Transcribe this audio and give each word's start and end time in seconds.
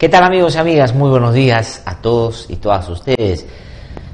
¿Qué 0.00 0.08
tal 0.08 0.24
amigos 0.24 0.54
y 0.54 0.58
amigas? 0.58 0.94
Muy 0.94 1.10
buenos 1.10 1.34
días 1.34 1.82
a 1.84 2.00
todos 2.00 2.46
y 2.48 2.56
todas 2.56 2.88
ustedes. 2.88 3.44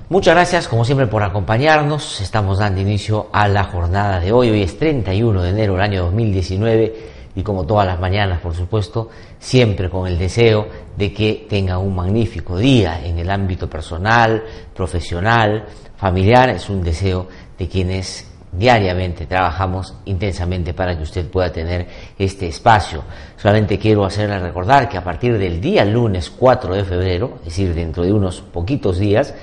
Muchas 0.09 0.35
gracias 0.35 0.67
como 0.67 0.85
siempre 0.85 1.07
por 1.07 1.23
acompañarnos. 1.23 2.21
Estamos 2.21 2.59
dando 2.59 2.81
inicio 2.81 3.29
a 3.33 3.47
la 3.47 3.63
jornada 3.63 4.19
de 4.19 4.33
hoy. 4.33 4.51
Hoy 4.51 4.63
es 4.63 4.77
31 4.77 5.43
de 5.43 5.51
enero 5.51 5.75
del 5.75 5.83
año 5.83 6.03
2019 6.07 6.97
y 7.37 7.43
como 7.45 7.65
todas 7.65 7.87
las 7.87 8.01
mañanas, 8.01 8.41
por 8.41 8.53
supuesto, 8.53 9.11
siempre 9.39 9.89
con 9.89 10.09
el 10.09 10.19
deseo 10.19 10.67
de 10.97 11.13
que 11.13 11.47
tenga 11.49 11.79
un 11.79 11.95
magnífico 11.95 12.59
día 12.59 13.01
en 13.05 13.21
el 13.21 13.31
ámbito 13.31 13.71
personal, 13.71 14.43
profesional, 14.75 15.67
familiar. 15.97 16.51
Es 16.51 16.69
un 16.69 16.83
deseo 16.83 17.29
de 17.57 17.69
quienes 17.69 18.26
diariamente 18.59 19.27
trabajamos 19.27 19.95
intensamente 20.07 20.75
para 20.75 20.97
que 20.97 21.03
usted 21.03 21.27
pueda 21.27 21.53
tener 21.53 21.87
este 22.19 22.49
espacio. 22.49 23.05
Solamente 23.37 23.79
quiero 23.79 24.05
hacerle 24.05 24.39
recordar 24.39 24.89
que 24.89 24.97
a 24.97 25.05
partir 25.05 25.39
del 25.39 25.61
día 25.61 25.85
lunes 25.85 26.31
4 26.31 26.75
de 26.75 26.85
febrero, 26.85 27.39
es 27.41 27.47
decir, 27.47 27.75
dentro 27.75 28.03
de 28.03 28.13
unos 28.13 28.41
poquitos 28.41 28.99
días, 28.99 29.35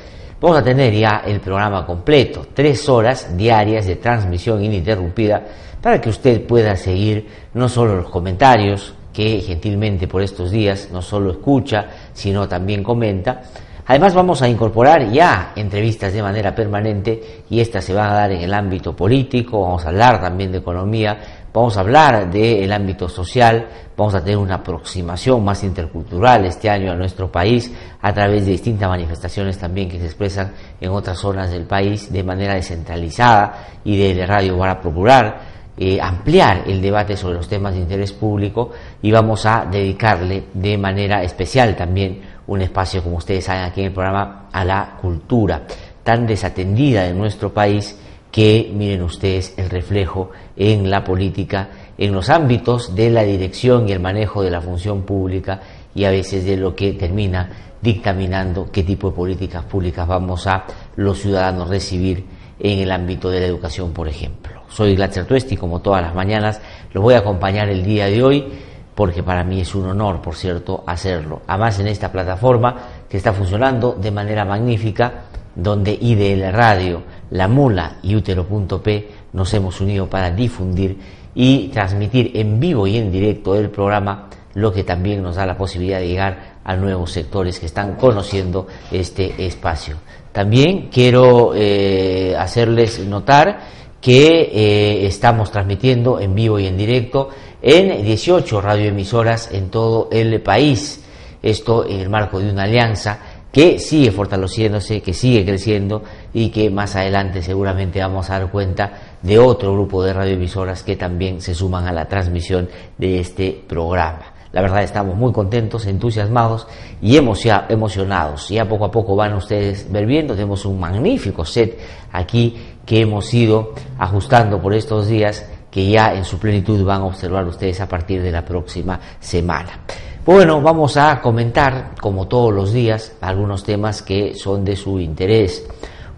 vamos 0.41 0.57
a 0.57 0.63
tener 0.63 0.93
ya 0.93 1.23
el 1.25 1.39
programa 1.39 1.85
completo, 1.85 2.47
tres 2.53 2.89
horas 2.89 3.37
diarias 3.37 3.85
de 3.85 3.95
transmisión 3.97 4.63
ininterrumpida 4.63 5.43
para 5.81 5.99
que 5.99 6.09
usted 6.09 6.45
pueda 6.45 6.75
seguir 6.75 7.27
no 7.53 7.69
solo 7.69 7.97
los 7.97 8.09
comentarios 8.09 8.93
que 9.13 9.41
gentilmente 9.41 10.07
por 10.07 10.21
estos 10.23 10.49
días 10.49 10.89
no 10.91 11.01
solo 11.01 11.31
escucha, 11.31 11.87
sino 12.13 12.47
también 12.47 12.83
comenta, 12.83 13.43
Además 13.85 14.13
vamos 14.13 14.41
a 14.41 14.47
incorporar 14.47 15.11
ya 15.11 15.51
entrevistas 15.57 16.13
de 16.13 16.21
manera 16.21 16.55
permanente 16.55 17.43
y 17.49 17.59
estas 17.59 17.83
se 17.83 17.93
van 17.93 18.11
a 18.11 18.13
dar 18.13 18.31
en 18.31 18.41
el 18.41 18.53
ámbito 18.53 18.95
político, 18.95 19.61
vamos 19.61 19.83
a 19.85 19.89
hablar 19.89 20.21
también 20.21 20.53
de 20.53 20.59
economía, 20.59 21.45
vamos 21.53 21.75
a 21.75 21.81
hablar 21.81 22.31
del 22.31 22.71
ámbito 22.71 23.09
social, 23.09 23.67
vamos 23.97 24.15
a 24.15 24.21
tener 24.21 24.37
una 24.37 24.55
aproximación 24.55 25.43
más 25.43 25.65
intercultural 25.65 26.45
este 26.45 26.69
año 26.69 26.93
a 26.93 26.95
nuestro 26.95 27.29
país 27.29 27.73
a 28.01 28.13
través 28.13 28.45
de 28.45 28.51
distintas 28.51 28.87
manifestaciones 28.87 29.57
también 29.57 29.89
que 29.89 29.99
se 29.99 30.05
expresan 30.05 30.53
en 30.79 30.89
otras 30.89 31.19
zonas 31.19 31.51
del 31.51 31.65
país 31.65 32.11
de 32.11 32.23
manera 32.23 32.53
descentralizada 32.53 33.79
y 33.83 33.97
de 33.97 34.25
radio 34.25 34.57
para 34.57 34.79
procurar 34.79 35.53
eh, 35.75 35.99
ampliar 35.99 36.65
el 36.67 36.81
debate 36.81 37.17
sobre 37.17 37.35
los 37.35 37.47
temas 37.47 37.73
de 37.73 37.79
interés 37.79 38.13
público 38.13 38.69
y 39.01 39.11
vamos 39.11 39.45
a 39.47 39.65
dedicarle 39.65 40.43
de 40.53 40.77
manera 40.77 41.23
especial 41.23 41.75
también 41.75 42.32
un 42.47 42.61
espacio, 42.61 43.03
como 43.03 43.17
ustedes 43.17 43.45
saben 43.45 43.63
aquí 43.63 43.81
en 43.81 43.87
el 43.87 43.93
programa, 43.93 44.49
a 44.51 44.65
la 44.65 44.97
cultura, 45.01 45.63
tan 46.03 46.27
desatendida 46.27 47.07
en 47.07 47.17
nuestro 47.17 47.53
país 47.53 47.97
que 48.31 48.71
miren 48.73 49.03
ustedes 49.03 49.53
el 49.57 49.69
reflejo 49.69 50.31
en 50.55 50.89
la 50.89 51.03
política, 51.03 51.69
en 51.97 52.11
los 52.11 52.29
ámbitos 52.29 52.95
de 52.95 53.09
la 53.11 53.23
dirección 53.23 53.87
y 53.87 53.91
el 53.91 53.99
manejo 53.99 54.41
de 54.41 54.49
la 54.49 54.59
función 54.59 55.03
pública 55.03 55.61
y 55.93 56.05
a 56.05 56.09
veces 56.09 56.43
de 56.43 56.57
lo 56.57 56.75
que 56.75 56.93
termina 56.93 57.49
dictaminando 57.79 58.71
qué 58.71 58.83
tipo 58.83 59.11
de 59.11 59.15
políticas 59.15 59.63
públicas 59.65 60.07
vamos 60.07 60.47
a 60.47 60.65
los 60.95 61.19
ciudadanos 61.19 61.69
recibir 61.69 62.25
en 62.59 62.79
el 62.79 62.91
ámbito 62.91 63.29
de 63.29 63.41
la 63.41 63.45
educación, 63.45 63.91
por 63.91 64.07
ejemplo. 64.07 64.63
Soy 64.69 64.95
Glatzer 64.95 65.25
Tuesti, 65.25 65.55
como 65.55 65.81
todas 65.81 66.01
las 66.01 66.15
mañanas, 66.15 66.59
los 66.91 67.03
voy 67.03 67.13
a 67.13 67.19
acompañar 67.19 67.69
el 67.69 67.83
día 67.83 68.07
de 68.07 68.23
hoy 68.23 68.47
porque 68.95 69.23
para 69.23 69.43
mí 69.43 69.61
es 69.61 69.73
un 69.75 69.87
honor, 69.87 70.21
por 70.21 70.35
cierto, 70.35 70.83
hacerlo. 70.85 71.41
Además, 71.47 71.79
en 71.79 71.87
esta 71.87 72.11
plataforma 72.11 72.75
que 73.09 73.17
está 73.17 73.33
funcionando 73.33 73.93
de 73.93 74.11
manera 74.11 74.45
magnífica, 74.45 75.25
donde 75.55 75.97
IDL 75.99 76.51
Radio, 76.51 77.03
La 77.31 77.47
Mula 77.47 77.97
y 78.03 78.15
Útero.p 78.15 79.09
nos 79.33 79.53
hemos 79.53 79.81
unido 79.81 80.07
para 80.09 80.31
difundir 80.31 80.97
y 81.35 81.69
transmitir 81.69 82.31
en 82.35 82.59
vivo 82.59 82.85
y 82.85 82.97
en 82.97 83.11
directo 83.11 83.55
el 83.55 83.69
programa, 83.69 84.29
lo 84.55 84.71
que 84.71 84.83
también 84.83 85.23
nos 85.23 85.35
da 85.35 85.45
la 85.45 85.57
posibilidad 85.57 85.99
de 85.99 86.07
llegar 86.07 86.53
a 86.63 86.75
nuevos 86.75 87.11
sectores 87.11 87.59
que 87.59 87.65
están 87.65 87.95
conociendo 87.95 88.67
este 88.91 89.45
espacio. 89.45 89.97
También 90.31 90.89
quiero 90.91 91.53
eh, 91.55 92.35
hacerles 92.37 92.99
notar 92.99 93.59
que 93.99 94.49
eh, 94.53 95.05
estamos 95.07 95.51
transmitiendo 95.51 96.19
en 96.19 96.35
vivo 96.35 96.59
y 96.59 96.67
en 96.67 96.77
directo 96.77 97.29
en 97.63 98.03
18 98.03 98.61
radioemisoras 98.61 99.49
en 99.53 99.69
todo 99.69 100.09
el 100.11 100.41
país. 100.41 101.01
Esto 101.41 101.85
en 101.85 102.01
el 102.01 102.09
marco 102.09 102.39
de 102.39 102.51
una 102.51 102.63
alianza 102.63 103.19
que 103.51 103.79
sigue 103.79 104.11
fortaleciéndose, 104.11 105.01
que 105.01 105.13
sigue 105.13 105.45
creciendo 105.45 106.03
y 106.33 106.49
que 106.49 106.69
más 106.69 106.95
adelante 106.95 107.41
seguramente 107.41 107.99
vamos 107.99 108.29
a 108.29 108.39
dar 108.39 108.51
cuenta 108.51 109.17
de 109.21 109.39
otro 109.39 109.73
grupo 109.73 110.03
de 110.03 110.11
radioemisoras 110.11 110.83
que 110.83 110.95
también 110.95 111.39
se 111.39 111.53
suman 111.53 111.87
a 111.87 111.93
la 111.93 112.07
transmisión 112.07 112.67
de 112.97 113.19
este 113.19 113.63
programa. 113.67 114.33
La 114.51 114.61
verdad 114.61 114.83
estamos 114.83 115.15
muy 115.15 115.31
contentos, 115.31 115.85
entusiasmados 115.85 116.67
y 117.01 117.17
emocionados. 117.17 118.49
Ya 118.49 118.67
poco 118.67 118.85
a 118.85 118.91
poco 118.91 119.15
van 119.15 119.33
ustedes 119.33 119.91
ver 119.91 120.05
viendo, 120.05 120.35
tenemos 120.35 120.65
un 120.65 120.79
magnífico 120.79 121.45
set 121.45 121.79
aquí 122.11 122.55
que 122.85 123.01
hemos 123.01 123.33
ido 123.33 123.73
ajustando 123.97 124.61
por 124.61 124.73
estos 124.73 125.07
días 125.07 125.47
que 125.73 125.89
ya 125.89 126.13
en 126.13 126.23
su 126.23 126.37
plenitud 126.37 126.85
van 126.85 127.01
a 127.01 127.05
observar 127.05 127.47
ustedes 127.47 127.81
a 127.81 127.89
partir 127.89 128.21
de 128.21 128.31
la 128.31 128.45
próxima 128.45 128.99
semana. 129.19 129.79
Bueno, 130.23 130.61
vamos 130.61 130.97
a 130.97 131.19
comentar, 131.19 131.95
como 131.99 132.27
todos 132.27 132.53
los 132.53 132.71
días, 132.71 133.13
algunos 133.21 133.63
temas 133.63 134.03
que 134.03 134.35
son 134.35 134.63
de 134.63 134.75
su 134.75 134.99
interés. 134.99 135.65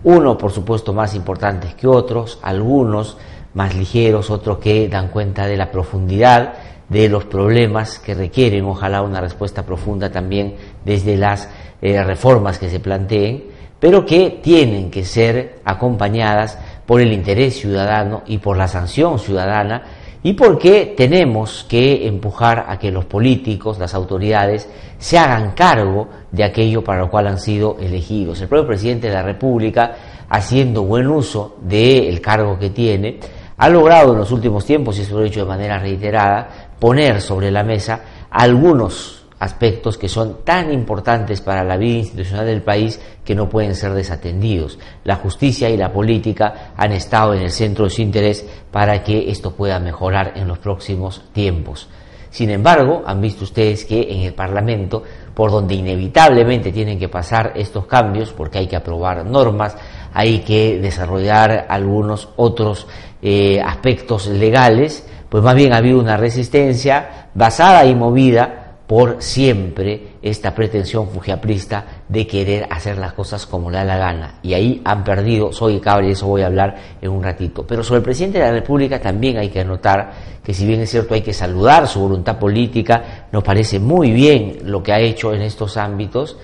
Uno, 0.03 0.37
por 0.37 0.51
supuesto, 0.51 0.91
más 0.91 1.15
importantes 1.15 1.73
que 1.73 1.87
otros, 1.87 2.37
algunos 2.41 3.15
más 3.53 3.73
ligeros, 3.73 4.29
otros 4.29 4.57
que 4.57 4.89
dan 4.89 5.07
cuenta 5.07 5.47
de 5.47 5.55
la 5.55 5.71
profundidad 5.71 6.55
de 6.89 7.07
los 7.07 7.23
problemas 7.23 7.99
que 7.99 8.13
requieren, 8.13 8.65
ojalá, 8.65 9.03
una 9.03 9.21
respuesta 9.21 9.65
profunda 9.65 10.11
también 10.11 10.55
desde 10.83 11.15
las 11.15 11.47
eh, 11.81 12.03
reformas 12.03 12.59
que 12.59 12.69
se 12.69 12.81
planteen, 12.81 13.45
pero 13.79 14.05
que 14.05 14.41
tienen 14.43 14.91
que 14.91 15.05
ser 15.05 15.61
acompañadas 15.63 16.57
por 16.85 17.01
el 17.01 17.11
interés 17.11 17.59
ciudadano 17.59 18.23
y 18.25 18.37
por 18.37 18.57
la 18.57 18.67
sanción 18.67 19.19
ciudadana 19.19 19.83
y 20.25 20.33
porque 20.33 20.95
tenemos 20.97 21.65
que 21.69 22.07
empujar 22.07 22.65
a 22.67 22.79
que 22.79 22.91
los 22.91 23.05
políticos, 23.05 23.77
las 23.77 23.93
autoridades, 23.93 24.67
se 24.97 25.19
hagan 25.19 25.51
cargo 25.51 26.07
de 26.31 26.43
aquello 26.43 26.83
para 26.83 27.01
lo 27.01 27.11
cual 27.11 27.27
han 27.27 27.37
sido 27.37 27.77
elegidos. 27.79 28.41
El 28.41 28.47
propio 28.47 28.65
presidente 28.65 29.07
de 29.07 29.13
la 29.13 29.21
República, 29.21 29.93
haciendo 30.27 30.81
buen 30.81 31.07
uso 31.07 31.57
del 31.61 32.19
cargo 32.21 32.57
que 32.57 32.71
tiene, 32.71 33.19
ha 33.57 33.69
logrado 33.69 34.13
en 34.13 34.17
los 34.17 34.31
últimos 34.31 34.65
tiempos, 34.65 34.97
y 34.97 35.03
eso 35.03 35.15
lo 35.15 35.21
he 35.21 35.25
dicho 35.25 35.41
de 35.41 35.45
manera 35.45 35.77
reiterada, 35.77 36.49
poner 36.79 37.21
sobre 37.21 37.51
la 37.51 37.63
mesa 37.63 38.01
algunos 38.31 39.14
aspectos 39.39 39.97
que 39.97 40.07
son 40.07 40.43
tan 40.43 40.71
importantes 40.71 41.41
para 41.41 41.63
la 41.63 41.77
vida 41.77 41.99
institucional 41.99 42.45
del 42.45 42.61
país 42.61 42.99
que 43.23 43.35
no 43.35 43.49
pueden 43.49 43.75
ser 43.75 43.93
desatendidos. 43.93 44.79
La 45.03 45.15
justicia 45.15 45.69
y 45.69 45.77
la 45.77 45.91
política 45.91 46.73
han 46.77 46.93
estado 46.93 47.33
en 47.33 47.41
el 47.41 47.51
centro 47.51 47.85
de 47.85 47.91
su 47.91 48.01
interés 48.01 48.45
para 48.71 49.03
que 49.03 49.29
esto 49.29 49.51
pueda 49.51 49.79
mejorar 49.79 50.33
en 50.35 50.47
los 50.47 50.59
próximos 50.59 51.21
tiempos. 51.33 51.89
Sin 52.29 52.49
embargo, 52.49 53.03
han 53.05 53.21
visto 53.21 53.45
ustedes 53.45 53.85
que 53.85 54.11
en 54.11 54.21
el 54.23 54.33
Parlamento, 54.33 55.03
por 55.33 55.51
donde 55.51 55.75
inevitablemente 55.75 56.71
tienen 56.71 56.99
que 56.99 57.07
pasar 57.07 57.53
estos 57.55 57.85
cambios, 57.85 58.33
porque 58.33 58.57
hay 58.59 58.67
que 58.67 58.75
aprobar 58.75 59.25
normas, 59.25 59.77
hay 60.13 60.39
que 60.39 60.79
desarrollar 60.79 61.65
algunos 61.69 62.29
otros 62.35 62.87
eh, 63.21 63.61
aspectos 63.61 64.27
legales, 64.27 65.07
pues 65.29 65.43
más 65.43 65.55
bien 65.55 65.71
ha 65.71 65.77
habido 65.77 65.97
una 65.97 66.17
resistencia 66.17 67.29
basada 67.33 67.85
y 67.85 67.95
movida 67.95 68.64
por 68.87 69.17
siempre 69.19 70.17
esta 70.21 70.53
pretensión 70.53 71.09
fujiaprista 71.09 72.03
de 72.07 72.27
querer 72.27 72.67
hacer 72.69 72.97
las 72.97 73.13
cosas 73.13 73.45
como 73.45 73.71
le 73.71 73.77
da 73.77 73.83
la 73.83 73.97
gana. 73.97 74.39
Y 74.43 74.53
ahí 74.53 74.81
han 74.85 75.03
perdido, 75.03 75.51
soy 75.51 75.79
cabra 75.79 76.07
y 76.07 76.11
eso 76.11 76.27
voy 76.27 76.43
a 76.43 76.47
hablar 76.47 76.75
en 77.01 77.09
un 77.09 77.23
ratito. 77.23 77.65
Pero 77.65 77.83
sobre 77.83 77.99
el 77.99 78.03
presidente 78.03 78.37
de 78.37 78.45
la 78.45 78.51
República 78.51 79.01
también 79.01 79.37
hay 79.37 79.49
que 79.49 79.61
anotar 79.61 80.11
que 80.43 80.53
si 80.53 80.67
bien 80.67 80.81
es 80.81 80.91
cierto 80.91 81.15
hay 81.15 81.21
que 81.21 81.33
saludar 81.33 81.87
su 81.87 81.99
voluntad 81.99 82.37
política, 82.37 83.27
nos 83.31 83.43
parece 83.43 83.79
muy 83.79 84.11
bien 84.11 84.59
lo 84.63 84.83
que 84.83 84.93
ha 84.93 84.99
hecho 84.99 85.33
en 85.33 85.41
estos 85.41 85.77
ámbitos, 85.77 86.37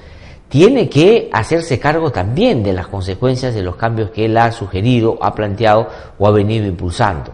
tiene 0.49 0.89
que 0.89 1.29
hacerse 1.31 1.79
cargo 1.79 2.11
también 2.11 2.63
de 2.63 2.73
las 2.73 2.87
consecuencias 2.87 3.53
de 3.53 3.61
los 3.61 3.77
cambios 3.77 4.09
que 4.09 4.25
él 4.25 4.35
ha 4.35 4.51
sugerido, 4.51 5.17
ha 5.21 5.33
planteado 5.33 5.87
o 6.17 6.27
ha 6.27 6.31
venido 6.31 6.65
impulsando. 6.65 7.31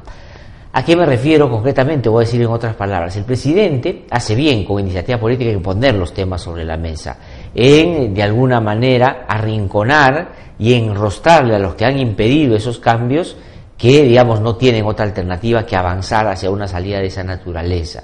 ¿A 0.74 0.84
qué 0.84 0.96
me 0.96 1.06
refiero 1.06 1.50
concretamente? 1.50 2.10
Voy 2.10 2.24
a 2.24 2.26
decir 2.26 2.42
en 2.42 2.50
otras 2.50 2.76
palabras. 2.76 3.16
El 3.16 3.24
presidente 3.24 4.06
hace 4.10 4.36
bien 4.36 4.66
con 4.66 4.80
iniciativa 4.80 5.18
política 5.20 5.50
en 5.50 5.62
poner 5.62 5.96
los 5.96 6.14
temas 6.14 6.42
sobre 6.42 6.66
la 6.66 6.78
mesa, 6.78 7.18
en 7.56 8.14
de 8.14 8.24
alguna 8.24 8.60
manera 8.60 9.26
arrinconar 9.28 10.32
y 10.60 10.74
enrostrarle 10.74 11.56
a 11.56 11.60
los 11.60 11.76
que 11.76 11.86
han 11.86 11.98
impedido 11.98 12.56
esos 12.56 12.80
cambios 12.80 13.38
que, 13.78 14.04
digamos, 14.04 14.42
no 14.42 14.56
tienen 14.56 14.86
otra 14.86 15.06
alternativa 15.06 15.66
que 15.66 15.76
avanzar 15.76 16.28
hacia 16.28 16.50
una 16.50 16.68
salida 16.68 17.00
de 17.00 17.08
esa 17.08 17.24
naturaleza. 17.24 18.04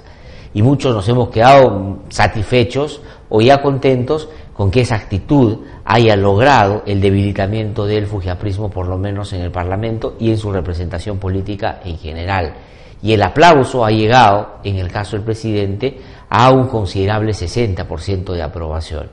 Y 0.54 0.62
muchos 0.62 0.94
nos 0.94 1.08
hemos 1.08 1.30
quedado 1.30 1.98
satisfechos 2.08 3.02
o 3.28 3.40
ya 3.40 3.60
contentos 3.60 4.28
con 4.54 4.70
que 4.70 4.82
esa 4.82 4.94
actitud 4.94 5.58
haya 5.84 6.16
logrado 6.16 6.82
el 6.86 7.00
debilitamiento 7.00 7.84
del 7.86 8.06
fujiaprismo, 8.06 8.70
por 8.70 8.86
lo 8.86 8.96
menos 8.96 9.32
en 9.32 9.42
el 9.42 9.50
Parlamento 9.50 10.14
y 10.18 10.30
en 10.30 10.38
su 10.38 10.52
representación 10.52 11.18
política 11.18 11.80
en 11.84 11.98
general. 11.98 12.54
Y 13.02 13.12
el 13.12 13.22
aplauso 13.22 13.84
ha 13.84 13.90
llegado, 13.90 14.60
en 14.64 14.76
el 14.76 14.90
caso 14.90 15.16
del 15.16 15.24
presidente, 15.24 15.98
a 16.30 16.50
un 16.50 16.68
considerable 16.68 17.32
60% 17.32 18.32
de 18.32 18.42
aprobación. 18.42 19.08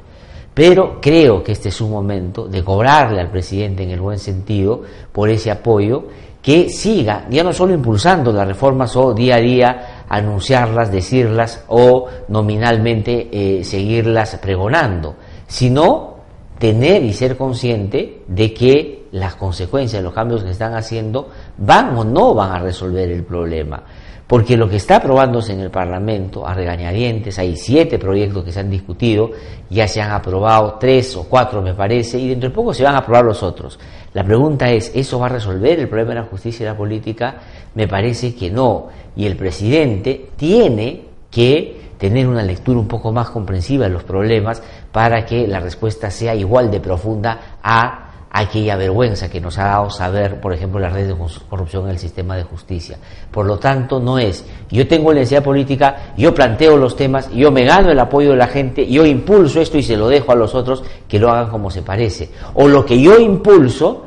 Pero 0.53 0.99
creo 1.01 1.43
que 1.43 1.53
este 1.53 1.69
es 1.69 1.81
un 1.81 1.91
momento 1.91 2.47
de 2.47 2.63
cobrarle 2.63 3.19
al 3.19 3.31
presidente 3.31 3.83
en 3.83 3.89
el 3.89 3.99
buen 3.99 4.19
sentido 4.19 4.83
por 5.11 5.29
ese 5.29 5.49
apoyo, 5.49 6.05
que 6.41 6.69
siga, 6.69 7.27
ya 7.29 7.43
no 7.43 7.53
solo 7.53 7.73
impulsando 7.73 8.31
las 8.31 8.47
reformas 8.47 8.95
o 8.95 9.13
día 9.13 9.35
a 9.35 9.39
día 9.39 10.05
anunciarlas, 10.09 10.91
decirlas 10.91 11.63
o 11.67 12.07
nominalmente 12.29 13.29
eh, 13.31 13.63
seguirlas 13.63 14.37
pregonando, 14.37 15.15
sino 15.51 16.15
tener 16.59 17.03
y 17.03 17.11
ser 17.11 17.35
consciente 17.35 18.21
de 18.25 18.53
que 18.53 19.07
las 19.11 19.35
consecuencias 19.35 20.01
de 20.01 20.03
los 20.05 20.13
cambios 20.13 20.45
que 20.45 20.51
están 20.51 20.75
haciendo 20.75 21.27
van 21.57 21.93
o 21.97 22.05
no 22.05 22.33
van 22.33 22.51
a 22.51 22.59
resolver 22.59 23.11
el 23.11 23.25
problema. 23.25 23.83
Porque 24.25 24.55
lo 24.55 24.69
que 24.69 24.77
está 24.77 24.95
aprobándose 24.95 25.51
en 25.51 25.59
el 25.59 25.69
Parlamento, 25.69 26.47
a 26.47 26.53
regañadientes, 26.53 27.37
hay 27.37 27.57
siete 27.57 27.99
proyectos 27.99 28.45
que 28.45 28.53
se 28.53 28.61
han 28.61 28.69
discutido, 28.69 29.31
ya 29.69 29.89
se 29.89 30.01
han 30.01 30.11
aprobado 30.11 30.77
tres 30.79 31.17
o 31.17 31.25
cuatro, 31.27 31.61
me 31.61 31.73
parece, 31.73 32.17
y 32.17 32.29
dentro 32.29 32.47
de 32.47 32.55
poco 32.55 32.73
se 32.73 32.83
van 32.83 32.95
a 32.95 32.99
aprobar 32.99 33.25
los 33.25 33.43
otros. 33.43 33.77
La 34.13 34.23
pregunta 34.23 34.71
es, 34.71 34.89
¿eso 34.95 35.19
va 35.19 35.25
a 35.25 35.29
resolver 35.29 35.81
el 35.81 35.89
problema 35.89 36.11
de 36.11 36.21
la 36.21 36.27
justicia 36.27 36.63
y 36.63 36.67
la 36.67 36.77
política? 36.77 37.39
Me 37.75 37.89
parece 37.89 38.33
que 38.33 38.49
no. 38.49 38.87
Y 39.17 39.25
el 39.25 39.35
presidente 39.35 40.29
tiene 40.37 41.01
que 41.29 41.81
tener 42.01 42.27
una 42.27 42.41
lectura 42.41 42.79
un 42.79 42.87
poco 42.87 43.11
más 43.11 43.29
comprensiva 43.29 43.85
de 43.85 43.91
los 43.91 44.03
problemas 44.03 44.63
para 44.91 45.25
que 45.25 45.47
la 45.47 45.59
respuesta 45.59 46.11
sea 46.11 46.35
igual 46.35 46.69
de 46.69 46.79
profunda 46.79 47.57
a 47.63 48.11
aquella 48.33 48.77
vergüenza 48.77 49.29
que 49.29 49.41
nos 49.41 49.57
ha 49.57 49.65
dado 49.65 49.89
saber, 49.89 50.39
por 50.39 50.53
ejemplo, 50.53 50.79
las 50.79 50.93
redes 50.93 51.09
de 51.09 51.15
corrupción 51.49 51.83
en 51.85 51.91
el 51.91 51.99
sistema 51.99 52.37
de 52.37 52.43
justicia. 52.43 52.97
Por 53.29 53.45
lo 53.45 53.57
tanto, 53.59 53.99
no 53.99 54.17
es 54.17 54.45
yo 54.69 54.87
tengo 54.87 55.11
la 55.11 55.19
necesidad 55.19 55.43
política, 55.43 56.13
yo 56.17 56.33
planteo 56.33 56.77
los 56.77 56.95
temas, 56.95 57.29
yo 57.31 57.51
me 57.51 57.65
gano 57.65 57.91
el 57.91 57.99
apoyo 57.99 58.31
de 58.31 58.37
la 58.37 58.47
gente, 58.47 58.87
yo 58.87 59.05
impulso 59.05 59.59
esto 59.59 59.77
y 59.77 59.83
se 59.83 59.97
lo 59.97 60.07
dejo 60.07 60.31
a 60.31 60.35
los 60.35 60.55
otros 60.55 60.83
que 61.07 61.19
lo 61.19 61.29
hagan 61.29 61.49
como 61.49 61.69
se 61.69 61.81
parece. 61.81 62.29
O 62.53 62.69
lo 62.69 62.85
que 62.85 63.01
yo 63.01 63.19
impulso, 63.19 64.05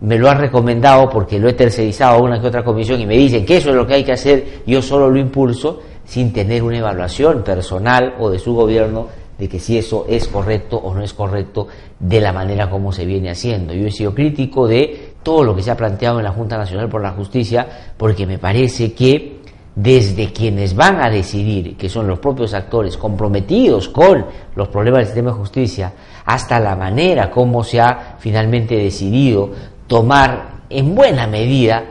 me 0.00 0.18
lo 0.18 0.30
han 0.30 0.38
recomendado 0.38 1.08
porque 1.10 1.38
lo 1.38 1.48
he 1.48 1.52
tercerizado 1.52 2.16
a 2.16 2.22
una 2.22 2.40
que 2.40 2.46
otra 2.46 2.64
comisión 2.64 3.00
y 3.00 3.06
me 3.06 3.16
dicen 3.16 3.44
que 3.44 3.58
eso 3.58 3.70
es 3.70 3.76
lo 3.76 3.86
que 3.86 3.94
hay 3.94 4.04
que 4.04 4.12
hacer, 4.12 4.62
yo 4.66 4.80
solo 4.80 5.10
lo 5.10 5.18
impulso 5.18 5.80
sin 6.04 6.32
tener 6.32 6.62
una 6.62 6.78
evaluación 6.78 7.42
personal 7.42 8.14
o 8.18 8.30
de 8.30 8.38
su 8.38 8.54
gobierno 8.54 9.08
de 9.38 9.48
que 9.48 9.58
si 9.58 9.78
eso 9.78 10.06
es 10.08 10.28
correcto 10.28 10.76
o 10.76 10.94
no 10.94 11.02
es 11.02 11.12
correcto 11.12 11.68
de 11.98 12.20
la 12.20 12.32
manera 12.32 12.70
como 12.70 12.92
se 12.92 13.04
viene 13.04 13.30
haciendo. 13.30 13.74
Yo 13.74 13.86
he 13.86 13.90
sido 13.90 14.14
crítico 14.14 14.66
de 14.66 15.14
todo 15.22 15.44
lo 15.44 15.54
que 15.54 15.62
se 15.62 15.70
ha 15.70 15.76
planteado 15.76 16.18
en 16.18 16.24
la 16.24 16.32
Junta 16.32 16.56
Nacional 16.56 16.88
por 16.88 17.02
la 17.02 17.12
Justicia 17.12 17.66
porque 17.96 18.26
me 18.26 18.38
parece 18.38 18.94
que 18.94 19.36
desde 19.76 20.32
quienes 20.32 20.74
van 20.74 21.04
a 21.04 21.10
decidir, 21.10 21.76
que 21.76 21.90
son 21.90 22.06
los 22.06 22.18
propios 22.18 22.54
actores 22.54 22.96
comprometidos 22.96 23.90
con 23.90 24.24
los 24.54 24.68
problemas 24.68 25.00
del 25.00 25.06
sistema 25.08 25.30
de 25.30 25.36
justicia, 25.36 25.92
hasta 26.24 26.58
la 26.58 26.74
manera 26.74 27.30
como 27.30 27.62
se 27.62 27.80
ha 27.80 28.16
finalmente 28.18 28.74
decidido 28.74 29.50
tomar 29.86 30.62
en 30.70 30.94
buena 30.94 31.26
medida 31.26 31.84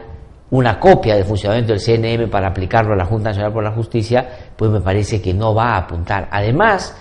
una 0.49 0.79
copia 0.79 1.15
del 1.15 1.25
funcionamiento 1.25 1.73
del 1.73 1.81
CNM 1.81 2.29
para 2.29 2.47
aplicarlo 2.47 2.93
a 2.93 2.97
la 2.97 3.05
Junta 3.05 3.29
Nacional 3.29 3.53
por 3.53 3.63
la 3.63 3.71
Justicia, 3.71 4.27
pues 4.55 4.71
me 4.71 4.81
parece 4.81 5.21
que 5.21 5.33
no 5.33 5.53
va 5.53 5.73
a 5.73 5.77
apuntar. 5.77 6.27
Además, 6.31 6.95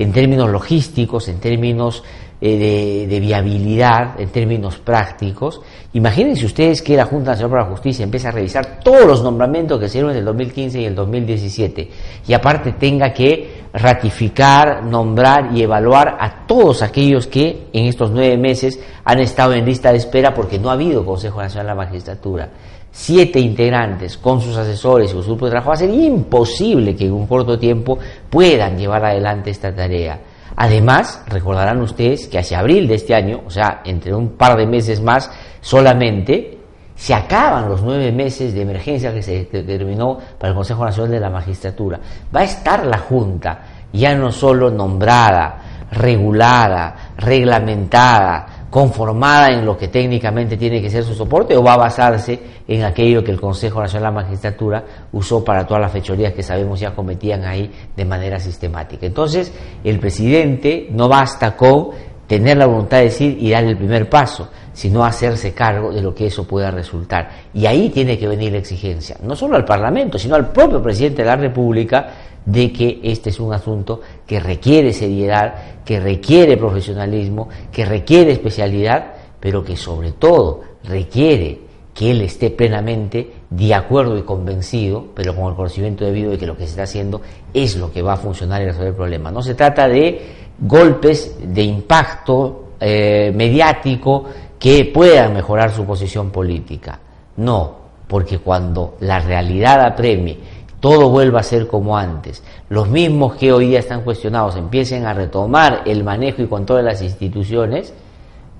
en 0.00 0.12
términos 0.12 0.48
logísticos, 0.50 1.28
en 1.28 1.40
términos 1.40 2.02
eh, 2.40 3.06
de, 3.06 3.20
viabilidad, 3.20 4.18
en 4.18 4.30
términos 4.30 4.78
prácticos. 4.78 5.60
Imagínense 5.92 6.46
ustedes 6.46 6.80
que 6.80 6.96
la 6.96 7.04
Junta 7.04 7.32
Nacional 7.32 7.50
para 7.50 7.64
la 7.64 7.70
Justicia 7.70 8.02
empieza 8.02 8.30
a 8.30 8.32
revisar 8.32 8.80
todos 8.82 9.04
los 9.04 9.22
nombramientos 9.22 9.78
que 9.78 9.88
se 9.88 9.98
dieron 9.98 10.12
en 10.12 10.18
el 10.18 10.24
2015 10.24 10.80
y 10.80 10.84
el 10.86 10.94
2017 10.94 11.90
y 12.26 12.32
aparte 12.32 12.72
tenga 12.72 13.12
que 13.12 13.64
ratificar, 13.74 14.82
nombrar 14.84 15.50
y 15.54 15.62
evaluar 15.62 16.16
a 16.18 16.46
todos 16.46 16.80
aquellos 16.80 17.26
que 17.26 17.66
en 17.70 17.84
estos 17.84 18.10
nueve 18.10 18.38
meses 18.38 18.80
han 19.04 19.18
estado 19.18 19.52
en 19.52 19.66
lista 19.66 19.92
de 19.92 19.98
espera 19.98 20.32
porque 20.32 20.58
no 20.58 20.70
ha 20.70 20.74
habido 20.74 21.04
Consejo 21.04 21.42
Nacional 21.42 21.66
de 21.66 21.70
la 21.72 21.84
Magistratura 21.84 22.48
siete 22.90 23.38
integrantes 23.38 24.16
con 24.18 24.40
sus 24.40 24.56
asesores 24.56 25.10
y 25.10 25.12
su 25.12 25.22
grupo 25.22 25.46
de 25.46 25.52
trabajo, 25.52 25.72
va 25.72 25.94
imposible 26.04 26.94
que 26.96 27.06
en 27.06 27.12
un 27.12 27.26
corto 27.26 27.58
tiempo 27.58 27.98
puedan 28.28 28.76
llevar 28.76 29.04
adelante 29.04 29.50
esta 29.50 29.74
tarea. 29.74 30.20
Además, 30.56 31.24
recordarán 31.28 31.80
ustedes 31.80 32.26
que 32.26 32.38
hacia 32.38 32.58
abril 32.58 32.88
de 32.88 32.96
este 32.96 33.14
año, 33.14 33.42
o 33.46 33.50
sea, 33.50 33.82
entre 33.84 34.14
un 34.14 34.30
par 34.30 34.56
de 34.56 34.66
meses 34.66 35.00
más 35.00 35.30
solamente, 35.60 36.58
se 36.94 37.14
acaban 37.14 37.68
los 37.68 37.82
nueve 37.82 38.12
meses 38.12 38.52
de 38.52 38.60
emergencia 38.60 39.14
que 39.14 39.22
se 39.22 39.48
determinó 39.50 40.18
para 40.38 40.50
el 40.50 40.54
Consejo 40.54 40.84
Nacional 40.84 41.12
de 41.12 41.20
la 41.20 41.30
Magistratura. 41.30 41.98
Va 42.34 42.40
a 42.40 42.44
estar 42.44 42.84
la 42.84 42.98
Junta 42.98 43.60
ya 43.92 44.14
no 44.14 44.30
solo 44.30 44.70
nombrada, 44.70 45.86
regulada, 45.92 47.12
reglamentada, 47.16 48.59
conformada 48.70 49.48
en 49.48 49.66
lo 49.66 49.76
que 49.76 49.88
técnicamente 49.88 50.56
tiene 50.56 50.80
que 50.80 50.88
ser 50.88 51.02
su 51.02 51.14
soporte 51.14 51.56
o 51.56 51.62
va 51.62 51.74
a 51.74 51.78
basarse 51.78 52.38
en 52.68 52.84
aquello 52.84 53.22
que 53.24 53.32
el 53.32 53.40
Consejo 53.40 53.80
Nacional 53.80 54.12
de 54.12 54.16
la 54.16 54.22
Magistratura 54.22 54.84
usó 55.12 55.44
para 55.44 55.66
todas 55.66 55.82
las 55.82 55.92
fechorías 55.92 56.32
que 56.32 56.42
sabemos 56.42 56.78
ya 56.78 56.94
cometían 56.94 57.44
ahí 57.44 57.70
de 57.96 58.04
manera 58.04 58.38
sistemática. 58.38 59.04
Entonces, 59.06 59.52
el 59.82 59.98
presidente 59.98 60.88
no 60.90 61.08
basta 61.08 61.56
con 61.56 61.90
tener 62.28 62.58
la 62.58 62.66
voluntad 62.66 62.98
de 62.98 63.04
decir 63.04 63.36
y 63.40 63.50
dar 63.50 63.64
el 63.64 63.76
primer 63.76 64.08
paso, 64.08 64.48
sino 64.72 65.04
hacerse 65.04 65.52
cargo 65.52 65.92
de 65.92 66.00
lo 66.00 66.14
que 66.14 66.26
eso 66.26 66.46
pueda 66.46 66.70
resultar. 66.70 67.28
Y 67.52 67.66
ahí 67.66 67.90
tiene 67.90 68.16
que 68.16 68.28
venir 68.28 68.52
la 68.52 68.58
exigencia, 68.58 69.16
no 69.20 69.34
solo 69.34 69.56
al 69.56 69.64
Parlamento, 69.64 70.16
sino 70.16 70.36
al 70.36 70.52
propio 70.52 70.80
presidente 70.80 71.22
de 71.22 71.28
la 71.28 71.34
República, 71.34 72.06
de 72.44 72.72
que 72.72 73.00
este 73.02 73.30
es 73.30 73.40
un 73.40 73.52
asunto 73.52 74.00
que 74.30 74.38
requiere 74.38 74.92
seriedad, 74.92 75.54
que 75.84 75.98
requiere 75.98 76.56
profesionalismo, 76.56 77.48
que 77.72 77.84
requiere 77.84 78.30
especialidad, 78.30 79.12
pero 79.40 79.64
que 79.64 79.76
sobre 79.76 80.12
todo 80.12 80.60
requiere 80.84 81.58
que 81.92 82.12
él 82.12 82.20
esté 82.20 82.50
plenamente 82.50 83.28
de 83.50 83.74
acuerdo 83.74 84.16
y 84.16 84.22
convencido, 84.22 85.04
pero 85.16 85.34
con 85.34 85.48
el 85.48 85.56
conocimiento 85.56 86.04
debido 86.04 86.30
de 86.30 86.38
que 86.38 86.46
lo 86.46 86.56
que 86.56 86.62
se 86.62 86.70
está 86.70 86.84
haciendo 86.84 87.20
es 87.52 87.74
lo 87.74 87.90
que 87.90 88.02
va 88.02 88.12
a 88.12 88.18
funcionar 88.18 88.62
y 88.62 88.66
resolver 88.66 88.90
el 88.90 88.94
problema. 88.94 89.32
No 89.32 89.42
se 89.42 89.56
trata 89.56 89.88
de 89.88 90.22
golpes 90.60 91.36
de 91.42 91.62
impacto 91.64 92.74
eh, 92.78 93.32
mediático 93.34 94.26
que 94.60 94.84
puedan 94.94 95.34
mejorar 95.34 95.72
su 95.72 95.84
posición 95.84 96.30
política. 96.30 97.00
No, 97.38 97.78
porque 98.06 98.38
cuando 98.38 98.94
la 99.00 99.18
realidad 99.18 99.84
apremie 99.84 100.38
todo 100.80 101.10
vuelva 101.10 101.40
a 101.40 101.42
ser 101.42 101.66
como 101.66 101.96
antes, 101.96 102.42
los 102.68 102.88
mismos 102.88 103.36
que 103.36 103.52
hoy 103.52 103.68
día 103.68 103.78
están 103.78 104.02
cuestionados 104.02 104.56
empiecen 104.56 105.04
a 105.04 105.12
retomar 105.12 105.82
el 105.86 106.02
manejo 106.02 106.42
y 106.42 106.46
control 106.46 106.78
de 106.78 106.84
las 106.84 107.02
instituciones, 107.02 107.92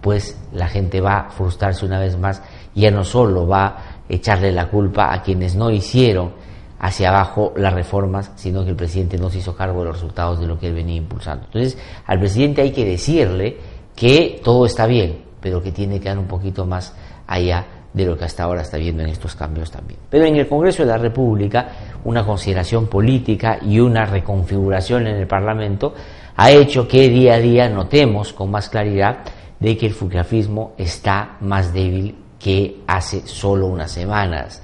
pues 0.01 0.39
la 0.53 0.69
gente 0.69 1.01
va 1.01 1.19
a 1.19 1.31
frustrarse 1.31 1.85
una 1.85 1.99
vez 1.99 2.19
más 2.19 2.43
y 2.75 2.83
ya 2.83 2.91
no 2.91 3.05
solo 3.05 3.47
va 3.47 3.67
a 3.67 3.77
echarle 4.09 4.53
la 4.53 4.69
culpa 4.69 5.13
a 5.13 5.23
quienes 5.23 5.55
no 5.55 5.71
hicieron 5.71 6.33
hacia 6.79 7.11
abajo 7.11 7.53
las 7.57 7.75
reformas, 7.75 8.33
sino 8.37 8.65
que 8.65 8.71
el 8.71 8.77
presidente 8.77 9.19
no 9.19 9.29
se 9.29 9.39
hizo 9.39 9.55
cargo 9.55 9.81
de 9.81 9.87
los 9.87 9.97
resultados 9.97 10.41
de 10.41 10.47
lo 10.47 10.59
que 10.59 10.69
él 10.69 10.75
venía 10.75 10.97
impulsando. 10.97 11.45
Entonces, 11.47 11.79
al 12.07 12.19
presidente 12.19 12.63
hay 12.63 12.73
que 12.73 12.85
decirle 12.87 13.59
que 13.95 14.41
todo 14.43 14.65
está 14.65 14.87
bien, 14.87 15.23
pero 15.41 15.63
que 15.63 15.73
tiene 15.73 16.01
que 16.01 16.09
dar 16.09 16.19
un 16.19 16.27
poquito 16.27 16.65
más 16.65 16.95
allá 17.27 17.67
de 17.93 18.07
lo 18.07 18.17
que 18.17 18.25
hasta 18.25 18.45
ahora 18.45 18.63
está 18.63 18.79
viendo 18.79 19.03
en 19.03 19.11
estos 19.11 19.35
cambios 19.35 19.71
también. 19.71 19.99
Pero 20.09 20.25
en 20.25 20.37
el 20.37 20.49
Congreso 20.49 20.85
de 20.85 20.89
la 20.89 20.99
República, 20.99 21.69
una 22.05 22.25
consideración 22.25 22.87
política 22.87 23.59
y 23.63 23.81
una 23.81 24.07
reconfiguración 24.07 25.07
en 25.07 25.17
el 25.17 25.27
Parlamento 25.27 25.95
ha 26.37 26.51
hecho 26.51 26.89
que 26.89 27.09
día 27.09 27.35
a 27.35 27.39
día 27.39 27.69
notemos 27.69 28.33
con 28.33 28.51
más 28.51 28.69
claridad 28.69 29.19
de 29.59 29.77
que 29.77 29.87
el 29.87 29.93
fucrafismo 29.93 30.73
está 30.79 31.37
más 31.41 31.73
débil 31.73 32.17
que 32.39 32.81
hace 32.87 33.27
solo 33.27 33.67
unas 33.67 33.93
semanas. 33.93 34.63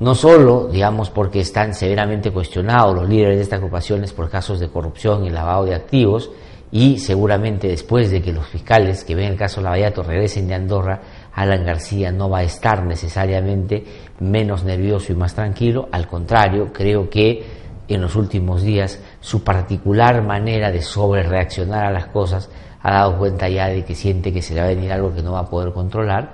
No 0.00 0.14
solo, 0.14 0.68
digamos, 0.68 1.10
porque 1.10 1.40
están 1.40 1.74
severamente 1.74 2.30
cuestionados 2.30 2.94
los 2.94 3.08
líderes 3.08 3.36
de 3.36 3.42
estas 3.42 3.58
agrupaciones 3.58 4.12
por 4.12 4.30
casos 4.30 4.60
de 4.60 4.68
corrupción 4.68 5.24
y 5.24 5.30
lavado 5.30 5.64
de 5.64 5.74
activos, 5.74 6.30
y 6.70 6.98
seguramente 6.98 7.68
después 7.68 8.10
de 8.10 8.20
que 8.20 8.32
los 8.32 8.46
fiscales 8.46 9.02
que 9.02 9.14
ven 9.14 9.32
el 9.32 9.38
caso 9.38 9.60
Lavallato 9.60 10.02
regresen 10.02 10.48
de 10.48 10.54
Andorra, 10.54 11.00
Alan 11.32 11.64
García 11.64 12.12
no 12.12 12.28
va 12.28 12.38
a 12.38 12.42
estar 12.42 12.84
necesariamente 12.84 13.84
menos 14.20 14.64
nervioso 14.64 15.12
y 15.12 15.16
más 15.16 15.34
tranquilo, 15.34 15.88
al 15.92 16.06
contrario, 16.06 16.72
creo 16.72 17.08
que 17.08 17.44
en 17.88 18.00
los 18.00 18.16
últimos 18.16 18.62
días 18.62 19.00
su 19.20 19.42
particular 19.42 20.22
manera 20.22 20.70
de 20.70 20.82
sobrereaccionar 20.82 21.86
a 21.86 21.90
las 21.90 22.06
cosas 22.06 22.50
ha 22.82 22.92
dado 22.92 23.18
cuenta 23.18 23.48
ya 23.48 23.68
de 23.68 23.84
que 23.84 23.94
siente 23.94 24.32
que 24.32 24.42
se 24.42 24.54
le 24.54 24.60
va 24.60 24.66
a 24.66 24.70
venir 24.70 24.92
algo 24.92 25.14
que 25.14 25.22
no 25.22 25.32
va 25.32 25.40
a 25.40 25.50
poder 25.50 25.72
controlar, 25.72 26.30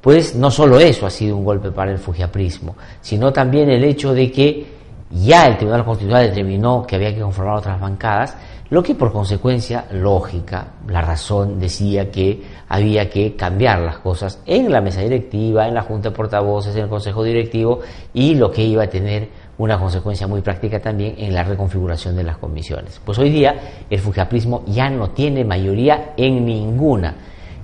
pues 0.00 0.34
no 0.34 0.50
solo 0.50 0.78
eso 0.80 1.06
ha 1.06 1.10
sido 1.10 1.36
un 1.36 1.44
golpe 1.44 1.70
para 1.70 1.90
el 1.90 1.98
fujiaprismo, 1.98 2.76
sino 3.00 3.32
también 3.32 3.70
el 3.70 3.84
hecho 3.84 4.12
de 4.12 4.30
que 4.30 4.73
ya 5.14 5.46
el 5.46 5.56
Tribunal 5.56 5.84
Constitucional 5.84 6.28
determinó 6.28 6.84
que 6.86 6.96
había 6.96 7.14
que 7.14 7.20
conformar 7.20 7.58
otras 7.58 7.80
bancadas, 7.80 8.36
lo 8.70 8.82
que 8.82 8.94
por 8.94 9.12
consecuencia 9.12 9.84
lógica, 9.92 10.72
la 10.88 11.00
razón 11.00 11.60
decía 11.60 12.10
que 12.10 12.42
había 12.68 13.08
que 13.08 13.36
cambiar 13.36 13.80
las 13.80 13.98
cosas 13.98 14.42
en 14.46 14.72
la 14.72 14.80
mesa 14.80 15.02
directiva, 15.02 15.68
en 15.68 15.74
la 15.74 15.82
Junta 15.82 16.10
de 16.10 16.16
Portavoces, 16.16 16.74
en 16.74 16.82
el 16.82 16.88
Consejo 16.88 17.22
Directivo 17.22 17.80
y 18.12 18.34
lo 18.34 18.50
que 18.50 18.64
iba 18.64 18.82
a 18.82 18.88
tener 18.88 19.28
una 19.58 19.78
consecuencia 19.78 20.26
muy 20.26 20.40
práctica 20.40 20.80
también 20.80 21.14
en 21.18 21.32
la 21.34 21.44
reconfiguración 21.44 22.16
de 22.16 22.24
las 22.24 22.38
comisiones. 22.38 23.00
Pues 23.04 23.18
hoy 23.18 23.30
día 23.30 23.54
el 23.88 24.00
fujaprismo 24.00 24.64
ya 24.66 24.90
no 24.90 25.10
tiene 25.10 25.44
mayoría 25.44 26.14
en 26.16 26.44
ninguna. 26.44 27.14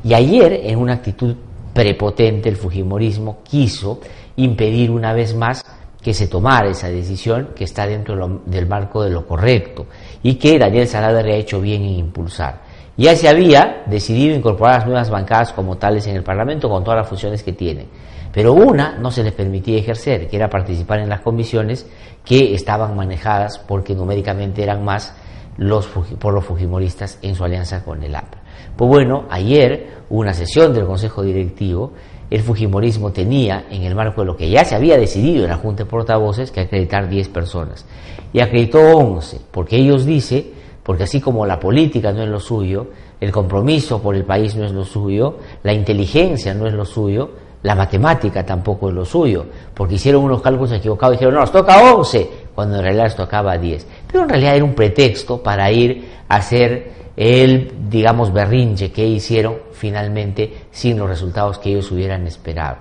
Y 0.04 0.14
ayer, 0.14 0.60
en 0.64 0.78
una 0.78 0.94
actitud 0.94 1.34
prepotente, 1.74 2.48
el 2.48 2.56
fujimorismo 2.56 3.38
quiso 3.42 4.00
impedir 4.36 4.90
una 4.90 5.12
vez 5.12 5.34
más 5.34 5.64
que 6.02 6.14
se 6.14 6.28
tomara 6.28 6.70
esa 6.70 6.88
decisión 6.88 7.50
que 7.54 7.64
está 7.64 7.86
dentro 7.86 8.40
del 8.46 8.66
marco 8.66 9.02
de 9.02 9.10
lo 9.10 9.26
correcto 9.26 9.86
y 10.22 10.34
que 10.36 10.58
Daniel 10.58 10.86
Salaverry 10.86 11.32
ha 11.32 11.36
hecho 11.36 11.60
bien 11.60 11.82
en 11.82 11.90
impulsar. 11.90 12.62
Ya 12.96 13.16
se 13.16 13.28
había 13.28 13.82
decidido 13.86 14.34
incorporar 14.34 14.78
las 14.78 14.86
nuevas 14.86 15.10
bancadas 15.10 15.52
como 15.52 15.76
tales 15.76 16.06
en 16.06 16.16
el 16.16 16.22
Parlamento 16.22 16.68
con 16.68 16.84
todas 16.84 16.98
las 16.98 17.08
funciones 17.08 17.42
que 17.42 17.52
tienen, 17.52 17.86
pero 18.32 18.52
una 18.52 18.98
no 18.98 19.10
se 19.10 19.22
les 19.22 19.32
permitía 19.32 19.78
ejercer, 19.78 20.28
que 20.28 20.36
era 20.36 20.48
participar 20.48 21.00
en 21.00 21.08
las 21.08 21.20
comisiones 21.20 21.86
que 22.24 22.54
estaban 22.54 22.94
manejadas 22.96 23.58
porque 23.58 23.94
numéricamente 23.94 24.62
eran 24.62 24.84
más 24.84 25.14
los, 25.56 25.86
por 25.86 26.32
los 26.32 26.44
fujimoristas 26.44 27.18
en 27.22 27.34
su 27.34 27.44
alianza 27.44 27.84
con 27.84 28.02
el 28.02 28.14
APRA. 28.14 28.40
Pues 28.76 28.88
bueno, 28.88 29.26
ayer 29.30 29.98
una 30.10 30.32
sesión 30.32 30.72
del 30.72 30.86
Consejo 30.86 31.22
Directivo 31.22 31.92
el 32.30 32.42
Fujimorismo 32.42 33.10
tenía, 33.10 33.66
en 33.70 33.82
el 33.82 33.94
marco 33.94 34.20
de 34.20 34.28
lo 34.28 34.36
que 34.36 34.48
ya 34.48 34.64
se 34.64 34.76
había 34.76 34.96
decidido 34.96 35.44
en 35.44 35.50
la 35.50 35.56
Junta 35.56 35.82
de 35.82 35.90
Portavoces, 35.90 36.52
que 36.52 36.60
acreditar 36.60 37.08
10 37.08 37.28
personas. 37.28 37.84
Y 38.32 38.40
acreditó 38.40 38.80
11, 38.96 39.40
porque 39.50 39.76
ellos 39.76 40.06
dicen, 40.06 40.52
porque 40.84 41.02
así 41.02 41.20
como 41.20 41.44
la 41.44 41.58
política 41.58 42.12
no 42.12 42.22
es 42.22 42.28
lo 42.28 42.38
suyo, 42.38 42.86
el 43.20 43.32
compromiso 43.32 44.00
por 44.00 44.14
el 44.14 44.24
país 44.24 44.54
no 44.54 44.64
es 44.64 44.72
lo 44.72 44.84
suyo, 44.84 45.38
la 45.64 45.72
inteligencia 45.72 46.54
no 46.54 46.66
es 46.66 46.72
lo 46.72 46.84
suyo, 46.84 47.30
la 47.62 47.74
matemática 47.74 48.46
tampoco 48.46 48.88
es 48.88 48.94
lo 48.94 49.04
suyo, 49.04 49.44
porque 49.74 49.96
hicieron 49.96 50.22
unos 50.22 50.40
cálculos 50.40 50.72
equivocados 50.72 51.14
y 51.14 51.16
dijeron, 51.16 51.34
no, 51.34 51.40
nos 51.40 51.52
toca 51.52 51.94
11, 51.94 52.30
cuando 52.54 52.76
en 52.76 52.82
realidad 52.82 53.04
les 53.04 53.16
tocaba 53.16 53.58
10. 53.58 53.86
Pero 54.06 54.22
en 54.22 54.28
realidad 54.28 54.56
era 54.56 54.64
un 54.64 54.74
pretexto 54.74 55.42
para 55.42 55.70
ir 55.70 56.08
a 56.28 56.36
hacer 56.36 56.99
el, 57.16 57.72
digamos, 57.88 58.32
berrinche 58.32 58.90
que 58.90 59.06
hicieron 59.06 59.56
finalmente 59.72 60.66
sin 60.70 60.98
los 60.98 61.08
resultados 61.08 61.58
que 61.58 61.70
ellos 61.70 61.90
hubieran 61.90 62.26
esperado. 62.26 62.78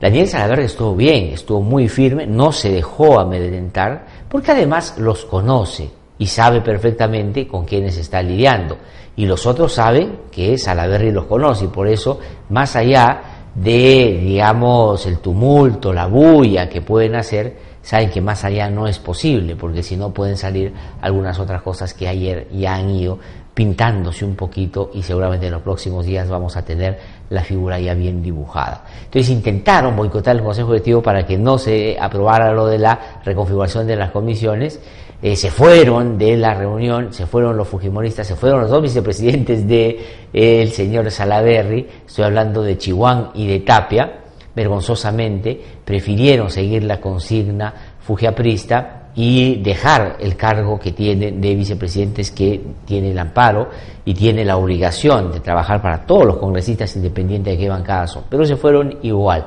Daniel 0.00 0.28
Salaverry 0.28 0.64
estuvo 0.64 0.94
bien, 0.94 1.26
estuvo 1.32 1.62
muy 1.62 1.88
firme, 1.88 2.26
no 2.26 2.52
se 2.52 2.70
dejó 2.70 3.18
amedrentar, 3.18 4.06
porque 4.28 4.52
además 4.52 4.96
los 4.98 5.24
conoce 5.24 5.90
y 6.18 6.26
sabe 6.26 6.60
perfectamente 6.60 7.46
con 7.46 7.64
quiénes 7.64 7.96
está 7.96 8.22
lidiando. 8.22 8.76
Y 9.16 9.26
los 9.26 9.46
otros 9.46 9.72
saben 9.72 10.18
que 10.30 10.58
Salaverry 10.58 11.12
los 11.12 11.24
conoce 11.24 11.66
y 11.66 11.68
por 11.68 11.88
eso, 11.88 12.18
más 12.50 12.76
allá 12.76 13.22
de, 13.54 14.20
digamos, 14.22 15.06
el 15.06 15.18
tumulto, 15.18 15.92
la 15.92 16.06
bulla 16.06 16.68
que 16.68 16.82
pueden 16.82 17.14
hacer, 17.14 17.56
saben 17.84 18.10
que 18.10 18.20
más 18.20 18.44
allá 18.44 18.68
no 18.70 18.88
es 18.88 18.98
posible, 18.98 19.54
porque 19.54 19.82
si 19.82 19.96
no 19.96 20.12
pueden 20.12 20.36
salir 20.36 20.72
algunas 21.02 21.38
otras 21.38 21.62
cosas 21.62 21.92
que 21.92 22.08
ayer 22.08 22.48
ya 22.50 22.74
han 22.74 22.90
ido 22.90 23.18
pintándose 23.52 24.24
un 24.24 24.34
poquito 24.34 24.90
y 24.94 25.02
seguramente 25.02 25.46
en 25.46 25.52
los 25.52 25.62
próximos 25.62 26.06
días 26.06 26.28
vamos 26.28 26.56
a 26.56 26.64
tener 26.64 26.98
la 27.30 27.44
figura 27.44 27.78
ya 27.78 27.94
bien 27.94 28.22
dibujada. 28.22 28.84
Entonces 29.04 29.30
intentaron 29.30 29.94
boicotar 29.94 30.34
el 30.34 30.42
Consejo 30.42 30.72
Directivo 30.72 31.02
para 31.02 31.24
que 31.24 31.38
no 31.38 31.58
se 31.58 31.96
aprobara 32.00 32.52
lo 32.52 32.66
de 32.66 32.78
la 32.78 33.20
reconfiguración 33.24 33.86
de 33.86 33.96
las 33.96 34.10
comisiones, 34.10 34.80
eh, 35.22 35.36
se 35.36 35.50
fueron 35.50 36.18
de 36.18 36.36
la 36.36 36.54
reunión, 36.54 37.12
se 37.12 37.26
fueron 37.26 37.56
los 37.56 37.68
fujimoristas, 37.68 38.26
se 38.26 38.34
fueron 38.34 38.62
los 38.62 38.70
dos 38.70 38.82
vicepresidentes 38.82 39.68
del 39.68 39.98
de, 40.32 40.62
el 40.62 40.72
señor 40.72 41.10
Salaverry, 41.10 41.86
estoy 42.06 42.24
hablando 42.24 42.62
de 42.62 42.76
Chihuahua 42.76 43.30
y 43.34 43.46
de 43.46 43.60
Tapia, 43.60 44.23
vergonzosamente 44.54 45.60
prefirieron 45.84 46.50
seguir 46.50 46.84
la 46.84 47.00
consigna 47.00 47.74
fujiaprista 48.00 49.04
y 49.16 49.62
dejar 49.62 50.16
el 50.20 50.36
cargo 50.36 50.78
que 50.78 50.92
tiene 50.92 51.32
de 51.32 51.54
vicepresidentes 51.54 52.30
que 52.32 52.60
tiene 52.84 53.12
el 53.12 53.18
amparo 53.18 53.68
y 54.04 54.12
tiene 54.12 54.44
la 54.44 54.56
obligación 54.56 55.30
de 55.30 55.40
trabajar 55.40 55.80
para 55.80 56.04
todos 56.04 56.24
los 56.26 56.36
congresistas 56.38 56.96
independientes 56.96 57.54
de 57.54 57.58
qué 57.58 57.68
bancada 57.68 58.06
son, 58.06 58.24
pero 58.28 58.44
se 58.44 58.56
fueron 58.56 58.98
igual. 59.02 59.46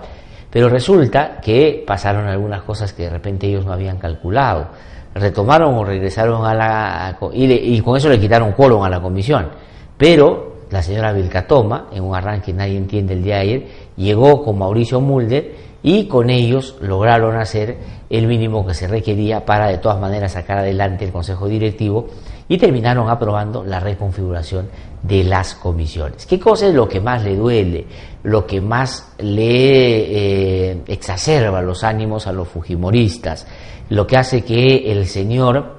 Pero 0.50 0.70
resulta 0.70 1.40
que 1.42 1.84
pasaron 1.86 2.28
algunas 2.28 2.64
cosas 2.64 2.94
que 2.94 3.04
de 3.04 3.10
repente 3.10 3.48
ellos 3.48 3.66
no 3.66 3.74
habían 3.74 3.98
calculado. 3.98 4.70
Retomaron 5.14 5.74
o 5.76 5.84
regresaron 5.84 6.46
a 6.46 6.54
la... 6.54 7.18
y, 7.34 7.82
con 7.82 7.98
eso 7.98 8.08
le 8.08 8.20
quitaron 8.20 8.54
quórum 8.54 8.84
a 8.84 8.90
la 8.90 9.02
comisión. 9.02 9.50
Pero 9.98 10.58
la 10.70 10.82
señora 10.82 11.12
Vilcatoma, 11.12 11.88
en 11.92 12.04
un 12.04 12.16
arranque 12.16 12.54
nadie 12.54 12.78
entiende 12.78 13.14
el 13.14 13.24
día 13.24 13.36
de 13.36 13.42
ayer, 13.42 13.68
llegó 13.98 14.44
con 14.44 14.58
Mauricio 14.58 15.02
Mulder 15.02 15.68
y 15.84 16.08
con 16.08 16.30
ellos 16.30 16.76
lograron 16.82 17.36
hacer 17.38 17.78
el 18.10 18.28
mínimo 18.28 18.66
que 18.66 18.74
se 18.74 18.88
requería 18.88 19.46
para 19.46 19.68
de 19.68 19.78
todas 19.78 20.00
maneras 20.00 20.34
sacar 20.34 20.60
adelante 20.60 21.06
el 21.06 21.12
Consejo 21.12 21.48
Directivo 21.48 22.08
y 22.48 22.58
terminaron 22.58 23.10
aprobando 23.10 23.64
la 23.64 23.80
reconfiguración 23.80 24.70
de 25.04 25.24
las 25.24 25.56
comisiones. 25.56 26.26
¿Qué 26.26 26.40
cosa 26.40 26.68
es 26.68 26.74
lo 26.74 26.88
que 26.88 27.02
más 27.02 27.24
le 27.24 27.36
duele, 27.36 27.86
lo 28.24 28.46
que 28.46 28.62
más 28.62 29.14
le 29.20 30.72
eh, 30.72 30.82
exacerba 30.88 31.62
los 31.62 31.84
ánimos 31.84 32.28
a 32.28 32.32
los 32.32 32.48
fujimoristas, 32.48 33.46
lo 33.90 34.08
que 34.08 34.18
hace 34.18 34.44
que 34.44 34.92
el 34.92 35.06
señor 35.08 35.76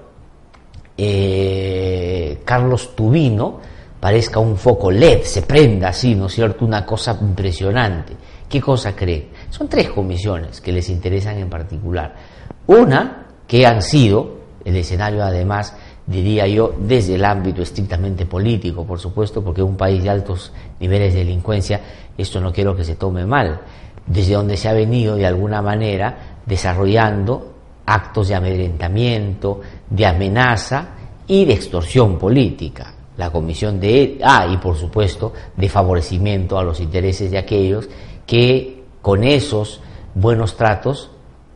eh, 0.97 2.41
Carlos 2.45 2.95
Tubino, 2.95 3.61
parezca 4.01 4.39
un 4.39 4.57
foco 4.57 4.91
LED, 4.91 5.23
se 5.23 5.43
prenda 5.43 5.89
así, 5.89 6.15
¿no 6.15 6.27
es 6.27 6.33
cierto? 6.33 6.65
Una 6.65 6.85
cosa 6.85 7.17
impresionante. 7.21 8.15
¿Qué 8.49 8.61
cosa 8.61 8.95
cree? 8.95 9.29
Son 9.51 9.69
tres 9.69 9.91
comisiones 9.91 10.61
que 10.61 10.73
les 10.73 10.89
interesan 10.89 11.37
en 11.39 11.51
particular. 11.51 12.15
Una, 12.67 13.27
que 13.47 13.67
han 13.67 13.83
sido 13.83 14.39
el 14.65 14.77
escenario 14.77 15.23
además, 15.23 15.75
diría 16.07 16.47
yo, 16.47 16.75
desde 16.79 17.17
el 17.17 17.25
ámbito 17.25 17.63
estrictamente 17.63 18.27
político, 18.27 18.87
por 18.87 18.99
supuesto, 18.99 19.43
porque 19.43 19.63
un 19.63 19.77
país 19.77 20.03
de 20.03 20.11
altos 20.11 20.53
niveles 20.81 21.13
de 21.13 21.21
delincuencia, 21.21 21.81
esto 22.17 22.41
no 22.41 22.53
quiero 22.53 22.77
que 22.77 22.85
se 22.85 22.97
tome 22.97 23.27
mal, 23.27 23.61
desde 24.07 24.35
donde 24.35 24.57
se 24.57 24.69
ha 24.69 24.73
venido 24.73 25.17
de 25.17 25.27
alguna 25.27 25.61
manera 25.61 26.39
desarrollando 26.47 27.55
actos 27.85 28.29
de 28.29 28.35
amedrentamiento, 28.35 29.61
de 29.89 30.07
amenaza 30.07 30.89
y 31.27 31.45
de 31.45 31.55
extorsión 31.55 32.19
política 32.19 32.95
la 33.19 33.31
comisión 33.31 33.81
de, 33.81 34.19
ah, 34.23 34.47
y 34.51 34.57
por 34.57 34.77
supuesto, 34.77 35.35
de 35.57 35.69
favorecimiento 35.69 36.57
a 36.57 36.63
los 36.63 36.81
intereses 36.81 37.31
de 37.31 37.39
aquellos 37.39 37.89
que 38.27 38.85
con 39.03 39.25
esos 39.25 39.81
buenos 40.15 40.57
tratos 40.57 41.11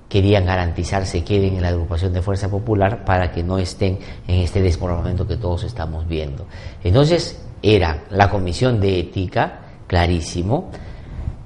querían 0.09 0.45
garantizar 0.45 1.07
se 1.07 1.25
queden 1.25 1.55
en 1.55 1.63
la 1.63 1.69
agrupación 1.69 2.13
de 2.13 2.21
Fuerza 2.21 2.51
Popular 2.51 3.05
para 3.05 3.31
que 3.31 3.43
no 3.43 3.59
estén 3.59 3.99
en 4.27 4.41
este 4.41 4.61
desmoronamiento 4.61 5.27
que 5.27 5.37
todos 5.37 5.63
estamos 5.63 6.07
viendo. 6.07 6.47
Entonces, 6.85 7.41
era 7.63 8.05
la 8.11 8.29
comisión 8.29 8.81
de 8.81 8.99
ética, 8.99 9.61
clarísimo, 9.87 10.71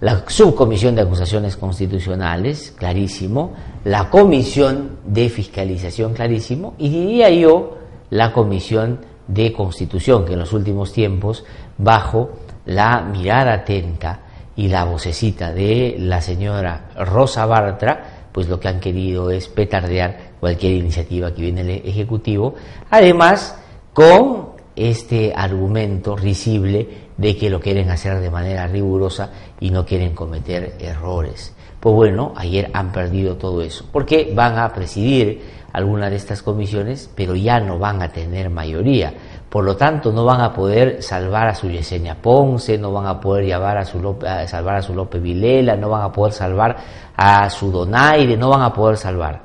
la 0.01 0.25
subcomisión 0.27 0.95
de 0.95 1.03
acusaciones 1.03 1.57
constitucionales, 1.57 2.73
clarísimo, 2.77 3.53
la 3.85 4.09
comisión 4.09 4.99
de 5.05 5.29
fiscalización, 5.29 6.15
clarísimo, 6.15 6.75
y 6.79 6.89
diría 6.89 7.31
yo, 7.31 7.77
la 8.11 8.33
comisión 8.33 8.99
de 9.29 9.53
constitución 9.53 10.25
que 10.25 10.35
en 10.35 10.41
los 10.41 10.53
últimos 10.53 10.93
tiempos, 10.93 11.45
bajo 11.79 12.31
la 12.67 13.01
mirada 13.03 13.55
atenta 13.55 14.21
y 14.57 14.69
la 14.69 14.85
vocecita 14.85 15.53
de 15.53 15.97
la 15.99 16.21
señora 16.21 16.91
Rosa 16.97 17.47
Bartra, 17.47 18.29
pues 18.33 18.49
lo 18.49 18.61
que 18.61 18.69
han 18.69 18.81
querido 18.81 19.31
es 19.31 19.49
petardear 19.49 20.33
cualquier 20.41 20.73
iniciativa 20.73 21.33
que 21.33 21.43
viene 21.43 21.65
del 21.65 21.83
Ejecutivo, 21.87 22.55
además 22.91 23.59
con 23.93 24.51
este 24.75 25.33
argumento 25.35 26.17
risible 26.17 27.07
de 27.17 27.37
que 27.37 27.49
lo 27.49 27.61
quieren 27.61 27.91
hacer 27.91 28.21
de 28.21 28.31
manera 28.31 28.67
rigurosa 28.67 29.31
y 29.59 29.71
no 29.71 29.87
quieren 29.87 30.15
cometer 30.15 30.77
errores. 30.79 31.55
Pues 31.81 31.95
bueno, 31.95 32.35
ayer 32.37 32.71
han 32.75 32.93
perdido 32.93 33.37
todo 33.37 33.63
eso, 33.63 33.87
porque 33.91 34.33
van 34.35 34.59
a 34.59 34.73
presidir 34.73 35.66
alguna 35.77 36.09
de 36.09 36.17
estas 36.17 36.41
comisiones, 36.43 37.11
pero 37.15 37.37
ya 37.37 37.61
no 37.61 37.79
van 37.79 38.01
a 38.01 38.09
tener 38.09 38.49
mayoría, 38.49 39.13
Por 39.51 39.63
lo 39.63 39.77
tanto, 39.77 40.11
no 40.11 40.25
van 40.25 40.41
a 40.41 40.53
poder 40.53 41.03
salvar 41.03 41.49
a 41.49 41.55
su 41.55 41.69
Yesenia 41.69 42.15
Ponce, 42.15 42.79
no 42.79 42.93
van 42.93 43.07
a 43.07 43.21
poder 43.21 43.45
llevar 43.45 43.77
a 43.77 43.85
su 43.85 43.99
salvar 44.47 44.77
a 44.77 44.83
su 44.83 44.95
López 44.95 45.21
Vilela, 45.21 45.77
no 45.77 45.91
van 45.91 46.03
a 46.03 46.11
poder 46.11 46.33
salvar 46.33 46.77
a 47.15 47.51
su 47.51 47.71
Donaire, 47.71 48.39
no 48.39 48.49
van 48.49 48.63
a 48.63 48.73
poder 48.73 48.97
salvar, 48.97 49.43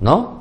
¿no? 0.00 0.40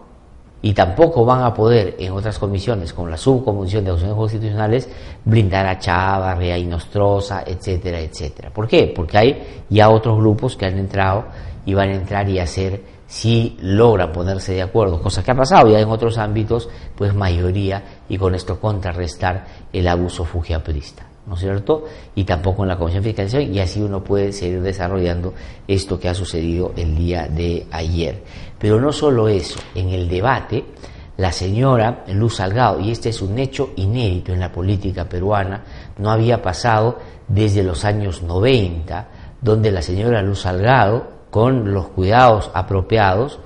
Y 0.63 0.74
tampoco 0.74 1.24
van 1.24 1.43
a 1.43 1.53
poder 1.53 1.95
en 2.00 2.12
otras 2.12 2.39
comisiones, 2.39 2.91
como 2.91 3.07
la 3.07 3.17
subcomisión 3.17 3.86
de 3.86 3.91
acciones 3.91 4.15
constitucionales, 4.15 4.89
blindar 5.25 5.67
a 5.67 5.77
Chávarri, 5.77 6.50
a 6.51 6.57
Inostroza, 6.57 7.43
etcétera, 7.45 8.00
etcétera. 8.00 8.50
¿Por 8.50 8.67
qué? 8.67 8.91
Porque 8.95 9.17
hay 9.17 9.63
ya 9.69 9.89
otros 9.89 10.17
grupos 10.17 10.57
que 10.57 10.65
han 10.65 10.77
entrado 10.79 11.25
y 11.65 11.75
van 11.75 11.89
a 11.89 11.95
entrar 11.95 12.27
y 12.27 12.39
hacer 12.39 12.99
si 13.09 13.57
logran 13.61 14.11
ponerse 14.11 14.53
de 14.53 14.61
acuerdo, 14.61 15.01
cosa 15.01 15.23
que 15.23 15.31
ha 15.31 15.35
pasado 15.35 15.67
ya 15.67 15.79
en 15.79 15.89
otros 15.89 16.19
ámbitos, 16.19 16.69
pues 16.95 17.15
mayoría 17.15 18.03
y 18.07 18.19
con 18.19 18.35
esto 18.35 18.59
contrarrestar 18.59 19.45
el 19.73 19.87
abuso 19.87 20.25
fujiaprista, 20.25 21.07
¿no 21.25 21.33
es 21.33 21.39
cierto? 21.39 21.85
Y 22.13 22.23
tampoco 22.23 22.61
en 22.61 22.69
la 22.69 22.77
Comisión 22.77 23.01
de 23.01 23.09
Fiscalización 23.09 23.51
y 23.51 23.59
así 23.61 23.81
uno 23.81 24.03
puede 24.03 24.31
seguir 24.31 24.61
desarrollando 24.61 25.33
esto 25.67 25.99
que 25.99 26.07
ha 26.07 26.13
sucedido 26.13 26.71
el 26.77 26.95
día 26.95 27.27
de 27.27 27.65
ayer. 27.71 28.23
Pero 28.59 28.79
no 28.79 28.91
solo 28.91 29.27
eso, 29.27 29.59
en 29.73 29.89
el 29.89 30.07
debate, 30.07 30.65
la 31.17 31.31
señora 31.31 32.03
Luz 32.09 32.35
Salgado, 32.35 32.79
y 32.79 32.91
este 32.91 33.09
es 33.09 33.23
un 33.23 33.39
hecho 33.39 33.71
inédito 33.77 34.33
en 34.33 34.39
la 34.39 34.51
política 34.51 35.09
peruana, 35.09 35.63
no 35.97 36.11
había 36.11 36.43
pasado 36.43 36.99
desde 37.27 37.63
los 37.63 37.85
años 37.85 38.21
90, 38.21 39.07
donde 39.41 39.71
la 39.71 39.81
señora 39.81 40.21
Luz 40.21 40.41
Salgado 40.41 41.18
con 41.29 41.74
los 41.74 41.88
cuidados 41.88 42.51
apropiados, 42.53 43.39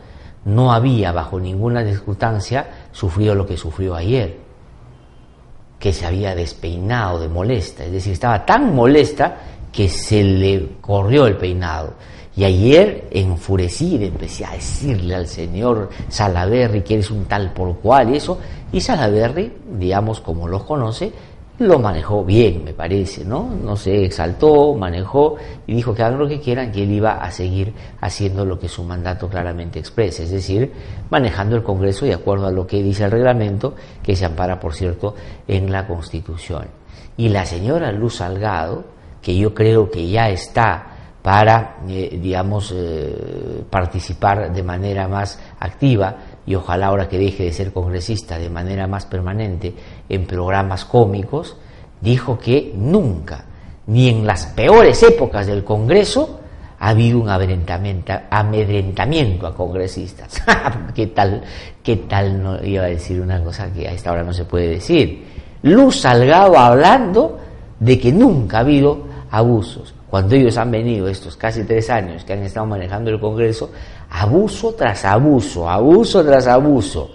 no 0.46 0.74
había 0.74 1.12
bajo 1.12 1.40
ninguna 1.40 1.84
circunstancia 1.86 2.88
sufrido 2.92 3.36
lo 3.36 3.46
que 3.46 3.58
sufrió 3.58 3.96
ayer, 3.96 4.38
que 5.80 5.94
se 5.94 6.06
había 6.06 6.36
despeinado 6.36 7.20
de 7.20 7.28
molesta, 7.28 7.84
es 7.84 7.92
decir, 7.92 8.14
estaba 8.14 8.46
tan 8.46 8.74
molesta 8.74 9.38
que 9.72 9.90
se 9.90 10.24
le 10.24 10.78
corrió 10.82 11.26
el 11.26 11.38
peinado. 11.38 11.94
Y 12.36 12.46
ayer, 12.46 13.08
enfurecida, 13.12 14.06
empecé 14.06 14.44
a 14.44 14.54
decirle 14.54 15.14
al 15.14 15.28
señor 15.28 15.90
Salaberry 16.10 16.82
que 16.82 16.96
eres 16.96 17.12
un 17.12 17.26
tal 17.26 17.54
por 17.54 17.78
cual 17.78 18.12
y 18.12 18.18
eso, 18.18 18.40
y 18.72 18.82
Salaberry, 18.82 19.54
digamos 19.78 20.20
como 20.20 20.48
los 20.48 20.64
conoce, 20.64 21.14
lo 21.60 21.80
manejó 21.80 22.26
bien, 22.26 22.64
me 22.64 22.74
parece, 22.74 23.24
¿no? 23.24 23.50
No 23.64 23.76
se 23.76 24.06
exaltó, 24.06 24.74
manejó 24.74 25.36
y 25.68 25.76
dijo 25.76 25.94
que 25.94 26.02
hagan 26.02 26.20
lo 26.20 26.28
que 26.28 26.40
quieran, 26.40 26.72
que 26.72 26.84
él 26.84 26.92
iba 26.92 27.14
a 27.14 27.30
seguir 27.32 27.74
haciendo 28.02 28.44
lo 28.44 28.58
que 28.58 28.68
su 28.68 28.84
mandato 28.84 29.30
claramente 29.30 29.80
expresa, 29.80 30.24
es 30.24 30.32
decir, 30.32 30.72
manejando 31.10 31.56
el 31.56 31.64
Congreso 31.64 32.06
de 32.06 32.14
acuerdo 32.16 32.48
a 32.48 32.52
lo 32.52 32.66
que 32.66 32.82
dice 32.82 33.04
el 33.04 33.12
reglamento, 33.12 33.76
que 34.02 34.16
se 34.16 34.26
ampara, 34.26 34.60
por 34.60 34.74
cierto, 34.74 35.16
en 35.48 35.72
la 35.72 35.86
Constitución. 35.86 36.66
Y 37.18 37.30
la 37.30 37.46
señora 37.46 37.92
Luz 37.92 38.16
Salgado, 38.16 38.84
que 39.22 39.38
yo 39.38 39.54
creo 39.54 39.92
que 39.92 40.10
ya 40.10 40.30
está 40.30 40.88
para, 41.22 41.78
eh, 41.88 42.20
digamos, 42.22 42.74
eh, 42.76 43.64
participar 43.70 44.52
de 44.52 44.64
manera 44.64 45.08
más 45.08 45.40
activa, 45.60 46.18
y 46.46 46.56
ojalá 46.56 46.88
ahora 46.88 47.08
que 47.08 47.18
deje 47.18 47.44
de 47.44 47.54
ser 47.54 47.72
congresista 47.72 48.38
de 48.38 48.50
manera 48.50 48.88
más 48.88 49.06
permanente 49.06 49.74
en 50.14 50.26
programas 50.26 50.86
cómicos, 50.86 51.58
dijo 52.02 52.38
que 52.38 52.74
nunca, 52.76 53.46
ni 53.88 54.10
en 54.10 54.26
las 54.26 54.46
peores 54.48 55.02
épocas 55.04 55.48
del 55.48 55.64
Congreso, 55.64 56.40
ha 56.80 56.90
habido 56.90 57.20
un 57.20 57.30
amedrentamiento 57.30 59.48
a 59.48 59.56
congresistas. 59.56 60.44
¿Qué 60.94 61.08
tal, 61.08 61.44
qué 61.82 61.96
tal 61.96 62.44
no 62.44 62.62
iba 62.62 62.84
a 62.84 62.88
decir 62.88 63.22
una 63.22 63.42
cosa 63.42 63.72
que 63.72 63.88
a 63.88 63.94
esta 63.94 64.12
hora 64.12 64.24
no 64.24 64.34
se 64.34 64.44
puede 64.44 64.68
decir? 64.68 65.26
Luz 65.62 66.02
Salgado 66.02 66.58
hablando 66.58 67.40
de 67.80 67.98
que 67.98 68.12
nunca 68.12 68.58
ha 68.58 68.62
habido 68.62 69.06
abusos. 69.32 69.94
Cuando 70.10 70.36
ellos 70.36 70.58
han 70.58 70.72
venido 70.72 71.08
estos 71.08 71.38
casi 71.38 71.64
tres 71.64 71.90
años 71.90 72.26
que 72.26 72.34
han 72.34 72.44
estado 72.44 72.66
manejando 72.66 73.12
el 73.12 73.20
Congreso, 73.20 73.72
abuso 74.10 74.74
tras 74.74 75.06
abuso, 75.06 75.70
abuso 75.70 76.24
tras 76.24 76.48
abuso. 76.48 77.12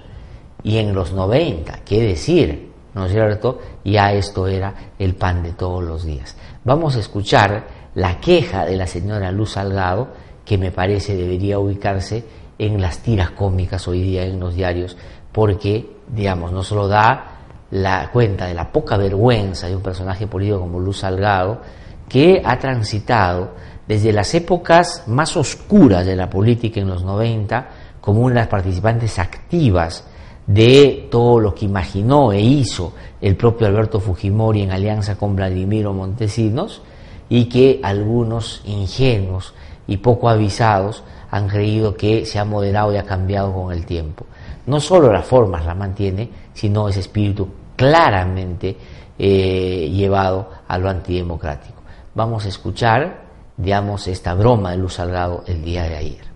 Y 0.62 0.78
en 0.78 0.94
los 0.94 1.12
90, 1.12 1.80
qué 1.84 2.02
decir, 2.02 2.67
¿no 2.94 3.06
es 3.06 3.12
cierto? 3.12 3.58
Ya 3.84 4.12
esto 4.12 4.46
era 4.46 4.74
el 4.98 5.14
pan 5.14 5.42
de 5.42 5.52
todos 5.52 5.82
los 5.82 6.04
días. 6.04 6.36
Vamos 6.64 6.96
a 6.96 7.00
escuchar 7.00 7.66
la 7.94 8.20
queja 8.20 8.64
de 8.64 8.76
la 8.76 8.86
señora 8.86 9.32
Luz 9.32 9.52
Salgado, 9.52 10.08
que 10.44 10.58
me 10.58 10.70
parece 10.70 11.16
debería 11.16 11.58
ubicarse 11.58 12.24
en 12.58 12.80
las 12.80 12.98
tiras 12.98 13.30
cómicas 13.30 13.86
hoy 13.88 14.02
día 14.02 14.24
en 14.24 14.40
los 14.40 14.54
diarios, 14.54 14.96
porque, 15.32 15.96
digamos, 16.08 16.52
no 16.52 16.62
solo 16.62 16.88
da 16.88 17.38
la 17.70 18.10
cuenta 18.10 18.46
de 18.46 18.54
la 18.54 18.72
poca 18.72 18.96
vergüenza 18.96 19.68
de 19.68 19.76
un 19.76 19.82
personaje 19.82 20.26
político 20.26 20.60
como 20.60 20.80
Luz 20.80 20.98
Salgado, 20.98 21.60
que 22.08 22.42
ha 22.44 22.58
transitado 22.58 23.52
desde 23.86 24.12
las 24.12 24.34
épocas 24.34 25.04
más 25.06 25.36
oscuras 25.36 26.06
de 26.06 26.16
la 26.16 26.28
política 26.28 26.80
en 26.80 26.88
los 26.88 27.04
90 27.04 27.68
como 28.00 28.20
una 28.20 28.34
de 28.34 28.40
las 28.40 28.48
participantes 28.48 29.18
activas 29.18 30.04
de 30.48 31.06
todo 31.08 31.38
lo 31.38 31.54
que 31.54 31.66
imaginó 31.66 32.32
e 32.32 32.40
hizo 32.40 32.92
el 33.20 33.36
propio 33.36 33.68
Alberto 33.68 34.00
Fujimori 34.00 34.62
en 34.62 34.72
alianza 34.72 35.16
con 35.16 35.36
Vladimiro 35.36 35.92
Montesinos 35.92 36.82
y 37.28 37.44
que 37.44 37.78
algunos 37.84 38.62
ingenuos 38.64 39.54
y 39.86 39.98
poco 39.98 40.28
avisados 40.28 41.04
han 41.30 41.46
creído 41.46 41.94
que 41.94 42.26
se 42.26 42.40
ha 42.40 42.44
moderado 42.44 42.92
y 42.92 42.96
ha 42.96 43.04
cambiado 43.04 43.52
con 43.52 43.72
el 43.72 43.86
tiempo. 43.86 44.26
No 44.66 44.80
solo 44.80 45.12
las 45.12 45.24
formas 45.24 45.64
la 45.64 45.76
mantiene, 45.76 46.28
sino 46.52 46.88
ese 46.88 47.00
espíritu 47.00 47.48
claramente 47.76 48.76
eh, 49.16 49.88
llevado 49.92 50.48
a 50.66 50.76
lo 50.78 50.90
antidemocrático. 50.90 51.82
Vamos 52.14 52.44
a 52.44 52.48
escuchar 52.48 53.28
digamos, 53.58 54.06
esta 54.06 54.34
broma 54.34 54.70
de 54.70 54.78
Luz 54.78 54.94
Salgado 54.94 55.44
el 55.46 55.62
día 55.62 55.82
de 55.82 55.96
ayer. 55.96 56.27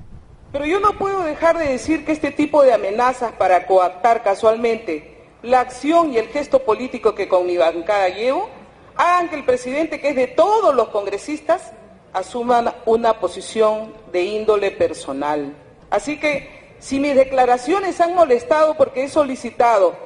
Pero 0.53 0.67
yo 0.67 0.81
no 0.81 0.99
puedo 0.99 1.23
dejar 1.23 1.57
de 1.57 1.67
decir 1.67 2.05
que 2.05 2.13
este 2.13 2.31
tipo 2.31 2.63
de 2.63 2.75
amenazas 2.75 3.33
para 3.33 3.67
coactar 3.67 4.23
casualmente 4.23 5.17
la 5.43 5.61
acción 5.61 6.13
y 6.13 6.19
el 6.19 6.29
gesto 6.29 6.61
político 6.61 7.15
que 7.15 7.27
con 7.27 7.47
mi 7.47 7.57
bancada 7.57 8.11
llevo 8.11 8.49
hagan 8.95 9.31
que 9.31 9.37
el 9.37 9.45
presidente, 9.45 9.99
que 9.99 10.11
es 10.11 10.17
de 10.17 10.27
todos 10.27 10.75
los 10.75 10.89
congresistas, 10.89 11.73
asuman 12.13 12.73
una 12.85 13.19
posición 13.19 13.95
de 14.13 14.23
índole 14.25 14.71
personal. 14.71 15.55
Así 15.89 16.21
que 16.21 16.75
si 16.79 17.01
mis 17.01 17.15
declaraciones 17.15 18.01
han 18.03 18.15
molestado 18.15 18.75
porque 18.75 19.05
he 19.05 19.09
solicitado 19.09 19.97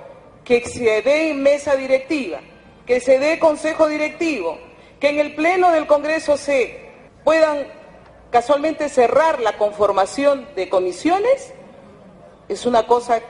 que 0.45 0.65
se 0.65 1.03
dé 1.03 1.35
mesa 1.35 1.75
directiva, 1.75 2.39
que 2.87 3.01
se 3.01 3.19
dé 3.19 3.41
consejo 3.41 3.89
directivo, 3.89 4.59
que 5.01 5.09
en 5.09 5.19
el 5.19 5.35
Pleno 5.35 5.73
del 5.73 5.89
Congreso 5.89 6.37
se 6.37 6.79
puedan 7.25 7.67
casualmente 8.31 8.89
cerrar 8.89 9.41
la 9.41 9.57
conformación 9.57 10.49
de 10.55 10.69
comisiones, 10.69 11.53
es 12.49 12.67
una 12.67 12.87
cosa 12.87 13.21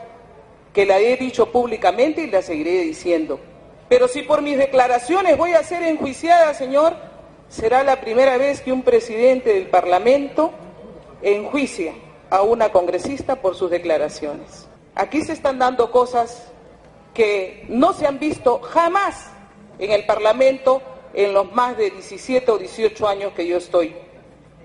que 0.72 0.84
la 0.86 0.98
he 0.98 1.16
dicho 1.16 1.52
públicamente 1.52 2.22
y 2.22 2.30
la 2.30 2.42
seguiré 2.42 2.82
diciendo. 2.82 3.40
Pero 3.88 4.08
si 4.08 4.22
por 4.22 4.42
mis 4.42 4.58
declaraciones 4.58 5.38
voy 5.38 5.52
a 5.52 5.62
ser 5.62 5.82
enjuiciada, 5.82 6.52
señor, 6.54 6.94
será 7.48 7.82
la 7.82 8.00
primera 8.00 8.36
vez 8.36 8.60
que 8.60 8.72
un 8.72 8.82
presidente 8.82 9.54
del 9.54 9.68
Parlamento 9.68 10.52
enjuicia 11.22 11.94
a 12.30 12.42
una 12.42 12.72
congresista 12.72 13.36
por 13.36 13.54
sus 13.54 13.70
declaraciones. 13.70 14.66
Aquí 14.94 15.22
se 15.22 15.32
están 15.32 15.58
dando 15.58 15.90
cosas 15.90 16.52
que 17.14 17.64
no 17.68 17.92
se 17.92 18.06
han 18.06 18.18
visto 18.18 18.60
jamás 18.60 19.30
en 19.78 19.92
el 19.92 20.04
Parlamento 20.04 20.82
en 21.14 21.32
los 21.32 21.50
más 21.52 21.76
de 21.76 21.90
17 21.90 22.50
o 22.50 22.58
18 22.58 23.08
años 23.08 23.32
que 23.32 23.46
yo 23.46 23.56
estoy. 23.56 23.94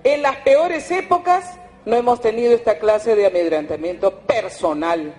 En 0.03 0.23
las 0.23 0.37
peores 0.37 0.89
épocas 0.89 1.59
no 1.85 1.95
hemos 1.95 2.21
tenido 2.21 2.53
esta 2.53 2.79
clase 2.79 3.15
de 3.15 3.27
amedrentamiento 3.27 4.11
personal. 4.21 5.13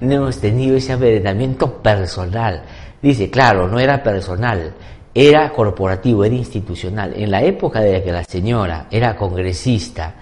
No 0.00 0.14
hemos 0.14 0.38
tenido 0.38 0.76
ese 0.76 0.92
amedrentamiento 0.92 1.82
personal. 1.82 2.62
Dice, 3.00 3.30
claro, 3.30 3.68
no 3.68 3.80
era 3.80 4.02
personal, 4.02 4.74
era 5.14 5.50
corporativo, 5.50 6.26
era 6.26 6.34
institucional. 6.34 7.14
En 7.16 7.30
la 7.30 7.42
época 7.42 7.80
de 7.80 8.02
que 8.02 8.12
la 8.12 8.24
señora 8.24 8.86
era 8.90 9.16
congresista 9.16 10.14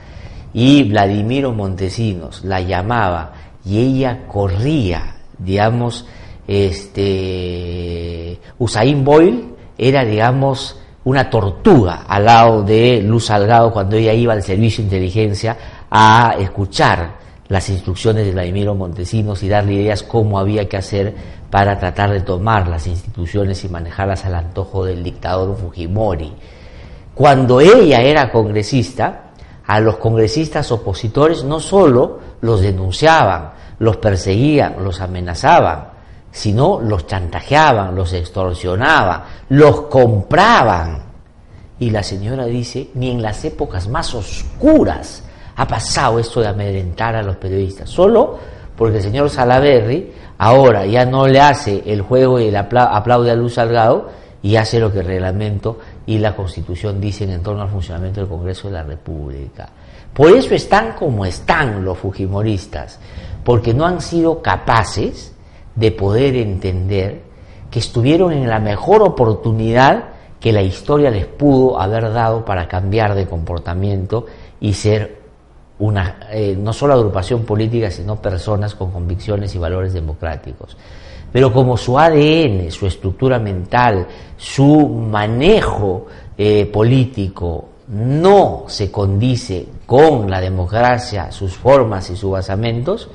y 0.54 0.84
Vladimiro 0.84 1.52
Montesinos 1.52 2.44
la 2.44 2.60
llamaba 2.60 3.32
y 3.64 3.80
ella 3.80 4.26
corría, 4.28 5.16
digamos, 5.36 6.06
este, 6.46 8.38
Usain 8.56 9.04
Boyle 9.04 9.56
era, 9.76 10.04
digamos, 10.04 10.80
una 11.06 11.30
tortuga 11.30 12.02
al 12.08 12.24
lado 12.24 12.62
de 12.64 13.00
Luz 13.00 13.26
Salgado 13.26 13.72
cuando 13.72 13.94
ella 13.94 14.12
iba 14.12 14.32
al 14.32 14.42
servicio 14.42 14.82
de 14.82 14.86
inteligencia 14.86 15.56
a 15.88 16.34
escuchar 16.36 17.18
las 17.46 17.68
instrucciones 17.68 18.26
de 18.26 18.32
Vladimiro 18.32 18.74
Montesinos 18.74 19.40
y 19.44 19.48
darle 19.48 19.74
ideas 19.74 20.02
cómo 20.02 20.36
había 20.36 20.68
que 20.68 20.76
hacer 20.76 21.14
para 21.48 21.78
tratar 21.78 22.10
de 22.10 22.22
tomar 22.22 22.66
las 22.66 22.88
instituciones 22.88 23.64
y 23.64 23.68
manejarlas 23.68 24.24
al 24.24 24.34
antojo 24.34 24.84
del 24.84 25.04
dictador 25.04 25.56
Fujimori. 25.56 26.32
Cuando 27.14 27.60
ella 27.60 28.02
era 28.02 28.32
congresista, 28.32 29.30
a 29.64 29.78
los 29.78 29.98
congresistas 29.98 30.72
opositores 30.72 31.44
no 31.44 31.60
solo 31.60 32.18
los 32.40 32.62
denunciaban, 32.62 33.52
los 33.78 33.98
perseguían, 33.98 34.82
los 34.82 35.00
amenazaban, 35.00 35.95
sino 36.36 36.82
los 36.82 37.06
chantajeaban, 37.06 37.94
los 37.94 38.12
extorsionaban, 38.12 39.22
los 39.48 39.82
compraban. 39.82 41.02
Y 41.78 41.88
la 41.88 42.02
señora 42.02 42.44
dice, 42.44 42.90
ni 42.92 43.10
en 43.10 43.22
las 43.22 43.42
épocas 43.46 43.88
más 43.88 44.14
oscuras 44.14 45.24
ha 45.56 45.66
pasado 45.66 46.18
esto 46.18 46.42
de 46.42 46.48
amedrentar 46.48 47.16
a 47.16 47.22
los 47.22 47.36
periodistas, 47.36 47.88
solo 47.88 48.38
porque 48.76 48.98
el 48.98 49.02
señor 49.02 49.30
Salaberry 49.30 50.12
ahora 50.36 50.84
ya 50.84 51.06
no 51.06 51.26
le 51.26 51.40
hace 51.40 51.82
el 51.86 52.02
juego 52.02 52.38
y 52.38 52.48
el 52.48 52.56
aplaude 52.56 53.30
a 53.30 53.34
Luz 53.34 53.54
Salgado 53.54 54.10
y 54.42 54.56
hace 54.56 54.78
lo 54.78 54.92
que 54.92 54.98
el 54.98 55.06
reglamento 55.06 55.78
y 56.04 56.18
la 56.18 56.36
constitución 56.36 57.00
dicen 57.00 57.30
en 57.30 57.42
torno 57.42 57.62
al 57.62 57.70
funcionamiento 57.70 58.20
del 58.20 58.28
Congreso 58.28 58.68
de 58.68 58.74
la 58.74 58.82
República. 58.82 59.70
Por 60.12 60.30
eso 60.32 60.54
están 60.54 60.92
como 60.92 61.24
están 61.24 61.82
los 61.82 61.96
fujimoristas, 61.96 62.98
porque 63.42 63.72
no 63.72 63.86
han 63.86 64.02
sido 64.02 64.42
capaces 64.42 65.32
de 65.76 65.92
poder 65.92 66.34
entender 66.36 67.22
que 67.70 67.78
estuvieron 67.78 68.32
en 68.32 68.48
la 68.48 68.58
mejor 68.58 69.02
oportunidad 69.02 70.04
que 70.40 70.52
la 70.52 70.62
historia 70.62 71.10
les 71.10 71.26
pudo 71.26 71.80
haber 71.80 72.12
dado 72.12 72.44
para 72.44 72.68
cambiar 72.68 73.14
de 73.14 73.26
comportamiento 73.26 74.26
y 74.60 74.72
ser 74.72 75.20
una, 75.78 76.20
eh, 76.30 76.56
no 76.58 76.72
solo 76.72 76.94
agrupación 76.94 77.44
política, 77.44 77.90
sino 77.90 78.16
personas 78.16 78.74
con 78.74 78.90
convicciones 78.90 79.54
y 79.54 79.58
valores 79.58 79.92
democráticos. 79.92 80.76
Pero 81.32 81.52
como 81.52 81.76
su 81.76 81.98
ADN, 81.98 82.70
su 82.70 82.86
estructura 82.86 83.38
mental, 83.38 84.06
su 84.36 84.88
manejo 84.88 86.06
eh, 86.38 86.66
político 86.66 87.68
no 87.88 88.64
se 88.66 88.90
condice 88.90 89.66
con 89.84 90.30
la 90.30 90.40
democracia, 90.40 91.30
sus 91.30 91.56
formas 91.56 92.08
y 92.10 92.16
sus 92.16 92.32
basamentos, 92.32 93.08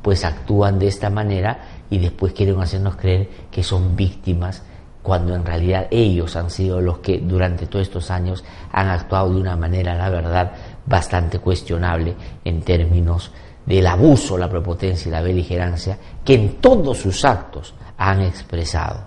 pues 0.00 0.24
actúan 0.24 0.78
de 0.78 0.88
esta 0.88 1.10
manera 1.10 1.75
y 1.90 1.98
después 1.98 2.32
quieren 2.32 2.60
hacernos 2.60 2.96
creer 2.96 3.28
que 3.50 3.62
son 3.62 3.96
víctimas 3.96 4.62
cuando 5.06 5.36
en 5.36 5.46
realidad 5.46 5.86
ellos 5.92 6.34
han 6.34 6.50
sido 6.50 6.80
los 6.80 6.98
que 6.98 7.18
durante 7.18 7.66
todos 7.66 7.86
estos 7.86 8.10
años 8.10 8.42
han 8.72 8.88
actuado 8.88 9.32
de 9.32 9.40
una 9.40 9.56
manera, 9.56 9.94
la 9.94 10.10
verdad, 10.10 10.50
bastante 10.84 11.38
cuestionable 11.38 12.16
en 12.44 12.60
términos 12.62 13.30
del 13.64 13.86
abuso, 13.86 14.36
la 14.36 14.50
prepotencia 14.50 15.08
y 15.08 15.12
la 15.12 15.22
beligerancia 15.22 15.96
que 16.24 16.34
en 16.34 16.56
todos 16.56 16.98
sus 16.98 17.24
actos 17.24 17.72
han 17.96 18.22
expresado. 18.22 18.98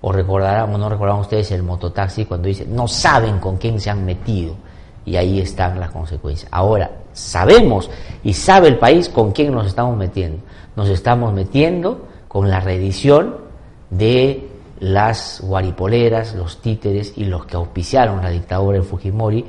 O 0.00 0.10
recordarán 0.10 0.74
o 0.74 0.78
no 0.78 0.88
recordarán 0.88 1.20
ustedes 1.20 1.52
el 1.52 1.62
mototaxi 1.62 2.24
cuando 2.24 2.48
dice 2.48 2.66
no 2.66 2.88
saben 2.88 3.38
con 3.38 3.58
quién 3.58 3.80
se 3.80 3.90
han 3.90 4.04
metido 4.04 4.56
y 5.04 5.14
ahí 5.14 5.38
están 5.38 5.78
las 5.78 5.90
consecuencias. 5.90 6.50
Ahora, 6.52 6.90
sabemos 7.12 7.88
y 8.24 8.32
sabe 8.32 8.66
el 8.66 8.78
país 8.78 9.08
con 9.08 9.30
quién 9.30 9.52
nos 9.52 9.68
estamos 9.68 9.96
metiendo. 9.96 10.42
Nos 10.74 10.88
estamos 10.88 11.32
metiendo 11.32 12.07
con 12.28 12.48
la 12.48 12.60
reedición 12.60 13.36
de 13.90 14.48
las 14.80 15.40
guaripoleras, 15.42 16.34
los 16.34 16.60
títeres 16.60 17.14
y 17.16 17.24
los 17.24 17.46
que 17.46 17.56
auspiciaron 17.56 18.22
la 18.22 18.30
dictadura 18.30 18.76
en 18.76 18.84
Fujimori, 18.84 19.44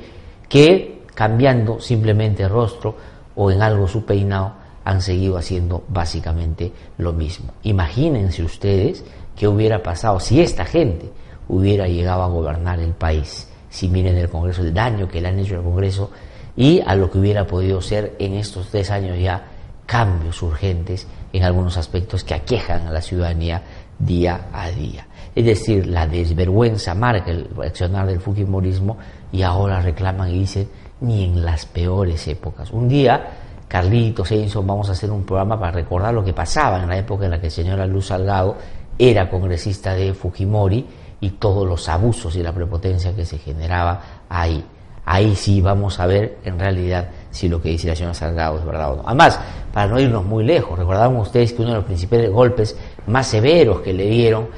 que 0.48 1.02
cambiando 1.14 1.78
simplemente 1.80 2.42
el 2.42 2.50
rostro 2.50 2.96
o 3.36 3.50
en 3.50 3.62
algo 3.62 3.86
su 3.86 4.04
peinado, 4.04 4.54
han 4.84 5.02
seguido 5.02 5.36
haciendo 5.36 5.84
básicamente 5.88 6.72
lo 6.98 7.12
mismo. 7.12 7.52
Imagínense 7.62 8.42
ustedes 8.42 9.04
qué 9.36 9.46
hubiera 9.46 9.82
pasado 9.82 10.18
si 10.18 10.40
esta 10.40 10.64
gente 10.64 11.10
hubiera 11.48 11.86
llegado 11.86 12.22
a 12.22 12.28
gobernar 12.28 12.80
el 12.80 12.92
país, 12.92 13.48
si 13.68 13.88
miren 13.88 14.16
el 14.16 14.28
Congreso, 14.28 14.62
el 14.62 14.74
daño 14.74 15.08
que 15.08 15.20
le 15.20 15.28
han 15.28 15.38
hecho 15.38 15.56
al 15.56 15.62
Congreso 15.62 16.10
y 16.56 16.80
a 16.84 16.94
lo 16.94 17.10
que 17.10 17.18
hubiera 17.18 17.46
podido 17.46 17.80
ser 17.80 18.16
en 18.18 18.34
estos 18.34 18.68
tres 18.68 18.90
años 18.90 19.18
ya 19.18 19.44
cambios 19.86 20.42
urgentes 20.42 21.06
en 21.32 21.42
algunos 21.42 21.76
aspectos 21.76 22.24
que 22.24 22.34
aquejan 22.34 22.86
a 22.86 22.92
la 22.92 23.00
ciudadanía 23.00 23.62
día 23.98 24.48
a 24.52 24.70
día. 24.70 25.06
Es 25.34 25.44
decir, 25.44 25.86
la 25.86 26.06
desvergüenza 26.06 26.94
marca 26.94 27.30
el 27.30 27.48
accionar 27.64 28.06
del 28.06 28.20
Fujimorismo 28.20 28.96
y 29.30 29.42
ahora 29.42 29.80
reclaman 29.80 30.30
y 30.30 30.40
dicen 30.40 30.68
ni 31.00 31.24
en 31.24 31.44
las 31.44 31.66
peores 31.66 32.26
épocas. 32.28 32.70
Un 32.72 32.88
día, 32.88 33.28
Carlitos, 33.68 34.32
Enzo, 34.32 34.62
vamos 34.62 34.88
a 34.88 34.92
hacer 34.92 35.10
un 35.10 35.24
programa 35.24 35.58
para 35.58 35.72
recordar 35.72 36.12
lo 36.12 36.24
que 36.24 36.32
pasaba 36.32 36.82
en 36.82 36.88
la 36.88 36.98
época 36.98 37.26
en 37.26 37.30
la 37.30 37.40
que 37.40 37.46
el 37.46 37.52
señora 37.52 37.86
Luz 37.86 38.06
Salgado 38.06 38.56
era 38.98 39.30
congresista 39.30 39.94
de 39.94 40.12
Fujimori 40.12 40.86
y 41.20 41.30
todos 41.30 41.66
los 41.66 41.88
abusos 41.88 42.34
y 42.36 42.42
la 42.42 42.52
prepotencia 42.52 43.14
que 43.14 43.24
se 43.24 43.38
generaba 43.38 44.02
ahí. 44.28 44.64
Ahí 45.04 45.34
sí 45.34 45.60
vamos 45.60 46.00
a 46.00 46.06
ver 46.06 46.38
en 46.44 46.58
realidad 46.58 47.08
si 47.30 47.48
lo 47.48 47.60
que 47.60 47.70
dice 47.70 47.88
la 47.88 47.96
señora 47.96 48.14
Salgado 48.14 48.58
es 48.58 48.64
verdad 48.64 48.92
o 48.92 48.96
no. 48.96 49.02
Además, 49.06 49.40
para 49.72 49.86
no 49.88 50.00
irnos 50.00 50.24
muy 50.24 50.44
lejos, 50.44 50.78
recordaban 50.78 51.16
ustedes 51.16 51.52
que 51.52 51.62
uno 51.62 51.70
de 51.70 51.76
los 51.76 51.84
principales 51.84 52.30
golpes 52.30 52.76
más 53.06 53.26
severos 53.26 53.80
que 53.80 53.92
le 53.92 54.06
dieron 54.06 54.48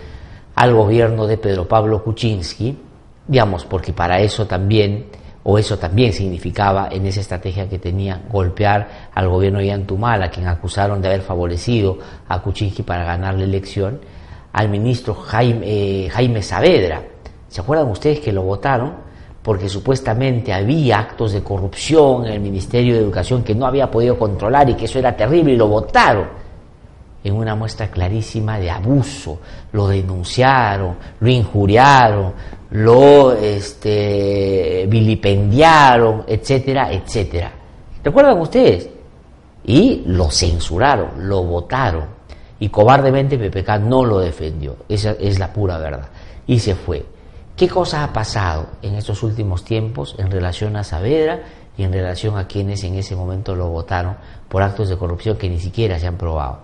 al 0.55 0.75
gobierno 0.75 1.27
de 1.27 1.39
Pedro 1.39 1.67
Pablo 1.69 2.03
Kuczynski, 2.03 2.77
digamos, 3.27 3.65
porque 3.65 3.93
para 3.93 4.21
eso 4.21 4.47
también 4.47 5.07
o 5.45 5.59
eso 5.59 5.79
también 5.79 6.13
significaba 6.13 6.89
en 6.91 7.05
esa 7.07 7.21
estrategia 7.21 7.69
que 7.69 7.79
tenía 7.79 8.23
golpear 8.31 9.11
al 9.13 9.29
gobierno 9.29 9.59
de 9.59 9.67
Yantumal, 9.67 10.23
a 10.23 10.31
quien 10.31 10.47
acusaron 10.47 11.03
de 11.03 11.09
haber 11.09 11.23
favorecido 11.23 11.99
a 12.29 12.41
Kuczynski 12.41 12.83
para 12.83 13.05
ganar 13.05 13.35
la 13.35 13.45
elección, 13.45 14.01
al 14.53 14.69
ministro 14.69 15.15
Jaime, 15.15 15.67
eh, 15.67 16.09
Jaime 16.11 16.43
Saavedra. 16.43 17.03
¿Se 17.49 17.61
acuerdan 17.61 17.89
ustedes 17.89 18.21
que 18.21 18.33
lo 18.33 18.43
votaron? 18.43 19.12
Porque 19.43 19.69
supuestamente 19.69 20.53
había 20.53 21.01
actos 21.01 21.33
de 21.33 21.43
corrupción 21.43 22.27
en 22.27 22.33
el 22.35 22.41
Ministerio 22.41 22.95
de 22.95 23.01
Educación 23.01 23.43
que 23.43 23.55
no 23.55 23.67
había 23.67 23.91
podido 23.91 24.19
controlar 24.19 24.71
y 24.71 24.75
que 24.75 24.85
eso 24.85 24.99
era 24.99 25.17
terrible 25.17 25.53
y 25.53 25.57
lo 25.57 25.67
votaron 25.69 26.43
en 27.25 27.35
una 27.35 27.55
muestra 27.55 27.89
clarísima 27.89 28.59
de 28.59 28.71
abuso. 28.71 29.39
Lo 29.73 29.89
denunciaron, 29.89 30.97
lo 31.21 31.29
injuriaron, 31.29 32.33
lo 32.71 33.33
este, 33.33 34.87
vilipendiaron, 34.89 36.25
etcétera, 36.27 36.93
etcétera. 36.93 37.53
¿Recuerdan 38.03 38.41
ustedes? 38.41 38.89
Y 39.65 40.03
lo 40.07 40.31
censuraron, 40.31 41.29
lo 41.29 41.45
votaron. 41.45 42.07
Y 42.59 42.69
cobardemente 42.69 43.39
PPK 43.39 43.79
no 43.81 44.05
lo 44.05 44.21
defendió. 44.21 44.77
Esa 44.89 45.13
es 45.13 45.39
la 45.39 45.53
pura 45.53 45.79
verdad. 45.79 46.09
Y 46.47 46.59
se 46.59 46.75
fue. 46.75 47.05
¿Qué 47.57 47.69
cosa 47.69 48.03
ha 48.03 48.13
pasado 48.13 48.67
en 48.81 48.95
estos 48.95 49.23
últimos 49.23 49.65
tiempos 49.65 50.15
en 50.19 50.31
relación 50.31 50.75
a 50.77 50.85
Saavedra 50.85 51.43
y 51.77 51.85
en 51.85 51.93
relación 51.93 52.39
a 52.39 52.47
quienes 52.47 52.83
en 52.85 52.95
ese 52.95 53.15
momento 53.15 53.55
lo 53.55 53.69
votaron 53.69 54.17
por 54.49 54.63
actos 54.63 54.89
de 54.89 54.97
corrupción 54.97 55.37
que 55.37 55.49
ni 55.49 55.59
siquiera 55.59 55.99
se 55.99 56.07
han 56.07 56.17
probado? 56.17 56.61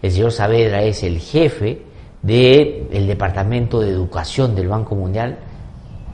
El 0.00 0.10
señor 0.10 0.32
Saavedra 0.32 0.82
es 0.82 1.02
el 1.02 1.18
jefe 1.18 1.82
del 2.22 3.06
Departamento 3.06 3.80
de 3.80 3.90
Educación 3.90 4.54
del 4.54 4.68
Banco 4.68 4.94
Mundial 4.94 5.38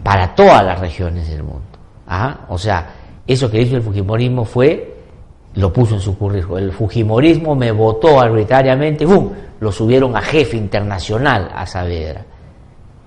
para 0.02 0.34
todas 0.34 0.64
las 0.64 0.80
regiones 0.80 1.28
del 1.28 1.44
mundo. 1.44 1.62
¿Ah? 2.06 2.46
O 2.48 2.58
sea, 2.58 2.94
eso 3.26 3.50
que 3.50 3.62
hizo 3.62 3.76
el 3.76 3.82
Fujimorismo 3.82 4.44
fue, 4.44 4.96
lo 5.54 5.72
puso 5.72 5.94
en 5.94 6.00
su 6.00 6.18
currículum, 6.18 6.58
el 6.58 6.72
Fujimorismo 6.72 7.54
me 7.54 7.70
votó 7.70 8.20
arbitrariamente, 8.20 9.06
¡bum! 9.06 9.30
lo 9.60 9.70
subieron 9.70 10.16
a 10.16 10.22
jefe 10.22 10.56
internacional 10.56 11.50
a 11.54 11.64
Saavedra. 11.66 12.24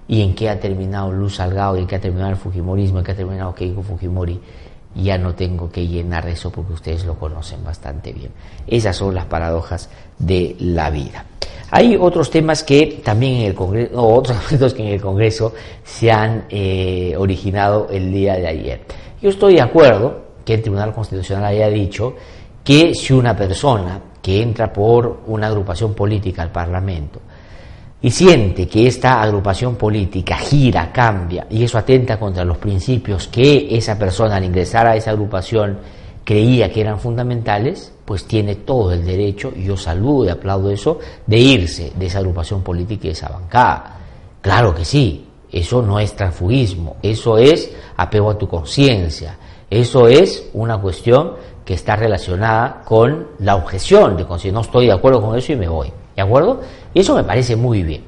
¿Y 0.07 0.21
en 0.21 0.35
qué 0.35 0.49
ha 0.49 0.59
terminado 0.59 1.11
Luz 1.11 1.35
Salgado? 1.35 1.77
¿Y 1.77 1.81
en 1.81 1.87
qué 1.87 1.95
ha 1.95 2.01
terminado 2.01 2.31
el 2.31 2.37
Fujimorismo? 2.37 2.99
¿En 2.99 3.05
qué 3.05 3.11
ha 3.11 3.15
terminado 3.15 3.55
Keiko 3.55 3.81
Fujimori? 3.81 4.39
Ya 4.95 5.17
no 5.17 5.33
tengo 5.33 5.69
que 5.69 5.87
llenar 5.87 6.27
eso 6.27 6.51
porque 6.51 6.73
ustedes 6.73 7.05
lo 7.05 7.15
conocen 7.15 7.63
bastante 7.63 8.13
bien. 8.13 8.31
Esas 8.67 8.95
son 8.95 9.15
las 9.15 9.25
paradojas 9.25 9.89
de 10.19 10.55
la 10.59 10.89
vida. 10.89 11.25
Hay 11.71 11.97
otros 11.99 12.29
temas 12.29 12.63
que 12.63 13.01
también 13.03 13.37
en 13.37 13.41
el 13.47 13.55
Congreso, 13.55 14.01
otros 14.01 14.37
aspectos 14.43 14.73
que 14.73 14.83
en 14.83 14.93
el 14.93 15.01
Congreso 15.01 15.53
se 15.83 16.11
han 16.11 16.45
eh, 16.49 17.15
originado 17.17 17.87
el 17.89 18.11
día 18.11 18.35
de 18.35 18.47
ayer. 18.47 18.81
Yo 19.21 19.29
estoy 19.29 19.55
de 19.55 19.61
acuerdo 19.61 20.25
que 20.45 20.53
el 20.53 20.61
Tribunal 20.61 20.93
Constitucional 20.93 21.45
haya 21.45 21.67
dicho 21.69 22.15
que 22.63 22.93
si 22.93 23.13
una 23.13 23.35
persona 23.35 23.99
que 24.21 24.41
entra 24.41 24.71
por 24.71 25.21
una 25.27 25.47
agrupación 25.47 25.93
política 25.93 26.43
al 26.43 26.51
Parlamento 26.51 27.19
y 28.05 28.11
siente 28.11 28.67
que 28.67 28.85
esta 28.85 29.19
agrupación 29.19 29.77
política 29.77 30.37
gira, 30.37 30.91
cambia 30.91 31.47
y 31.49 31.63
eso 31.63 31.79
atenta 31.79 32.19
contra 32.19 32.45
los 32.45 32.59
principios 32.59 33.27
que 33.27 33.75
esa 33.75 33.97
persona 33.97 34.35
al 34.35 34.43
ingresar 34.43 34.85
a 34.85 34.95
esa 34.95 35.09
agrupación 35.09 35.79
creía 36.23 36.71
que 36.71 36.81
eran 36.81 36.99
fundamentales, 36.99 37.91
pues 38.05 38.25
tiene 38.25 38.57
todo 38.57 38.91
el 38.91 39.03
derecho, 39.03 39.51
y 39.55 39.63
yo 39.63 39.75
saludo 39.75 40.25
y 40.25 40.29
aplaudo 40.29 40.69
eso, 40.69 40.99
de 41.25 41.39
irse 41.39 41.93
de 41.95 42.05
esa 42.05 42.19
agrupación 42.19 42.61
política 42.61 43.07
y 43.07 43.09
esa 43.09 43.29
bancada. 43.29 43.97
Claro 44.39 44.75
que 44.75 44.85
sí, 44.85 45.25
eso 45.51 45.81
no 45.81 45.99
es 45.99 46.15
transfugismo, 46.15 46.97
eso 47.01 47.39
es 47.39 47.75
apego 47.97 48.29
a 48.29 48.37
tu 48.37 48.47
conciencia, 48.47 49.35
eso 49.67 50.07
es 50.07 50.51
una 50.53 50.79
cuestión 50.79 51.31
que 51.65 51.73
está 51.73 51.95
relacionada 51.95 52.83
con 52.85 53.29
la 53.39 53.55
objeción 53.55 54.15
de 54.15 54.27
si 54.37 54.51
no 54.51 54.61
estoy 54.61 54.85
de 54.85 54.93
acuerdo 54.93 55.23
con 55.23 55.35
eso 55.35 55.53
y 55.53 55.55
me 55.55 55.67
voy. 55.67 55.91
¿De 56.15 56.21
acuerdo? 56.21 56.61
Y 56.93 57.01
eso 57.01 57.15
me 57.15 57.23
parece 57.23 57.55
muy 57.55 57.83
bien. 57.83 58.03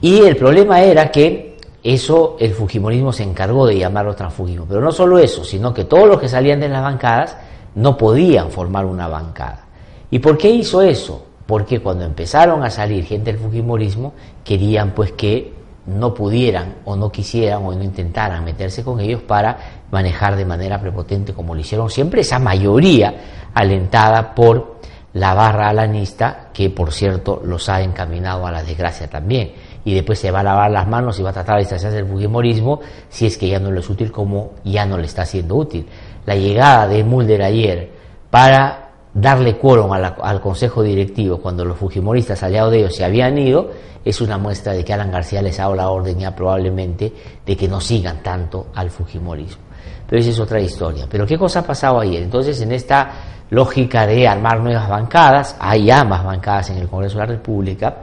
Y 0.00 0.20
el 0.20 0.36
problema 0.36 0.80
era 0.80 1.10
que 1.10 1.56
eso 1.82 2.36
el 2.38 2.52
Fujimorismo 2.52 3.12
se 3.12 3.24
encargó 3.24 3.66
de 3.66 3.78
llamarlo 3.78 4.14
transfugismo. 4.14 4.66
Pero 4.68 4.80
no 4.80 4.92
solo 4.92 5.18
eso, 5.18 5.44
sino 5.44 5.74
que 5.74 5.84
todos 5.84 6.06
los 6.06 6.20
que 6.20 6.28
salían 6.28 6.60
de 6.60 6.68
las 6.68 6.82
bancadas 6.82 7.36
no 7.74 7.96
podían 7.96 8.50
formar 8.50 8.84
una 8.84 9.08
bancada. 9.08 9.64
¿Y 10.10 10.18
por 10.18 10.36
qué 10.36 10.50
hizo 10.50 10.82
eso? 10.82 11.24
Porque 11.46 11.80
cuando 11.80 12.04
empezaron 12.04 12.62
a 12.62 12.70
salir 12.70 13.04
gente 13.04 13.32
del 13.32 13.40
Fujimorismo, 13.40 14.12
querían 14.44 14.92
pues 14.92 15.12
que 15.12 15.52
no 15.86 16.14
pudieran 16.14 16.76
o 16.84 16.94
no 16.94 17.10
quisieran 17.10 17.64
o 17.64 17.72
no 17.72 17.82
intentaran 17.82 18.44
meterse 18.44 18.84
con 18.84 19.00
ellos 19.00 19.22
para 19.22 19.82
manejar 19.90 20.36
de 20.36 20.44
manera 20.44 20.80
prepotente 20.80 21.32
como 21.32 21.54
lo 21.54 21.60
hicieron 21.60 21.90
siempre 21.90 22.20
esa 22.20 22.38
mayoría 22.38 23.14
alentada 23.52 24.32
por 24.32 24.76
la 25.14 25.34
barra 25.34 25.70
alanista 25.70 26.41
que 26.52 26.70
por 26.70 26.92
cierto 26.92 27.40
los 27.44 27.68
ha 27.68 27.82
encaminado 27.82 28.46
a 28.46 28.52
la 28.52 28.62
desgracia 28.62 29.08
también 29.08 29.52
y 29.84 29.94
después 29.94 30.18
se 30.18 30.30
va 30.30 30.40
a 30.40 30.42
lavar 30.44 30.70
las 30.70 30.86
manos 30.86 31.18
y 31.18 31.22
va 31.22 31.30
a 31.30 31.32
tratar 31.32 31.56
de 31.56 31.60
distanciarse 31.60 31.96
del 31.96 32.06
fujimorismo 32.06 32.80
si 33.08 33.26
es 33.26 33.36
que 33.36 33.48
ya 33.48 33.58
no 33.58 33.70
le 33.70 33.80
es 33.80 33.90
útil 33.90 34.12
como 34.12 34.52
ya 34.64 34.86
no 34.86 34.96
le 34.98 35.06
está 35.06 35.24
siendo 35.24 35.56
útil. 35.56 35.86
La 36.26 36.36
llegada 36.36 36.86
de 36.86 37.02
Mulder 37.02 37.42
ayer 37.42 37.90
para 38.30 38.90
darle 39.14 39.58
quórum 39.58 39.92
al 39.92 40.40
consejo 40.40 40.82
directivo 40.82 41.38
cuando 41.38 41.64
los 41.64 41.76
fujimoristas 41.76 42.42
aliados 42.42 42.72
de 42.72 42.78
ellos 42.78 42.96
se 42.96 43.04
habían 43.04 43.36
ido 43.38 43.70
es 44.04 44.20
una 44.20 44.38
muestra 44.38 44.72
de 44.72 44.84
que 44.84 44.92
Alan 44.92 45.10
García 45.10 45.42
les 45.42 45.58
ha 45.58 45.64
dado 45.64 45.74
la 45.74 45.90
orden 45.90 46.18
ya 46.18 46.34
probablemente 46.34 47.12
de 47.44 47.56
que 47.56 47.68
no 47.68 47.80
sigan 47.80 48.22
tanto 48.22 48.66
al 48.74 48.90
fujimorismo. 48.90 49.62
Pero 50.08 50.20
esa 50.20 50.30
es 50.30 50.40
otra 50.40 50.60
historia. 50.60 51.06
Pero 51.08 51.26
¿qué 51.26 51.38
cosa 51.38 51.60
ha 51.60 51.66
pasado 51.66 52.00
ayer? 52.00 52.22
Entonces 52.22 52.60
en 52.60 52.72
esta 52.72 53.10
lógica 53.52 54.06
de 54.06 54.26
armar 54.26 54.60
nuevas 54.60 54.88
bancadas, 54.88 55.56
hay 55.60 55.90
ambas 55.90 56.24
bancadas 56.24 56.70
en 56.70 56.78
el 56.78 56.88
Congreso 56.88 57.18
de 57.18 57.26
la 57.26 57.32
República, 57.32 57.98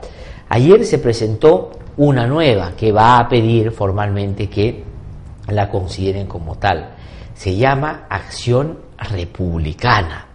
ayer 0.48 0.84
se 0.86 0.98
presentó 0.98 1.72
una 1.96 2.24
nueva 2.24 2.70
que 2.76 2.92
va 2.92 3.18
a 3.18 3.28
pedir 3.28 3.72
formalmente 3.72 4.48
que 4.48 4.84
la 5.48 5.68
consideren 5.68 6.28
como 6.28 6.54
tal. 6.54 6.90
Se 7.34 7.56
llama 7.56 8.06
Acción 8.08 8.78
Republicana. 8.96 10.26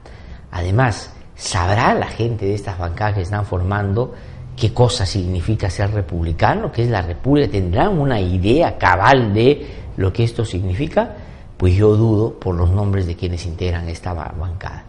Además, 0.51 1.13
¿sabrá 1.33 1.93
la 1.93 2.07
gente 2.07 2.45
de 2.47 2.55
estas 2.55 2.77
bancadas 2.77 3.15
que 3.15 3.21
están 3.21 3.45
formando 3.45 4.13
qué 4.57 4.73
cosa 4.73 5.05
significa 5.05 5.69
ser 5.69 5.91
republicano? 5.91 6.73
¿Qué 6.73 6.83
es 6.83 6.89
la 6.89 7.01
república? 7.01 7.53
¿Tendrán 7.53 7.97
una 7.99 8.19
idea 8.19 8.77
cabal 8.77 9.33
de 9.33 9.65
lo 9.95 10.11
que 10.11 10.25
esto 10.25 10.43
significa? 10.43 11.15
Pues 11.57 11.75
yo 11.75 11.95
dudo 11.95 12.33
por 12.33 12.55
los 12.55 12.69
nombres 12.69 13.07
de 13.07 13.15
quienes 13.15 13.45
integran 13.45 13.87
esta 13.89 14.13
bancada. 14.13 14.85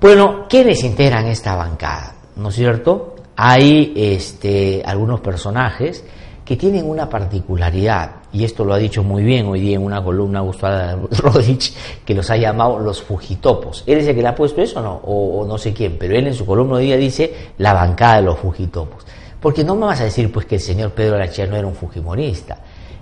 Bueno, 0.00 0.46
¿quiénes 0.48 0.84
integran 0.84 1.26
esta 1.26 1.56
bancada? 1.56 2.14
¿No 2.36 2.50
es 2.50 2.54
cierto? 2.54 3.16
Hay 3.36 3.92
este, 3.96 4.82
algunos 4.84 5.20
personajes 5.20 6.04
que 6.44 6.56
tienen 6.56 6.88
una 6.88 7.10
particularidad, 7.10 8.12
y 8.32 8.42
esto 8.42 8.64
lo 8.64 8.72
ha 8.72 8.78
dicho 8.78 9.02
muy 9.02 9.22
bien 9.22 9.46
hoy 9.46 9.60
día 9.60 9.76
en 9.76 9.84
una 9.84 10.02
columna 10.02 10.40
Gustavo 10.40 11.06
Rodich, 11.18 11.74
que 12.06 12.14
los 12.14 12.30
ha 12.30 12.36
llamado 12.36 12.78
los 12.78 13.02
fujitopos. 13.02 13.84
¿Él 13.86 13.98
es 13.98 14.08
el 14.08 14.14
que 14.14 14.22
le 14.22 14.28
ha 14.28 14.34
puesto 14.34 14.62
eso 14.62 14.80
no? 14.80 14.94
O, 15.04 15.44
no 15.46 15.58
sé 15.58 15.74
quién, 15.74 15.96
pero 15.98 16.16
él 16.16 16.26
en 16.26 16.32
su 16.32 16.46
columna 16.46 16.76
hoy 16.76 16.86
día 16.86 16.96
dice 16.96 17.52
la 17.58 17.74
bancada 17.74 18.16
de 18.16 18.22
los 18.22 18.38
fujitopos. 18.38 19.04
Porque 19.40 19.62
no 19.62 19.74
me 19.74 19.84
vas 19.86 20.00
a 20.00 20.04
decir 20.04 20.32
pues 20.32 20.46
que 20.46 20.54
el 20.54 20.60
señor 20.62 20.92
Pedro 20.92 21.18
Lachea 21.18 21.46
no 21.46 21.56
era 21.56 21.66
un 21.66 21.74
fujimorista. 21.74 22.58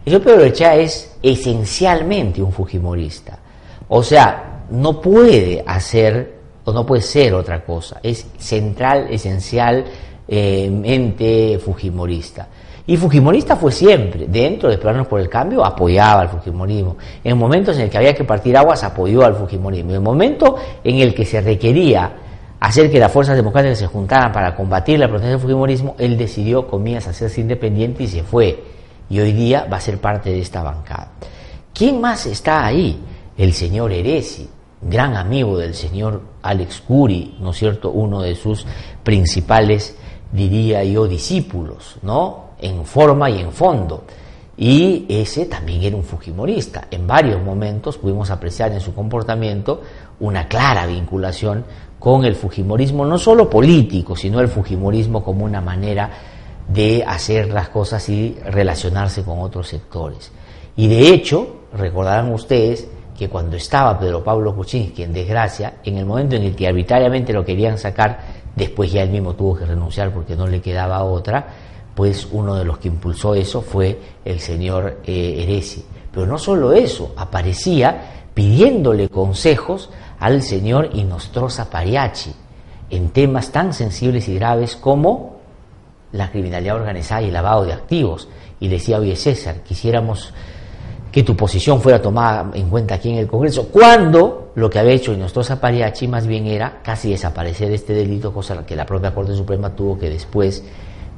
El 0.06 0.20
Pedro 0.20 0.44
Lachea 0.44 0.76
es 0.76 1.16
esencialmente 1.20 2.40
un 2.40 2.52
fujimorista. 2.52 3.40
O 3.88 4.04
sea, 4.04 4.62
no 4.70 5.00
puede 5.00 5.64
hacer 5.66 6.36
o 6.64 6.72
no 6.72 6.86
puede 6.86 7.02
ser 7.02 7.34
otra 7.34 7.64
cosa. 7.64 7.98
Es 8.04 8.24
central, 8.38 9.08
esencialmente 9.10 11.58
fujimorista. 11.58 12.46
Y 12.86 12.96
Fujimorista 12.96 13.56
fue 13.56 13.72
siempre, 13.72 14.28
dentro 14.28 14.70
de 14.70 14.78
Planos 14.78 15.08
por 15.08 15.18
el 15.18 15.28
Cambio, 15.28 15.64
apoyaba 15.64 16.20
al 16.20 16.28
Fujimorismo. 16.28 16.96
En 17.24 17.36
momentos 17.36 17.74
en 17.74 17.82
el 17.82 17.90
que 17.90 17.98
había 17.98 18.14
que 18.14 18.22
partir 18.22 18.56
aguas, 18.56 18.84
apoyó 18.84 19.24
al 19.24 19.34
Fujimorismo. 19.34 19.90
En 19.90 19.96
el 19.96 20.02
momento 20.02 20.54
en 20.84 21.00
el 21.00 21.12
que 21.12 21.24
se 21.24 21.40
requería 21.40 22.12
hacer 22.60 22.92
que 22.92 23.00
las 23.00 23.10
fuerzas 23.10 23.34
democráticas 23.34 23.80
se 23.80 23.88
juntaran 23.88 24.30
para 24.30 24.54
combatir 24.54 25.00
la 25.00 25.08
protesta 25.08 25.30
del 25.30 25.40
Fujimorismo, 25.40 25.96
él 25.98 26.16
decidió, 26.16 26.68
comillas, 26.68 27.08
hacerse 27.08 27.40
independiente 27.40 28.04
y 28.04 28.06
se 28.06 28.22
fue. 28.22 28.75
Y 29.08 29.20
hoy 29.20 29.32
día 29.32 29.66
va 29.70 29.76
a 29.76 29.80
ser 29.80 30.00
parte 30.00 30.30
de 30.30 30.40
esta 30.40 30.62
bancada. 30.62 31.12
¿Quién 31.72 32.00
más 32.00 32.26
está 32.26 32.64
ahí? 32.64 32.98
El 33.36 33.52
señor 33.52 33.92
Eresi, 33.92 34.48
gran 34.80 35.16
amigo 35.16 35.58
del 35.58 35.74
señor 35.74 36.22
Alex 36.42 36.80
Curi, 36.80 37.36
¿no 37.40 37.50
es 37.50 37.56
cierto? 37.58 37.90
Uno 37.90 38.22
de 38.22 38.34
sus 38.34 38.66
principales, 39.02 39.96
diría 40.32 40.82
yo, 40.84 41.06
discípulos, 41.06 41.96
¿no? 42.02 42.46
en 42.58 42.84
forma 42.84 43.30
y 43.30 43.40
en 43.40 43.52
fondo. 43.52 44.04
Y 44.56 45.04
ese 45.08 45.46
también 45.46 45.82
era 45.82 45.96
un 45.96 46.04
fujimorista. 46.04 46.88
En 46.90 47.06
varios 47.06 47.42
momentos 47.42 47.98
pudimos 47.98 48.30
apreciar 48.30 48.72
en 48.72 48.80
su 48.80 48.94
comportamiento 48.94 49.82
una 50.20 50.48
clara 50.48 50.86
vinculación 50.86 51.64
con 51.98 52.24
el 52.24 52.34
fujimorismo, 52.34 53.04
no 53.04 53.18
solo 53.18 53.50
político, 53.50 54.16
sino 54.16 54.40
el 54.40 54.48
fujimorismo 54.48 55.22
como 55.22 55.44
una 55.44 55.60
manera 55.60 56.10
de 56.68 57.04
hacer 57.06 57.48
las 57.48 57.68
cosas 57.68 58.08
y 58.08 58.36
relacionarse 58.44 59.22
con 59.22 59.40
otros 59.40 59.68
sectores. 59.68 60.32
Y 60.76 60.88
de 60.88 61.08
hecho, 61.08 61.62
recordarán 61.72 62.32
ustedes 62.32 62.88
que 63.16 63.28
cuando 63.28 63.56
estaba 63.56 63.98
Pedro 63.98 64.22
Pablo 64.22 64.54
Kuczynski 64.54 65.02
en 65.02 65.12
desgracia, 65.12 65.74
en 65.84 65.96
el 65.96 66.04
momento 66.04 66.36
en 66.36 66.42
el 66.42 66.54
que 66.54 66.68
arbitrariamente 66.68 67.32
lo 67.32 67.44
querían 67.44 67.78
sacar, 67.78 68.20
después 68.54 68.92
ya 68.92 69.02
él 69.02 69.10
mismo 69.10 69.34
tuvo 69.34 69.56
que 69.56 69.64
renunciar 69.64 70.12
porque 70.12 70.36
no 70.36 70.46
le 70.46 70.60
quedaba 70.60 71.02
otra, 71.02 71.46
pues 71.94 72.28
uno 72.30 72.56
de 72.56 72.64
los 72.64 72.78
que 72.78 72.88
impulsó 72.88 73.34
eso 73.34 73.62
fue 73.62 73.98
el 74.24 74.40
señor 74.40 75.00
eh, 75.06 75.42
Eresi. 75.42 75.84
Pero 76.12 76.26
no 76.26 76.38
solo 76.38 76.72
eso, 76.72 77.14
aparecía 77.16 78.26
pidiéndole 78.34 79.08
consejos 79.08 79.88
al 80.18 80.42
señor 80.42 80.90
Inostroza 80.92 81.70
Pariachi 81.70 82.32
en 82.90 83.08
temas 83.10 83.50
tan 83.50 83.72
sensibles 83.72 84.28
y 84.28 84.34
graves 84.34 84.76
como 84.76 85.35
la 86.16 86.30
criminalidad 86.30 86.76
organizada 86.76 87.22
y 87.22 87.26
el 87.26 87.32
lavado 87.32 87.64
de 87.64 87.72
activos. 87.72 88.28
Y 88.60 88.68
decía, 88.68 88.98
oye 88.98 89.16
César, 89.16 89.62
quisiéramos 89.62 90.32
que 91.12 91.22
tu 91.22 91.34
posición 91.34 91.80
fuera 91.80 92.00
tomada 92.02 92.50
en 92.52 92.68
cuenta 92.68 92.96
aquí 92.96 93.10
en 93.10 93.16
el 93.16 93.26
Congreso, 93.26 93.68
cuando 93.68 94.52
lo 94.54 94.68
que 94.68 94.78
había 94.78 94.92
hecho 94.92 95.14
Inostroza 95.14 95.58
Pariachi 95.58 96.08
más 96.08 96.26
bien 96.26 96.46
era 96.46 96.82
casi 96.82 97.10
desaparecer 97.10 97.72
este 97.72 97.94
delito, 97.94 98.32
cosa 98.34 98.66
que 98.66 98.76
la 98.76 98.84
propia 98.84 99.14
Corte 99.14 99.34
Suprema 99.34 99.74
tuvo 99.74 99.98
que 99.98 100.10
después 100.10 100.62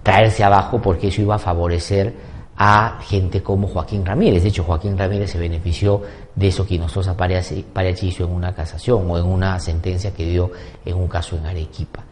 traerse 0.04 0.44
abajo 0.44 0.80
porque 0.80 1.08
eso 1.08 1.22
iba 1.22 1.34
a 1.34 1.38
favorecer 1.38 2.14
a 2.56 2.98
gente 3.02 3.42
como 3.42 3.68
Joaquín 3.68 4.04
Ramírez. 4.04 4.42
De 4.42 4.48
hecho, 4.48 4.64
Joaquín 4.64 4.98
Ramírez 4.98 5.30
se 5.30 5.38
benefició 5.38 6.02
de 6.34 6.48
eso 6.48 6.66
que 6.66 6.78
nosotros 6.78 7.14
Pareachi 7.16 8.08
hizo 8.08 8.24
en 8.24 8.30
una 8.30 8.54
casación 8.54 9.08
o 9.10 9.18
en 9.18 9.24
una 9.24 9.58
sentencia 9.60 10.12
que 10.12 10.26
dio 10.26 10.50
en 10.84 10.96
un 10.96 11.08
caso 11.08 11.36
en 11.36 11.46
Arequipa. 11.46 12.04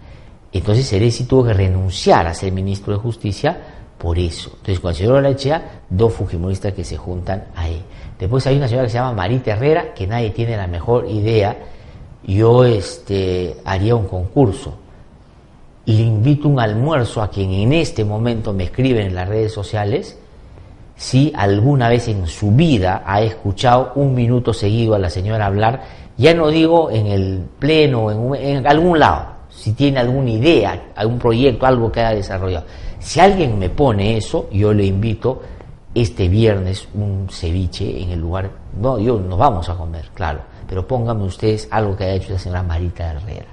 Entonces 0.58 0.88
Ceresi 0.88 1.24
tuvo 1.24 1.44
que 1.44 1.54
renunciar 1.54 2.26
a 2.26 2.34
ser 2.34 2.52
ministro 2.52 2.92
de 2.92 2.98
Justicia 2.98 3.56
por 3.98 4.18
eso. 4.18 4.50
Entonces, 4.56 4.80
con 4.80 4.90
el 4.90 4.96
señor 4.96 5.16
Olachea, 5.16 5.82
dos 5.88 6.12
fujimoristas 6.12 6.72
que 6.72 6.84
se 6.84 6.96
juntan 6.96 7.46
ahí. 7.54 7.82
Después 8.18 8.46
hay 8.46 8.56
una 8.56 8.68
señora 8.68 8.86
que 8.86 8.90
se 8.90 8.98
llama 8.98 9.12
Marita 9.12 9.52
Herrera, 9.52 9.94
que 9.94 10.06
nadie 10.06 10.30
tiene 10.30 10.56
la 10.56 10.66
mejor 10.66 11.06
idea. 11.08 11.56
Yo 12.24 12.64
este, 12.64 13.56
haría 13.64 13.94
un 13.94 14.06
concurso 14.06 14.86
le 15.86 16.02
invito 16.02 16.48
un 16.48 16.58
almuerzo 16.58 17.22
a 17.22 17.30
quien 17.30 17.52
en 17.52 17.72
este 17.72 18.04
momento 18.04 18.52
me 18.52 18.64
escribe 18.64 19.06
en 19.06 19.14
las 19.14 19.28
redes 19.28 19.52
sociales 19.52 20.18
si 20.96 21.32
alguna 21.36 21.88
vez 21.88 22.08
en 22.08 22.26
su 22.26 22.50
vida 22.50 23.02
ha 23.06 23.22
escuchado 23.22 23.92
un 23.94 24.14
minuto 24.14 24.52
seguido 24.52 24.94
a 24.94 24.98
la 24.98 25.10
señora 25.10 25.46
hablar, 25.46 25.82
ya 26.16 26.34
no 26.34 26.48
digo 26.48 26.90
en 26.90 27.06
el 27.06 27.44
pleno, 27.58 28.10
en, 28.10 28.34
en 28.34 28.66
algún 28.66 28.98
lado, 28.98 29.35
si 29.56 29.72
tiene 29.72 30.00
alguna 30.00 30.30
idea, 30.30 30.92
algún 30.94 31.18
proyecto, 31.18 31.66
algo 31.66 31.90
que 31.90 32.00
haya 32.00 32.16
desarrollado. 32.16 32.66
Si 32.98 33.20
alguien 33.20 33.58
me 33.58 33.70
pone 33.70 34.16
eso, 34.16 34.48
yo 34.52 34.72
le 34.72 34.84
invito 34.84 35.42
este 35.94 36.28
viernes 36.28 36.86
un 36.94 37.28
ceviche 37.30 38.02
en 38.02 38.10
el 38.10 38.20
lugar, 38.20 38.50
no, 38.78 38.98
yo 38.98 39.18
nos 39.18 39.38
vamos 39.38 39.68
a 39.68 39.74
comer, 39.74 40.10
claro, 40.12 40.40
pero 40.68 40.86
pónganme 40.86 41.24
ustedes 41.24 41.68
algo 41.70 41.96
que 41.96 42.04
haya 42.04 42.14
hecho 42.14 42.32
la 42.34 42.38
señora 42.38 42.62
Marita 42.62 43.12
Herrera. 43.12 43.46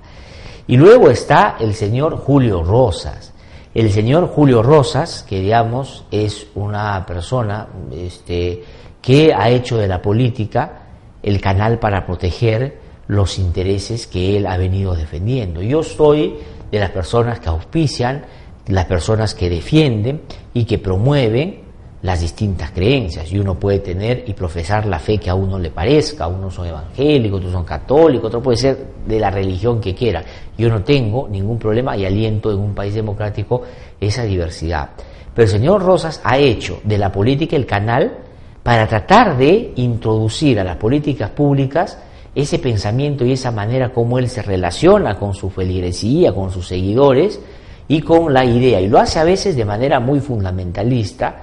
Y 0.67 0.77
luego 0.77 1.09
está 1.09 1.55
el 1.59 1.73
señor 1.73 2.17
Julio 2.17 2.63
Rosas. 2.63 3.33
El 3.73 3.91
señor 3.91 4.27
Julio 4.27 4.61
Rosas, 4.61 5.23
que 5.27 5.39
digamos 5.39 6.05
es 6.11 6.47
una 6.55 7.05
persona 7.05 7.67
este, 7.91 8.63
que 9.01 9.33
ha 9.33 9.49
hecho 9.49 9.77
de 9.77 9.87
la 9.87 10.01
política 10.01 10.83
el 11.23 11.41
canal 11.41 11.79
para 11.79 12.05
proteger 12.05 12.82
los 13.07 13.39
intereses 13.39 14.07
que 14.07 14.37
él 14.37 14.47
ha 14.47 14.57
venido 14.57 14.95
defendiendo. 14.95 15.61
Yo 15.61 15.83
soy 15.83 16.35
de 16.71 16.79
las 16.79 16.91
personas 16.91 17.39
que 17.39 17.49
auspician, 17.49 18.23
las 18.67 18.85
personas 18.85 19.35
que 19.35 19.49
defienden 19.49 20.21
y 20.53 20.65
que 20.65 20.79
promueven 20.79 21.63
las 22.03 22.19
distintas 22.19 22.71
creencias 22.71 23.31
y 23.31 23.39
uno 23.39 23.57
puede 23.57 23.79
tener 23.79 24.25
y 24.27 24.33
profesar 24.33 24.85
la 24.85 24.99
fe 24.99 25.17
que 25.17 25.29
a 25.29 25.35
uno 25.35 25.57
le 25.57 25.71
parezca, 25.71 26.27
unos 26.27 26.53
son 26.53 26.67
evangélicos, 26.67 27.37
otros 27.37 27.53
son 27.53 27.63
católicos, 27.63 28.27
otro 28.27 28.41
puede 28.41 28.57
ser 28.57 28.85
de 29.07 29.19
la 29.19 29.31
religión 29.31 29.79
que 29.79 29.95
quiera. 29.95 30.21
Yo 30.57 30.69
no 30.69 30.83
tengo 30.83 31.29
ningún 31.29 31.57
problema 31.57 31.95
y 31.95 32.05
aliento 32.05 32.51
en 32.51 32.59
un 32.59 32.75
país 32.75 32.93
democrático 32.93 33.63
esa 34.01 34.23
diversidad. 34.23 34.89
Pero 35.33 35.45
el 35.45 35.51
señor 35.51 35.81
Rosas 35.81 36.19
ha 36.25 36.37
hecho 36.37 36.81
de 36.83 36.97
la 36.97 37.09
política 37.09 37.55
el 37.55 37.65
canal 37.65 38.17
para 38.61 38.85
tratar 38.85 39.37
de 39.37 39.71
introducir 39.77 40.59
a 40.59 40.63
las 40.65 40.75
políticas 40.75 41.29
públicas 41.29 41.97
ese 42.35 42.59
pensamiento 42.59 43.25
y 43.25 43.33
esa 43.33 43.51
manera 43.51 43.89
como 43.89 44.17
él 44.17 44.27
se 44.29 44.41
relaciona 44.41 45.17
con 45.17 45.33
su 45.33 45.49
feligresía, 45.49 46.33
con 46.33 46.51
sus 46.51 46.67
seguidores 46.67 47.39
y 47.87 48.01
con 48.01 48.33
la 48.33 48.43
idea. 48.43 48.81
Y 48.81 48.87
lo 48.87 48.99
hace 48.99 49.19
a 49.19 49.23
veces 49.23 49.55
de 49.55 49.65
manera 49.65 49.99
muy 49.99 50.19
fundamentalista, 50.19 51.35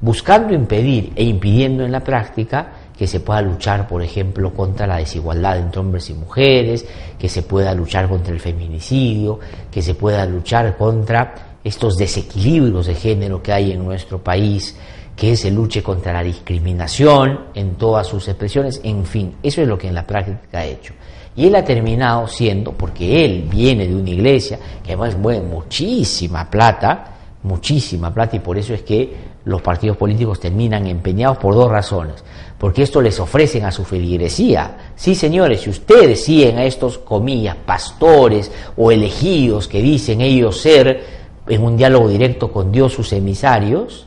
buscando 0.00 0.52
impedir 0.52 1.12
e 1.16 1.24
impidiendo 1.24 1.84
en 1.84 1.92
la 1.92 2.00
práctica 2.00 2.68
que 2.96 3.06
se 3.06 3.20
pueda 3.20 3.42
luchar, 3.42 3.88
por 3.88 4.02
ejemplo, 4.02 4.52
contra 4.52 4.86
la 4.86 4.98
desigualdad 4.98 5.58
entre 5.58 5.80
hombres 5.80 6.10
y 6.10 6.14
mujeres, 6.14 6.86
que 7.18 7.28
se 7.28 7.42
pueda 7.42 7.74
luchar 7.74 8.08
contra 8.08 8.32
el 8.32 8.40
feminicidio, 8.40 9.40
que 9.70 9.82
se 9.82 9.94
pueda 9.94 10.24
luchar 10.26 10.76
contra 10.76 11.34
estos 11.64 11.96
desequilibrios 11.96 12.86
de 12.86 12.94
género 12.94 13.42
que 13.42 13.52
hay 13.52 13.72
en 13.72 13.84
nuestro 13.84 14.22
país, 14.22 14.76
que 15.16 15.36
se 15.36 15.50
luche 15.50 15.82
contra 15.82 16.12
la 16.12 16.22
discriminación 16.22 17.46
en 17.54 17.76
todas 17.76 18.06
sus 18.06 18.26
expresiones, 18.28 18.80
en 18.82 19.04
fin, 19.06 19.36
eso 19.42 19.62
es 19.62 19.68
lo 19.68 19.78
que 19.78 19.88
en 19.88 19.94
la 19.94 20.06
práctica 20.06 20.58
ha 20.58 20.64
hecho. 20.64 20.92
Y 21.36 21.46
él 21.46 21.54
ha 21.56 21.64
terminado 21.64 22.28
siendo, 22.28 22.72
porque 22.72 23.24
él 23.24 23.48
viene 23.50 23.86
de 23.88 23.94
una 23.94 24.10
iglesia 24.10 24.58
que 24.82 24.92
además 24.92 25.16
mueve 25.16 25.44
muchísima 25.46 26.48
plata, 26.48 27.16
muchísima 27.42 28.12
plata, 28.12 28.36
y 28.36 28.40
por 28.40 28.56
eso 28.56 28.74
es 28.74 28.82
que 28.82 29.34
los 29.44 29.60
partidos 29.60 29.96
políticos 29.96 30.40
terminan 30.40 30.86
empeñados 30.86 31.38
por 31.38 31.54
dos 31.54 31.70
razones. 31.70 32.24
Porque 32.58 32.82
esto 32.82 33.02
les 33.02 33.18
ofrecen 33.20 33.64
a 33.64 33.72
su 33.72 33.84
feligresía. 33.84 34.92
Sí, 34.96 35.14
señores, 35.14 35.62
si 35.62 35.70
ustedes 35.70 36.24
siguen 36.24 36.56
a 36.58 36.64
estos, 36.64 36.98
comillas, 36.98 37.56
pastores 37.56 38.50
o 38.76 38.90
elegidos 38.90 39.68
que 39.68 39.82
dicen 39.82 40.20
ellos 40.20 40.60
ser 40.60 41.04
en 41.46 41.62
un 41.62 41.76
diálogo 41.76 42.08
directo 42.08 42.50
con 42.50 42.72
Dios 42.72 42.92
sus 42.92 43.12
emisarios, 43.12 44.06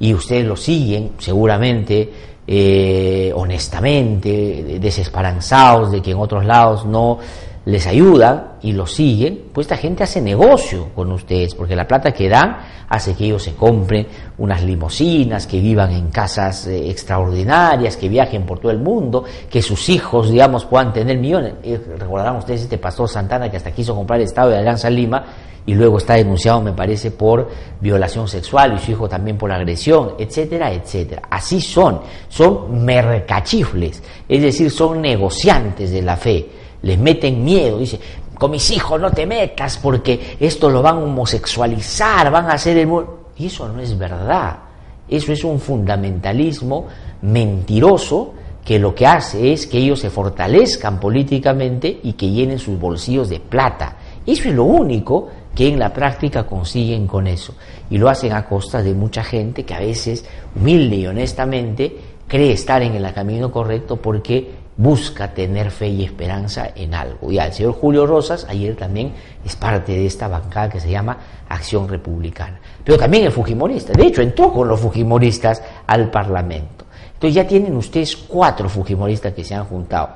y 0.00 0.14
ustedes 0.14 0.46
lo 0.46 0.56
siguen 0.56 1.12
seguramente 1.18 2.10
eh, 2.50 3.30
honestamente, 3.34 4.78
desesperanzados 4.80 5.92
de 5.92 6.00
que 6.00 6.12
en 6.12 6.18
otros 6.18 6.46
lados 6.46 6.86
no 6.86 7.18
les 7.66 7.86
ayudan 7.86 8.52
y 8.62 8.72
lo 8.72 8.86
siguen, 8.86 9.42
pues 9.52 9.66
esta 9.66 9.76
gente 9.76 10.02
hace 10.02 10.22
negocio 10.22 10.88
con 10.94 11.12
ustedes, 11.12 11.54
porque 11.54 11.76
la 11.76 11.86
plata 11.86 12.12
que 12.12 12.26
dan 12.26 12.56
hace 12.88 13.12
que 13.14 13.26
ellos 13.26 13.42
se 13.42 13.54
compren 13.54 14.06
unas 14.38 14.64
limosinas, 14.64 15.46
que 15.46 15.60
vivan 15.60 15.92
en 15.92 16.08
casas 16.08 16.66
eh, 16.66 16.88
extraordinarias, 16.88 17.98
que 17.98 18.08
viajen 18.08 18.46
por 18.46 18.60
todo 18.60 18.72
el 18.72 18.78
mundo, 18.78 19.24
que 19.50 19.60
sus 19.60 19.90
hijos, 19.90 20.30
digamos, 20.30 20.64
puedan 20.64 20.94
tener 20.94 21.18
millones. 21.18 21.52
Eh, 21.62 21.78
recordarán 21.98 22.36
ustedes 22.36 22.62
este 22.62 22.78
pastor 22.78 23.10
Santana 23.10 23.50
que 23.50 23.58
hasta 23.58 23.72
quiso 23.72 23.94
comprar 23.94 24.18
el 24.18 24.24
estado 24.24 24.48
de 24.48 24.56
Alianza 24.56 24.88
Lima 24.88 25.22
y 25.68 25.74
luego 25.74 25.98
está 25.98 26.14
denunciado, 26.14 26.62
me 26.62 26.72
parece, 26.72 27.10
por 27.10 27.46
violación 27.78 28.26
sexual 28.26 28.72
y 28.74 28.78
su 28.78 28.92
hijo 28.92 29.06
también 29.06 29.36
por 29.36 29.52
agresión, 29.52 30.14
etcétera, 30.18 30.72
etcétera. 30.72 31.20
Así 31.28 31.60
son, 31.60 32.00
son 32.26 32.86
mercachifles, 32.86 34.02
es 34.26 34.40
decir, 34.40 34.70
son 34.70 35.02
negociantes 35.02 35.90
de 35.90 36.00
la 36.00 36.16
fe, 36.16 36.48
les 36.80 36.98
meten 36.98 37.44
miedo, 37.44 37.80
dice, 37.80 38.00
con 38.38 38.50
mis 38.50 38.70
hijos 38.70 38.98
no 38.98 39.10
te 39.10 39.26
metas 39.26 39.76
porque 39.76 40.38
esto 40.40 40.70
lo 40.70 40.80
van 40.80 40.96
a 40.96 41.00
homosexualizar, 41.00 42.30
van 42.30 42.46
a 42.46 42.54
hacer 42.54 42.78
el... 42.78 42.88
Y 43.36 43.48
eso 43.48 43.68
no 43.68 43.82
es 43.82 43.98
verdad, 43.98 44.60
eso 45.06 45.34
es 45.34 45.44
un 45.44 45.60
fundamentalismo 45.60 46.86
mentiroso 47.20 48.32
que 48.64 48.78
lo 48.78 48.94
que 48.94 49.06
hace 49.06 49.52
es 49.52 49.66
que 49.66 49.76
ellos 49.76 50.00
se 50.00 50.08
fortalezcan 50.08 50.98
políticamente 50.98 52.00
y 52.02 52.14
que 52.14 52.30
llenen 52.30 52.58
sus 52.58 52.80
bolsillos 52.80 53.28
de 53.28 53.40
plata. 53.40 53.96
Eso 54.26 54.50
es 54.50 54.54
lo 54.54 54.64
único 54.64 55.28
que 55.54 55.68
en 55.68 55.78
la 55.78 55.92
práctica 55.92 56.46
consiguen 56.46 57.06
con 57.06 57.26
eso. 57.26 57.54
Y 57.90 57.98
lo 57.98 58.08
hacen 58.08 58.32
a 58.32 58.44
costa 58.44 58.82
de 58.82 58.94
mucha 58.94 59.22
gente 59.22 59.64
que 59.64 59.74
a 59.74 59.80
veces, 59.80 60.24
humilde 60.54 60.96
y 60.96 61.06
honestamente, 61.06 61.96
cree 62.26 62.52
estar 62.52 62.82
en 62.82 62.94
el 62.94 63.12
camino 63.12 63.50
correcto 63.50 63.96
porque 63.96 64.58
busca 64.78 65.34
tener 65.34 65.72
fe 65.72 65.88
y 65.88 66.04
esperanza 66.04 66.70
en 66.74 66.94
algo. 66.94 67.32
Y 67.32 67.38
el 67.38 67.52
señor 67.52 67.72
Julio 67.72 68.06
Rosas 68.06 68.46
ayer 68.48 68.76
también 68.76 69.12
es 69.44 69.56
parte 69.56 69.92
de 69.92 70.06
esta 70.06 70.28
bancada 70.28 70.70
que 70.70 70.80
se 70.80 70.90
llama 70.90 71.18
Acción 71.48 71.88
Republicana. 71.88 72.60
Pero 72.84 72.96
también 72.96 73.26
es 73.26 73.34
fujimorista. 73.34 73.92
De 73.92 74.06
hecho, 74.06 74.22
entró 74.22 74.52
con 74.52 74.68
los 74.68 74.78
fujimoristas 74.78 75.62
al 75.86 76.10
Parlamento. 76.10 76.84
Entonces 77.14 77.34
ya 77.34 77.48
tienen 77.48 77.76
ustedes 77.76 78.16
cuatro 78.16 78.68
fujimoristas 78.68 79.34
que 79.34 79.42
se 79.42 79.56
han 79.56 79.64
juntado. 79.64 80.10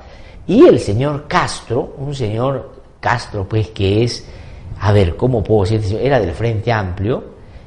Y 0.47 0.65
el 0.65 0.79
señor 0.79 1.27
Castro, 1.27 1.97
un 1.99 2.15
señor 2.15 2.83
Castro 3.01 3.49
pues 3.49 3.71
que 3.71 4.05
es 4.05 4.25
a 4.85 4.91
ver, 4.91 5.17
¿cómo 5.17 5.45
puedo 5.45 5.63
decir? 5.63 5.97
Era 6.03 6.19
del 6.19 6.33
Frente 6.33 6.73
Amplio 6.73 7.23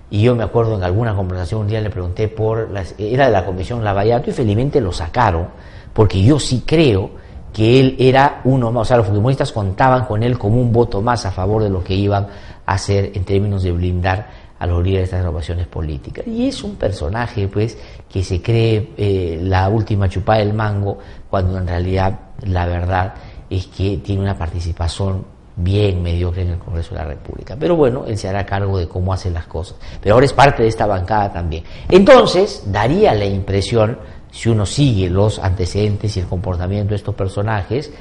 y 0.10 0.21
yo 0.21 0.36
me 0.36 0.43
acuerdo 0.43 0.75
en 0.75 0.84
alguna 0.84 1.15
conversación 1.15 1.62
un 1.62 1.67
día 1.67 1.80
le 1.80 1.89
pregunté 1.89 2.28
por, 2.28 2.69
las, 2.69 2.93
era 2.97 3.28
de 3.28 3.32
la 3.32 3.45
Comisión 3.45 3.86
Lavallato 3.86 4.30
y 4.30 4.34
felizmente 4.34 4.82
lo 4.82 4.91
sacaron, 4.91 5.47
porque 5.93 6.21
yo 6.21 6.38
sí 6.39 6.63
creo 6.65 7.12
que 7.54 7.80
él 7.80 7.95
era 7.99 8.41
uno 8.43 8.69
más, 8.69 8.82
o 8.82 8.86
sea, 8.86 8.97
los 8.97 9.08
futbolistas 9.08 9.54
contaban 9.54 10.04
con 10.04 10.23
él 10.23 10.38
como 10.38 10.60
un 10.60 10.73
voto 10.73 11.01
más 11.01 11.25
a 11.25 11.32
favor 11.32 11.63
de 11.63 11.69
lo 11.69 11.82
que 11.82 11.95
iban 11.95 12.28
a 12.65 12.73
hacer 12.73 13.12
en 13.13 13.23
términos 13.23 13.63
de 13.63 13.71
blindar 13.71 14.28
a 14.60 14.67
los 14.67 14.84
líderes 14.84 14.99
de 14.99 15.04
estas 15.06 15.19
agrupaciones 15.21 15.67
políticas. 15.67 16.28
Y 16.28 16.49
es 16.49 16.62
un 16.65 16.75
personaje, 16.75 17.47
pues, 17.47 17.78
que 18.10 18.25
se 18.25 18.41
cree 18.41 18.91
eh, 18.97 19.39
la 19.41 19.69
última 19.69 20.10
chupada 20.10 20.39
del 20.39 20.54
mango, 20.54 20.97
cuando 21.30 21.58
en 21.58 21.65
realidad 21.65 22.19
la 22.41 22.65
verdad 22.65 23.13
es 23.49 23.67
que 23.67 23.97
tiene 24.04 24.21
una 24.21 24.38
participación 24.38 25.34
bien 25.55 26.03
mediocre 26.03 26.41
en 26.41 26.49
el 26.49 26.59
Congreso 26.59 26.95
de 26.95 27.01
la 27.01 27.07
República. 27.07 27.55
Pero 27.57 27.75
bueno, 27.75 28.03
él 28.05 28.17
se 28.17 28.27
hará 28.27 28.45
cargo 28.45 28.77
de 28.77 28.87
cómo 28.87 29.13
hacen 29.13 29.33
las 29.33 29.47
cosas. 29.47 29.77
Pero 30.01 30.15
ahora 30.15 30.25
es 30.25 30.33
parte 30.33 30.63
de 30.63 30.69
esta 30.69 30.85
bancada 30.85 31.31
también. 31.31 31.63
Entonces, 31.89 32.63
daría 32.67 33.13
la 33.13 33.25
impresión, 33.25 33.97
si 34.31 34.49
uno 34.49 34.65
sigue 34.65 35.09
los 35.09 35.39
antecedentes 35.39 36.15
y 36.17 36.19
el 36.19 36.27
comportamiento 36.27 36.89
de 36.89 36.97
estos 36.97 37.15
personajes, 37.15 37.91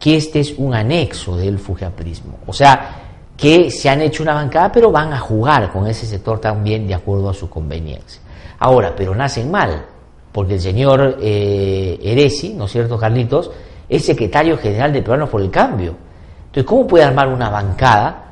que 0.00 0.16
este 0.16 0.40
es 0.40 0.54
un 0.56 0.74
anexo 0.74 1.36
del 1.36 1.58
fujiaprismo. 1.58 2.38
O 2.46 2.52
sea, 2.52 2.96
que 3.36 3.70
se 3.70 3.90
han 3.90 4.00
hecho 4.00 4.22
una 4.22 4.34
bancada, 4.34 4.72
pero 4.72 4.90
van 4.90 5.12
a 5.12 5.18
jugar 5.18 5.70
con 5.70 5.86
ese 5.86 6.06
sector 6.06 6.40
también 6.40 6.86
de 6.86 6.94
acuerdo 6.94 7.28
a 7.28 7.34
su 7.34 7.48
conveniencia. 7.48 8.22
Ahora, 8.58 8.94
pero 8.96 9.14
nacen 9.14 9.50
mal, 9.50 9.84
porque 10.30 10.54
el 10.54 10.60
señor 10.60 11.18
eh, 11.20 11.98
Eresi, 12.02 12.54
¿no 12.54 12.64
es 12.64 12.72
cierto, 12.72 12.96
Carlitos?, 12.96 13.50
es 13.88 14.04
secretario 14.04 14.56
general 14.56 14.92
de 14.92 15.02
Peruanos 15.02 15.28
por 15.28 15.42
el 15.42 15.50
Cambio 15.50 15.94
entonces, 16.52 16.68
¿cómo 16.68 16.86
puede 16.86 17.04
armar 17.04 17.28
una 17.28 17.48
bancada 17.48 18.24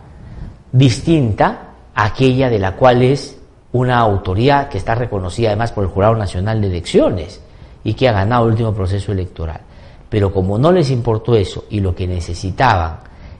distinta 0.70 1.70
a 1.94 2.04
aquella 2.04 2.50
de 2.50 2.58
la 2.58 2.76
cual 2.76 3.00
es 3.00 3.38
una 3.72 3.98
autoridad 3.98 4.68
que 4.68 4.76
está 4.76 4.94
reconocida 4.94 5.48
además 5.48 5.72
por 5.72 5.84
el 5.84 5.90
Jurado 5.90 6.14
Nacional 6.16 6.60
de 6.60 6.66
Elecciones 6.66 7.40
y 7.82 7.94
que 7.94 8.10
ha 8.10 8.12
ganado 8.12 8.44
el 8.44 8.50
último 8.50 8.74
proceso 8.74 9.12
electoral? 9.12 9.62
Pero 10.10 10.34
como 10.34 10.58
no 10.58 10.70
les 10.70 10.90
importó 10.90 11.34
eso 11.34 11.64
y 11.70 11.80
lo 11.80 11.94
que 11.94 12.06
necesitaban 12.06 12.98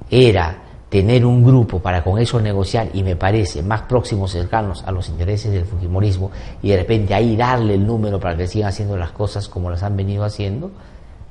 era 0.09 0.57
tener 0.89 1.27
un 1.27 1.45
grupo 1.45 1.81
para 1.81 2.03
con 2.03 2.19
eso 2.19 2.41
negociar 2.41 2.89
y 2.95 3.03
me 3.03 3.17
parece 3.17 3.63
más 3.63 3.83
próximos, 3.83 4.33
cercanos 4.33 4.83
a 4.87 4.93
los 4.93 5.11
intereses 5.11 5.53
del 5.53 5.67
Fujimorismo 5.67 6.31
y 6.63 6.71
de 6.71 6.79
repente 6.79 7.13
ahí 7.13 7.37
darle 7.37 7.75
el 7.75 7.87
número 7.87 8.19
para 8.19 8.35
que 8.35 8.47
sigan 8.47 8.71
haciendo 8.71 8.97
las 8.97 9.11
cosas 9.13 9.47
como 9.47 9.69
las 9.69 9.83
han 9.83 9.95
venido 9.95 10.25
haciendo, 10.25 10.71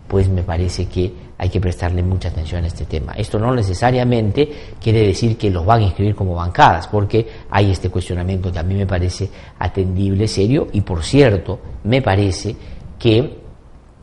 pues 0.09 0.27
me 0.27 0.41
parece 0.41 0.87
que 0.87 1.13
hay 1.37 1.49
que 1.49 1.61
prestarle 1.61 2.01
mucha 2.01 2.29
atención 2.29 2.63
a 2.63 2.67
este 2.67 2.85
tema. 2.85 3.13
Esto 3.13 3.37
no 3.37 3.53
necesariamente 3.53 4.73
quiere 4.81 5.05
decir 5.05 5.37
que 5.37 5.51
los 5.51 5.63
van 5.63 5.81
a 5.81 5.83
inscribir 5.83 6.15
como 6.15 6.33
bancadas, 6.33 6.87
porque 6.87 7.25
hay 7.51 7.69
este 7.69 7.91
cuestionamiento 7.91 8.51
que 8.51 8.57
a 8.57 8.63
mí 8.63 8.73
me 8.73 8.87
parece 8.87 9.29
atendible, 9.59 10.27
serio, 10.27 10.67
y 10.73 10.81
por 10.81 11.03
cierto, 11.03 11.59
me 11.83 12.01
parece 12.01 12.55
que 12.97 13.17
eh, 13.19 13.37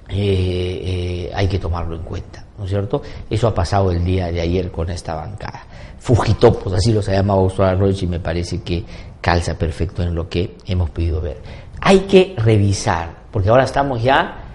eh, 0.08 1.32
hay 1.34 1.48
que 1.48 1.58
tomarlo 1.58 1.96
en 1.96 2.02
cuenta, 2.02 2.44
¿no 2.56 2.64
es 2.64 2.70
cierto? 2.70 3.02
Eso 3.28 3.48
ha 3.48 3.54
pasado 3.54 3.90
el 3.90 4.04
día 4.04 4.30
de 4.30 4.40
ayer 4.40 4.70
con 4.70 4.88
esta 4.88 5.16
bancada. 5.16 5.66
Fugitopos, 5.98 6.72
así 6.72 6.92
los 6.92 7.08
ha 7.08 7.14
llamado 7.14 7.40
Gustavo 7.40 7.80
Roche 7.80 8.06
y 8.06 8.08
me 8.08 8.20
parece 8.20 8.62
que 8.62 8.84
calza 9.20 9.58
perfecto 9.58 10.04
en 10.04 10.14
lo 10.14 10.28
que 10.28 10.56
hemos 10.66 10.88
podido 10.90 11.20
ver. 11.20 11.42
Hay 11.80 12.00
que 12.00 12.36
revisar, 12.38 13.24
porque 13.32 13.48
ahora 13.48 13.64
estamos 13.64 14.00
ya 14.00 14.45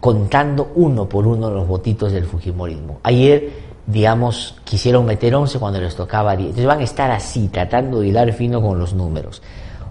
contando 0.00 0.72
uno 0.74 1.08
por 1.08 1.26
uno 1.26 1.50
los 1.50 1.68
votitos 1.68 2.12
del 2.12 2.24
Fujimorismo. 2.24 3.00
Ayer, 3.02 3.50
digamos, 3.86 4.56
quisieron 4.64 5.04
meter 5.04 5.34
11 5.34 5.58
cuando 5.58 5.80
les 5.80 5.94
tocaba 5.94 6.34
10. 6.34 6.48
Entonces 6.48 6.66
van 6.66 6.80
a 6.80 6.84
estar 6.84 7.10
así, 7.10 7.48
tratando 7.48 8.00
de 8.00 8.08
hilar 8.08 8.32
fino 8.32 8.62
con 8.62 8.78
los 8.78 8.94
números. 8.94 9.42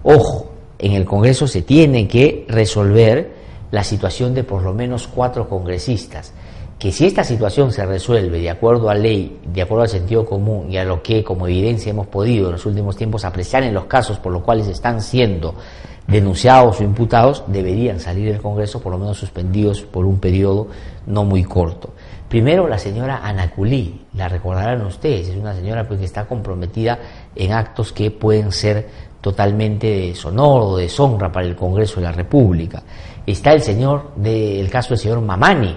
Ojo, 0.02 0.50
en 0.78 0.92
el 0.92 1.04
Congreso 1.04 1.46
se 1.46 1.62
tiene 1.62 2.08
que 2.08 2.44
resolver 2.48 3.34
la 3.70 3.84
situación 3.84 4.34
de 4.34 4.42
por 4.42 4.62
lo 4.62 4.74
menos 4.74 5.06
cuatro 5.06 5.48
congresistas. 5.48 6.32
Que 6.78 6.90
si 6.90 7.06
esta 7.06 7.22
situación 7.22 7.72
se 7.72 7.84
resuelve 7.84 8.40
de 8.40 8.50
acuerdo 8.50 8.88
a 8.88 8.94
ley, 8.94 9.38
de 9.44 9.62
acuerdo 9.62 9.82
al 9.82 9.90
sentido 9.90 10.24
común 10.24 10.72
y 10.72 10.78
a 10.78 10.84
lo 10.84 11.02
que 11.02 11.22
como 11.22 11.46
evidencia 11.46 11.90
hemos 11.90 12.06
podido 12.06 12.46
en 12.46 12.52
los 12.52 12.64
últimos 12.64 12.96
tiempos 12.96 13.24
apreciar 13.24 13.62
en 13.62 13.74
los 13.74 13.84
casos 13.84 14.18
por 14.18 14.32
los 14.32 14.42
cuales 14.42 14.66
están 14.66 15.02
siendo 15.02 15.54
denunciados 16.06 16.80
o 16.80 16.84
imputados 16.84 17.44
deberían 17.46 18.00
salir 18.00 18.32
del 18.32 18.42
Congreso, 18.42 18.80
por 18.80 18.92
lo 18.92 18.98
menos 18.98 19.18
suspendidos 19.18 19.82
por 19.82 20.04
un 20.06 20.18
periodo 20.18 20.68
no 21.06 21.24
muy 21.24 21.44
corto. 21.44 21.94
Primero, 22.28 22.68
la 22.68 22.78
señora 22.78 23.20
Anaculí, 23.24 24.02
la 24.14 24.28
recordarán 24.28 24.86
ustedes, 24.86 25.28
es 25.28 25.36
una 25.36 25.54
señora 25.54 25.86
pues, 25.86 25.98
que 25.98 26.06
está 26.06 26.26
comprometida 26.26 26.98
en 27.34 27.52
actos 27.52 27.92
que 27.92 28.10
pueden 28.10 28.52
ser 28.52 28.88
totalmente 29.20 29.88
de 29.88 30.06
deshonor 30.08 30.62
o 30.62 30.76
deshonra 30.76 31.30
para 31.30 31.46
el 31.46 31.56
Congreso 31.56 31.96
de 31.96 32.06
la 32.06 32.12
República. 32.12 32.82
Está 33.26 33.52
el 33.52 33.62
señor 33.62 34.12
del 34.16 34.70
caso 34.70 34.90
del 34.90 34.98
señor 34.98 35.20
Mamani, 35.20 35.76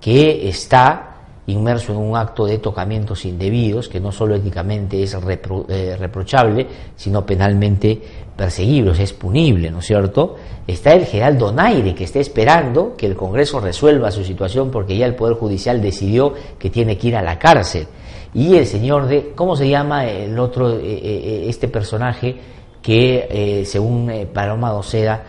que 0.00 0.48
está 0.48 1.11
inmerso 1.46 1.92
en 1.92 1.98
un 1.98 2.16
acto 2.16 2.46
de 2.46 2.58
tocamientos 2.58 3.24
indebidos, 3.24 3.88
que 3.88 4.00
no 4.00 4.12
solo 4.12 4.36
éticamente 4.36 5.02
es 5.02 5.14
eh, 5.14 5.96
reprochable, 5.98 6.66
sino 6.96 7.26
penalmente 7.26 8.00
perseguible, 8.36 8.92
o 8.92 8.94
sea, 8.94 9.04
es 9.04 9.12
punible, 9.12 9.70
¿no 9.70 9.80
es 9.80 9.86
cierto? 9.86 10.36
Está 10.66 10.92
el 10.92 11.04
general 11.04 11.38
Donaire, 11.38 11.94
que 11.94 12.04
está 12.04 12.20
esperando 12.20 12.94
que 12.96 13.06
el 13.06 13.16
Congreso 13.16 13.60
resuelva 13.60 14.10
su 14.10 14.22
situación 14.22 14.70
porque 14.70 14.96
ya 14.96 15.06
el 15.06 15.16
Poder 15.16 15.36
Judicial 15.36 15.82
decidió 15.82 16.32
que 16.58 16.70
tiene 16.70 16.96
que 16.96 17.08
ir 17.08 17.16
a 17.16 17.22
la 17.22 17.38
cárcel. 17.38 17.86
Y 18.34 18.54
el 18.54 18.66
señor 18.66 19.08
de, 19.08 19.32
¿cómo 19.34 19.56
se 19.56 19.68
llama 19.68 20.06
el 20.06 20.38
otro, 20.38 20.70
eh, 20.70 20.80
eh, 20.82 21.44
este 21.48 21.68
personaje 21.68 22.36
que, 22.80 23.62
según 23.66 24.10
Paloma 24.32 24.70
Doceda, 24.70 25.22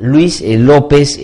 Luis 0.00 0.42
López 0.42 1.20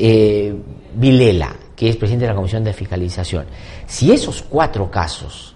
Vilela, 0.95 1.57
que 1.79 1.89
es 1.89 1.97
presidente 1.97 2.25
de 2.25 2.33
la 2.33 2.37
Comisión 2.37 2.65
de 2.65 2.73
Fiscalización. 2.73 3.47
Si 3.87 4.11
esos 4.11 4.43
cuatro 4.43 4.91
casos 4.91 5.55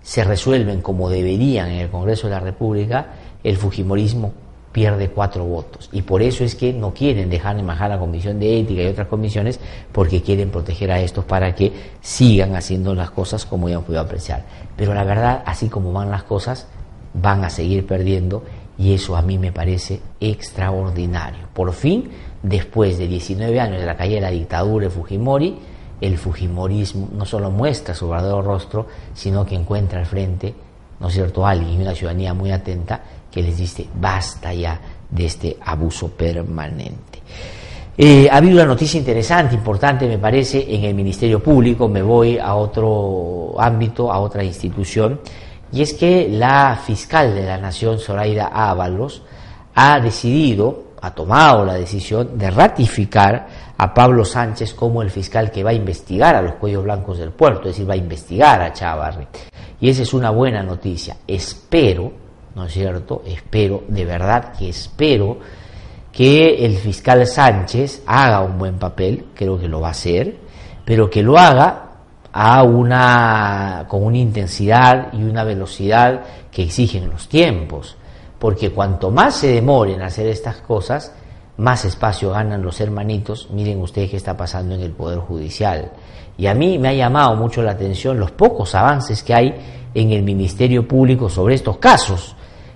se 0.00 0.24
resuelven 0.24 0.80
como 0.80 1.10
deberían 1.10 1.70
en 1.70 1.80
el 1.80 1.90
Congreso 1.90 2.28
de 2.28 2.32
la 2.32 2.40
República, 2.40 3.08
el 3.44 3.58
Fujimorismo 3.58 4.32
pierde 4.72 5.10
cuatro 5.10 5.44
votos. 5.44 5.90
Y 5.92 6.00
por 6.00 6.22
eso 6.22 6.44
es 6.44 6.54
que 6.54 6.72
no 6.72 6.94
quieren 6.94 7.28
dejar 7.28 7.56
de 7.56 7.62
majar 7.62 7.90
la 7.90 7.98
Comisión 7.98 8.40
de 8.40 8.58
Ética 8.58 8.84
y 8.84 8.86
otras 8.86 9.06
comisiones, 9.06 9.60
porque 9.92 10.22
quieren 10.22 10.48
proteger 10.48 10.90
a 10.90 11.00
estos 11.00 11.26
para 11.26 11.54
que 11.54 11.72
sigan 12.00 12.56
haciendo 12.56 12.94
las 12.94 13.10
cosas 13.10 13.44
como 13.44 13.68
ya 13.68 13.74
hemos 13.74 13.84
podido 13.84 14.00
apreciar. 14.00 14.46
Pero 14.76 14.94
la 14.94 15.04
verdad, 15.04 15.42
así 15.44 15.68
como 15.68 15.92
van 15.92 16.10
las 16.10 16.22
cosas, 16.22 16.68
van 17.12 17.44
a 17.44 17.50
seguir 17.50 17.86
perdiendo 17.86 18.42
y 18.78 18.94
eso 18.94 19.14
a 19.14 19.20
mí 19.20 19.36
me 19.36 19.52
parece 19.52 20.00
extraordinario. 20.20 21.48
Por 21.52 21.74
fin 21.74 22.10
después 22.44 22.98
de 22.98 23.08
19 23.08 23.58
años 23.58 23.80
de 23.80 23.86
la 23.86 23.96
caída 23.96 24.16
de 24.16 24.20
la 24.20 24.30
dictadura 24.30 24.84
de 24.84 24.90
Fujimori, 24.90 25.58
el 26.00 26.18
Fujimorismo 26.18 27.08
no 27.16 27.24
solo 27.24 27.50
muestra 27.50 27.94
su 27.94 28.08
verdadero 28.08 28.42
rostro, 28.42 28.86
sino 29.14 29.46
que 29.46 29.54
encuentra 29.54 29.98
al 29.98 30.06
frente, 30.06 30.54
¿no 31.00 31.08
es 31.08 31.14
cierto?, 31.14 31.46
alguien 31.46 31.80
y 31.80 31.82
una 31.82 31.94
ciudadanía 31.94 32.34
muy 32.34 32.52
atenta 32.52 33.00
que 33.30 33.42
les 33.42 33.56
dice 33.56 33.86
basta 33.94 34.52
ya 34.52 34.78
de 35.10 35.24
este 35.24 35.56
abuso 35.64 36.08
permanente. 36.08 37.20
Eh, 37.96 38.28
ha 38.30 38.36
habido 38.36 38.56
una 38.56 38.66
noticia 38.66 38.98
interesante, 38.98 39.54
importante, 39.54 40.06
me 40.06 40.18
parece, 40.18 40.66
en 40.68 40.84
el 40.84 40.94
Ministerio 40.94 41.42
Público, 41.42 41.88
me 41.88 42.02
voy 42.02 42.38
a 42.38 42.54
otro 42.56 43.54
ámbito, 43.58 44.12
a 44.12 44.18
otra 44.18 44.44
institución, 44.44 45.20
y 45.72 45.80
es 45.80 45.94
que 45.94 46.28
la 46.28 46.78
fiscal 46.84 47.34
de 47.34 47.44
la 47.44 47.56
Nación, 47.56 47.98
Zoraida 47.98 48.46
Ábalos, 48.48 49.22
ha 49.74 49.98
decidido 50.00 50.93
ha 51.04 51.14
tomado 51.14 51.66
la 51.66 51.74
decisión 51.74 52.38
de 52.38 52.50
ratificar 52.50 53.46
a 53.76 53.92
Pablo 53.92 54.24
Sánchez 54.24 54.72
como 54.72 55.02
el 55.02 55.10
fiscal 55.10 55.50
que 55.50 55.62
va 55.62 55.68
a 55.70 55.74
investigar 55.74 56.34
a 56.34 56.40
los 56.40 56.54
cuellos 56.54 56.82
blancos 56.82 57.18
del 57.18 57.30
puerto, 57.30 57.68
es 57.68 57.74
decir, 57.74 57.88
va 57.88 57.92
a 57.92 57.98
investigar 57.98 58.62
a 58.62 58.72
Chávarri. 58.72 59.26
Y 59.80 59.90
esa 59.90 60.02
es 60.02 60.14
una 60.14 60.30
buena 60.30 60.62
noticia. 60.62 61.18
Espero, 61.28 62.10
¿no 62.54 62.64
es 62.64 62.72
cierto? 62.72 63.22
Espero, 63.26 63.82
de 63.86 64.04
verdad 64.06 64.54
que 64.58 64.70
espero 64.70 65.38
que 66.10 66.64
el 66.64 66.74
fiscal 66.78 67.26
Sánchez 67.26 68.02
haga 68.06 68.40
un 68.40 68.56
buen 68.56 68.78
papel, 68.78 69.26
creo 69.34 69.58
que 69.58 69.68
lo 69.68 69.82
va 69.82 69.88
a 69.88 69.90
hacer, 69.90 70.38
pero 70.86 71.10
que 71.10 71.22
lo 71.22 71.36
haga 71.36 71.82
a 72.32 72.62
una, 72.62 73.84
con 73.88 74.04
una 74.04 74.18
intensidad 74.18 75.12
y 75.12 75.22
una 75.22 75.44
velocidad 75.44 76.22
que 76.50 76.62
exigen 76.62 77.10
los 77.10 77.28
tiempos 77.28 77.98
porque 78.38 78.70
cuanto 78.70 79.10
más 79.10 79.36
se 79.36 79.48
demoren 79.48 80.02
a 80.02 80.06
hacer 80.06 80.26
estas 80.26 80.56
cosas, 80.56 81.12
más 81.56 81.84
espacio 81.84 82.30
ganan 82.30 82.62
los 82.62 82.80
hermanitos. 82.80 83.48
Miren 83.50 83.80
ustedes 83.80 84.10
qué 84.10 84.16
está 84.16 84.36
pasando 84.36 84.74
en 84.74 84.82
el 84.82 84.92
Poder 84.92 85.18
Judicial. 85.18 85.92
Y 86.36 86.46
a 86.46 86.54
mí 86.54 86.78
me 86.78 86.88
ha 86.88 86.92
llamado 86.92 87.36
mucho 87.36 87.62
la 87.62 87.72
atención 87.72 88.18
los 88.18 88.32
pocos 88.32 88.74
avances 88.74 89.22
que 89.22 89.34
hay 89.34 89.54
en 89.94 90.10
el 90.10 90.22
Ministerio 90.22 90.86
Público 90.86 91.28
sobre 91.28 91.54
estos 91.54 91.78
casos, 91.78 92.34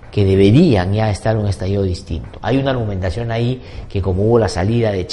que 0.09 0.25
deberían 0.25 0.93
ya 0.93 1.09
estar 1.09 1.35
en 1.35 1.41
un 1.41 1.47
estallido 1.47 1.83
distinto. 1.83 2.39
Hay 2.41 2.57
una 2.57 2.71
argumentación 2.71 3.31
ahí 3.31 3.61
que 3.87 4.01
como 4.01 4.23
hubo 4.23 4.39
la 4.39 4.47
salida 4.47 4.91
de 4.91 5.07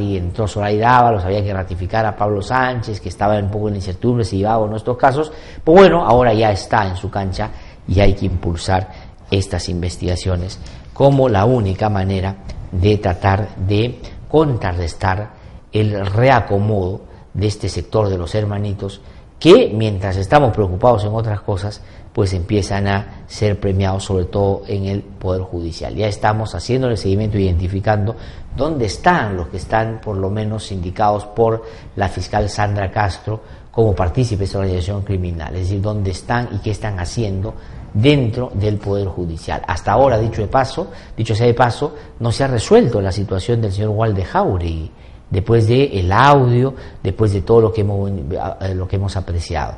y 0.00 0.16
entró 0.16 0.48
Zoraida 0.48 0.98
Ábalos, 0.98 1.24
había 1.24 1.44
que 1.44 1.52
ratificar 1.52 2.04
a 2.06 2.16
Pablo 2.16 2.42
Sánchez, 2.42 3.00
que 3.00 3.08
estaba 3.08 3.38
un 3.38 3.50
poco 3.50 3.68
en 3.68 3.76
incertidumbre 3.76 4.24
si 4.24 4.38
iba 4.38 4.58
o 4.58 4.66
no 4.66 4.76
estos 4.76 4.96
casos, 4.96 5.32
pues 5.62 5.78
bueno, 5.78 6.04
ahora 6.04 6.32
ya 6.32 6.50
está 6.50 6.88
en 6.88 6.96
su 6.96 7.10
cancha 7.10 7.50
y 7.86 8.00
hay 8.00 8.14
que 8.14 8.26
impulsar 8.26 9.01
estas 9.32 9.68
investigaciones 9.68 10.58
como 10.92 11.28
la 11.28 11.46
única 11.46 11.88
manera 11.88 12.36
de 12.70 12.98
tratar 12.98 13.56
de 13.56 13.98
contrarrestar 14.28 15.32
el 15.72 16.06
reacomodo 16.06 17.00
de 17.34 17.46
este 17.46 17.68
sector 17.68 18.08
de 18.08 18.18
los 18.18 18.34
hermanitos 18.34 19.00
que 19.38 19.72
mientras 19.74 20.16
estamos 20.18 20.52
preocupados 20.52 21.02
en 21.02 21.12
otras 21.12 21.40
cosas, 21.40 21.82
pues 22.12 22.32
empiezan 22.32 22.86
a 22.86 23.24
ser 23.26 23.58
premiados 23.58 24.04
sobre 24.04 24.26
todo 24.26 24.62
en 24.68 24.84
el 24.84 25.02
Poder 25.02 25.42
Judicial. 25.42 25.96
Ya 25.96 26.06
estamos 26.06 26.54
haciendo 26.54 26.88
el 26.88 26.96
seguimiento, 26.96 27.38
identificando 27.38 28.14
dónde 28.56 28.84
están 28.84 29.36
los 29.36 29.48
que 29.48 29.56
están 29.56 30.00
por 30.00 30.16
lo 30.16 30.30
menos 30.30 30.70
indicados 30.70 31.24
por 31.24 31.64
la 31.96 32.08
fiscal 32.08 32.48
Sandra 32.48 32.92
Castro 32.92 33.40
como 33.72 33.94
partícipes 33.94 34.52
de 34.52 34.58
la 34.58 34.64
organización 34.64 35.02
criminal, 35.02 35.54
es 35.56 35.62
decir, 35.62 35.80
dónde 35.80 36.10
están 36.12 36.48
y 36.52 36.58
qué 36.58 36.70
están 36.70 37.00
haciendo 37.00 37.54
dentro 37.94 38.50
del 38.54 38.78
Poder 38.78 39.08
Judicial. 39.08 39.62
Hasta 39.66 39.92
ahora, 39.92 40.18
dicho 40.18 40.42
de 40.42 40.48
paso, 40.48 40.90
dicho 41.16 41.34
sea 41.34 41.46
de 41.46 41.54
paso, 41.54 41.94
no 42.20 42.32
se 42.32 42.44
ha 42.44 42.46
resuelto 42.46 43.00
la 43.00 43.12
situación 43.12 43.60
del 43.60 43.72
señor 43.72 43.90
Walde 43.90 44.24
Jauregui, 44.24 44.90
después 45.30 45.66
de 45.66 45.84
el 45.98 46.12
audio, 46.12 46.74
después 47.02 47.32
de 47.32 47.42
todo 47.42 47.60
lo 47.60 47.72
que 47.72 47.82
hemos, 47.82 48.10
eh, 48.10 48.74
lo 48.74 48.88
que 48.88 48.96
hemos 48.96 49.16
apreciado. 49.16 49.74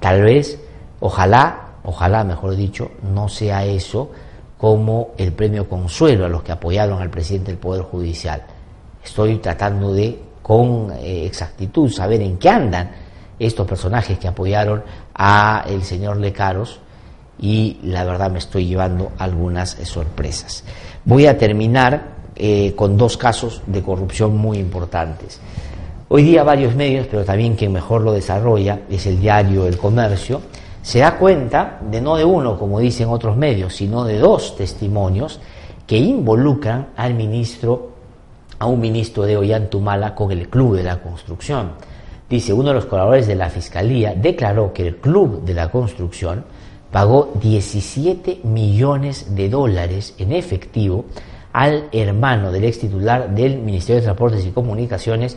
Tal 0.00 0.22
vez, 0.22 0.58
ojalá, 1.00 1.74
ojalá, 1.84 2.24
mejor 2.24 2.56
dicho, 2.56 2.90
no 3.02 3.28
sea 3.28 3.64
eso 3.64 4.10
como 4.56 5.10
el 5.16 5.32
premio 5.32 5.68
consuelo 5.68 6.26
a 6.26 6.28
los 6.28 6.42
que 6.42 6.52
apoyaron 6.52 7.00
al 7.00 7.10
presidente 7.10 7.52
del 7.52 7.60
Poder 7.60 7.82
Judicial. 7.82 8.42
Estoy 9.04 9.36
tratando 9.36 9.92
de, 9.92 10.20
con 10.42 10.92
eh, 10.98 11.26
exactitud, 11.26 11.90
saber 11.90 12.20
en 12.22 12.38
qué 12.38 12.48
andan 12.48 12.90
estos 13.38 13.66
personajes 13.66 14.18
que 14.18 14.26
apoyaron 14.26 14.82
a 15.14 15.64
el 15.68 15.84
señor 15.84 16.16
Lecaros 16.16 16.80
y 17.38 17.78
la 17.82 18.04
verdad 18.04 18.30
me 18.30 18.38
estoy 18.38 18.66
llevando 18.66 19.12
algunas 19.18 19.78
eh, 19.78 19.86
sorpresas. 19.86 20.64
Voy 21.04 21.26
a 21.26 21.38
terminar 21.38 22.18
eh, 22.36 22.72
con 22.76 22.96
dos 22.96 23.16
casos 23.16 23.62
de 23.66 23.82
corrupción 23.82 24.36
muy 24.36 24.58
importantes. 24.58 25.40
Hoy 26.08 26.22
día 26.22 26.42
varios 26.42 26.74
medios, 26.74 27.06
pero 27.10 27.24
también 27.24 27.54
quien 27.54 27.72
mejor 27.72 28.00
lo 28.00 28.12
desarrolla 28.12 28.80
es 28.88 29.06
el 29.06 29.20
diario 29.20 29.66
El 29.66 29.76
Comercio, 29.76 30.40
se 30.82 31.00
da 31.00 31.18
cuenta 31.18 31.78
de 31.82 32.00
no 32.00 32.16
de 32.16 32.24
uno, 32.24 32.58
como 32.58 32.80
dicen 32.80 33.08
otros 33.08 33.36
medios, 33.36 33.74
sino 33.74 34.04
de 34.04 34.18
dos 34.18 34.56
testimonios 34.56 35.40
que 35.86 35.98
involucran 35.98 36.88
al 36.96 37.14
ministro, 37.14 37.90
a 38.58 38.66
un 38.66 38.80
ministro 38.80 39.24
de 39.24 39.36
Ollantumala 39.36 40.14
con 40.14 40.32
el 40.32 40.48
Club 40.48 40.76
de 40.76 40.84
la 40.84 41.00
Construcción. 41.02 41.72
Dice, 42.28 42.52
uno 42.52 42.68
de 42.68 42.74
los 42.74 42.86
colaboradores 42.86 43.26
de 43.26 43.34
la 43.34 43.50
Fiscalía 43.50 44.14
declaró 44.14 44.72
que 44.72 44.86
el 44.86 44.96
Club 44.96 45.44
de 45.44 45.54
la 45.54 45.70
Construcción 45.70 46.44
pagó 46.90 47.32
17 47.40 48.40
millones 48.44 49.34
de 49.34 49.48
dólares 49.48 50.14
en 50.18 50.32
efectivo 50.32 51.04
al 51.52 51.88
hermano 51.92 52.52
del 52.52 52.64
ex 52.64 52.80
titular 52.80 53.34
del 53.34 53.58
Ministerio 53.58 53.96
de 53.96 54.06
Transportes 54.06 54.46
y 54.46 54.50
Comunicaciones, 54.50 55.36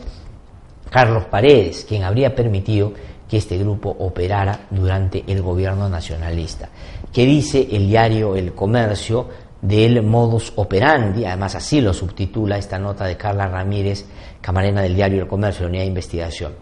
Carlos 0.90 1.24
Paredes, 1.24 1.84
quien 1.88 2.04
habría 2.04 2.34
permitido 2.34 2.92
que 3.28 3.38
este 3.38 3.56
grupo 3.56 3.88
operara 3.98 4.66
durante 4.70 5.24
el 5.26 5.40
gobierno 5.40 5.88
nacionalista. 5.88 6.68
¿Qué 7.12 7.24
dice 7.24 7.66
el 7.72 7.88
diario 7.88 8.36
El 8.36 8.52
Comercio 8.52 9.26
del 9.60 10.02
modus 10.02 10.52
operandi? 10.56 11.24
Además 11.24 11.54
así 11.54 11.80
lo 11.80 11.94
subtitula 11.94 12.58
esta 12.58 12.78
nota 12.78 13.06
de 13.06 13.16
Carla 13.16 13.48
Ramírez, 13.48 14.04
camarena 14.40 14.82
del 14.82 14.94
diario 14.94 15.22
El 15.22 15.28
Comercio, 15.28 15.62
la 15.62 15.70
unidad 15.70 15.84
de 15.84 15.88
investigación. 15.88 16.52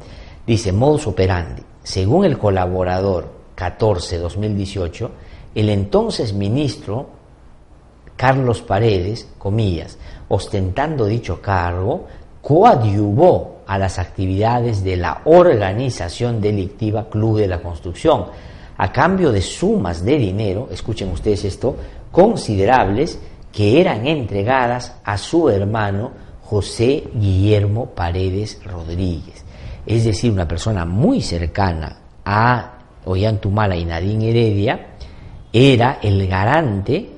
Dice 0.46 0.72
modus 0.72 1.08
operandi. 1.08 1.62
Según 1.82 2.24
el 2.24 2.38
colaborador 2.38 3.39
14-2018, 3.60 5.10
el 5.54 5.68
entonces 5.68 6.32
ministro 6.32 7.08
Carlos 8.16 8.62
Paredes, 8.62 9.28
comillas, 9.38 9.98
ostentando 10.28 11.06
dicho 11.06 11.40
cargo, 11.40 12.06
coadyuvó 12.40 13.60
a 13.66 13.78
las 13.78 13.98
actividades 13.98 14.82
de 14.82 14.96
la 14.96 15.22
organización 15.24 16.40
delictiva 16.40 17.08
Club 17.08 17.38
de 17.38 17.48
la 17.48 17.62
Construcción, 17.62 18.26
a 18.76 18.92
cambio 18.92 19.30
de 19.30 19.42
sumas 19.42 20.04
de 20.04 20.16
dinero, 20.16 20.68
escuchen 20.70 21.10
ustedes 21.10 21.44
esto, 21.44 21.76
considerables 22.10 23.18
que 23.52 23.80
eran 23.80 24.06
entregadas 24.06 24.96
a 25.04 25.18
su 25.18 25.48
hermano 25.48 26.12
José 26.42 27.04
Guillermo 27.14 27.90
Paredes 27.90 28.60
Rodríguez. 28.64 29.44
Es 29.86 30.04
decir, 30.04 30.32
una 30.32 30.48
persona 30.48 30.84
muy 30.84 31.20
cercana 31.20 32.00
a 32.24 32.79
Ollantumala 33.04 33.76
y 33.76 33.84
Nadine 33.84 34.30
Heredia, 34.30 34.86
era 35.52 35.98
el 36.02 36.26
garante 36.26 37.10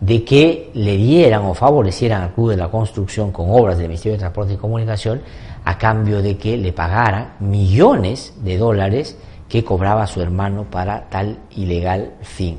de 0.00 0.24
que 0.24 0.70
le 0.74 0.96
dieran 0.96 1.44
o 1.44 1.54
favorecieran 1.54 2.22
al 2.22 2.32
Club 2.32 2.50
de 2.50 2.56
la 2.56 2.70
Construcción 2.70 3.32
con 3.32 3.50
obras 3.50 3.78
del 3.78 3.88
Ministerio 3.88 4.14
de 4.14 4.20
Transporte 4.20 4.54
y 4.54 4.56
Comunicación 4.56 5.20
a 5.64 5.76
cambio 5.76 6.22
de 6.22 6.36
que 6.36 6.56
le 6.56 6.72
pagaran 6.72 7.34
millones 7.40 8.34
de 8.42 8.56
dólares 8.58 9.18
que 9.48 9.64
cobraba 9.64 10.06
su 10.06 10.20
hermano 10.20 10.64
para 10.70 11.08
tal 11.08 11.38
ilegal 11.56 12.14
fin. 12.22 12.58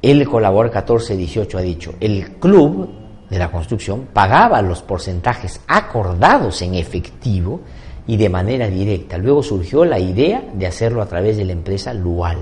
El 0.00 0.26
colaborador 0.28 0.66
1418 0.66 1.58
ha 1.58 1.60
dicho, 1.60 1.94
el 2.00 2.32
club 2.32 2.88
de 3.28 3.38
la 3.38 3.50
construcción 3.50 4.08
pagaba 4.12 4.62
los 4.62 4.82
porcentajes 4.82 5.60
acordados 5.66 6.62
en 6.62 6.74
efectivo 6.74 7.60
y 8.06 8.16
de 8.16 8.28
manera 8.28 8.68
directa. 8.68 9.18
Luego 9.18 9.42
surgió 9.42 9.84
la 9.84 9.98
idea 9.98 10.42
de 10.52 10.66
hacerlo 10.66 11.02
a 11.02 11.06
través 11.06 11.36
de 11.36 11.44
la 11.44 11.52
empresa 11.52 11.94
Lual. 11.94 12.38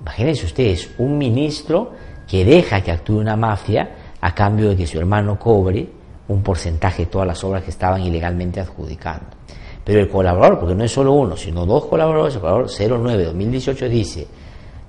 Imagínense 0.00 0.46
ustedes, 0.46 0.90
un 0.98 1.18
ministro 1.18 1.92
que 2.28 2.44
deja 2.44 2.80
que 2.80 2.92
actúe 2.92 3.18
una 3.18 3.36
mafia 3.36 3.90
a 4.20 4.34
cambio 4.34 4.70
de 4.70 4.76
que 4.76 4.86
su 4.86 4.98
hermano 4.98 5.38
cobre 5.38 5.88
un 6.28 6.42
porcentaje 6.42 7.04
de 7.04 7.10
todas 7.10 7.26
las 7.26 7.42
obras 7.44 7.62
que 7.62 7.70
estaban 7.70 8.02
ilegalmente 8.02 8.60
adjudicando. 8.60 9.26
Pero 9.84 10.00
el 10.00 10.08
colaborador, 10.08 10.60
porque 10.60 10.74
no 10.74 10.84
es 10.84 10.92
solo 10.92 11.12
uno, 11.12 11.36
sino 11.36 11.66
dos 11.66 11.86
colaboradores, 11.86 12.36
el 12.36 12.40
colaborador 12.40 12.70
09-2018 12.70 13.88
dice, 13.88 14.26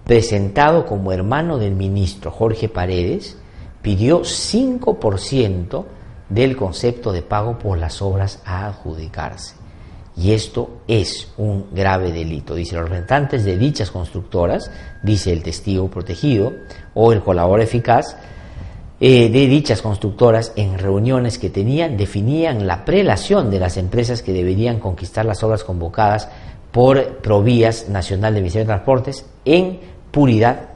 presentado 0.03 0.85
como 0.85 1.11
hermano 1.11 1.57
del 1.57 1.73
ministro 1.73 2.29
Jorge 2.29 2.69
Paredes, 2.69 3.37
pidió 3.81 4.21
5% 4.21 5.83
del 6.29 6.55
concepto 6.55 7.11
de 7.11 7.21
pago 7.21 7.59
por 7.59 7.77
las 7.77 8.01
obras 8.01 8.41
a 8.45 8.67
adjudicarse. 8.67 9.55
Y 10.15 10.31
esto 10.31 10.81
es 10.87 11.31
un 11.37 11.67
grave 11.71 12.11
delito. 12.11 12.53
Dice, 12.55 12.75
los 12.75 12.83
representantes 12.83 13.43
de 13.43 13.57
dichas 13.57 13.89
constructoras, 13.89 14.69
dice 15.01 15.33
el 15.33 15.41
testigo 15.41 15.89
protegido 15.89 16.53
o 16.93 17.11
el 17.11 17.21
colaborador 17.21 17.61
eficaz, 17.61 18.15
eh, 18.99 19.29
de 19.29 19.47
dichas 19.47 19.81
constructoras 19.81 20.53
en 20.55 20.77
reuniones 20.77 21.37
que 21.37 21.49
tenían 21.49 21.97
definían 21.97 22.67
la 22.67 22.85
prelación 22.85 23.49
de 23.49 23.59
las 23.59 23.75
empresas 23.75 24.21
que 24.21 24.31
deberían 24.31 24.79
conquistar 24.79 25.25
las 25.25 25.43
obras 25.43 25.63
convocadas 25.63 26.29
por 26.71 27.17
Provías 27.17 27.89
Nacional 27.89 28.33
de 28.33 28.39
Ministerio 28.39 28.65
de 28.65 28.73
Transportes 28.73 29.25
en 29.45 29.79
puridad, 30.11 30.69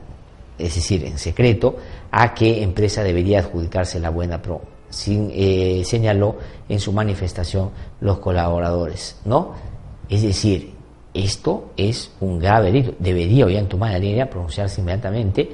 es 0.57 0.75
decir, 0.75 1.05
en 1.05 1.17
secreto, 1.19 1.77
a 2.11 2.33
qué 2.33 2.63
empresa 2.63 3.03
debería 3.03 3.39
adjudicarse 3.39 3.99
la 3.99 4.09
buena 4.09 4.41
pro, 4.41 4.61
sin, 4.89 5.31
eh, 5.33 5.81
señaló 5.85 6.35
en 6.69 6.79
su 6.79 6.91
manifestación 6.91 7.71
los 8.01 8.19
colaboradores, 8.19 9.19
¿no? 9.25 9.53
Es 10.09 10.21
decir, 10.21 10.73
esto 11.13 11.71
es 11.75 12.11
un 12.19 12.39
grave 12.39 12.67
delito. 12.67 12.93
Debería 12.99 13.45
Ollantumala 13.45 14.29
pronunciarse 14.29 14.81
inmediatamente, 14.81 15.49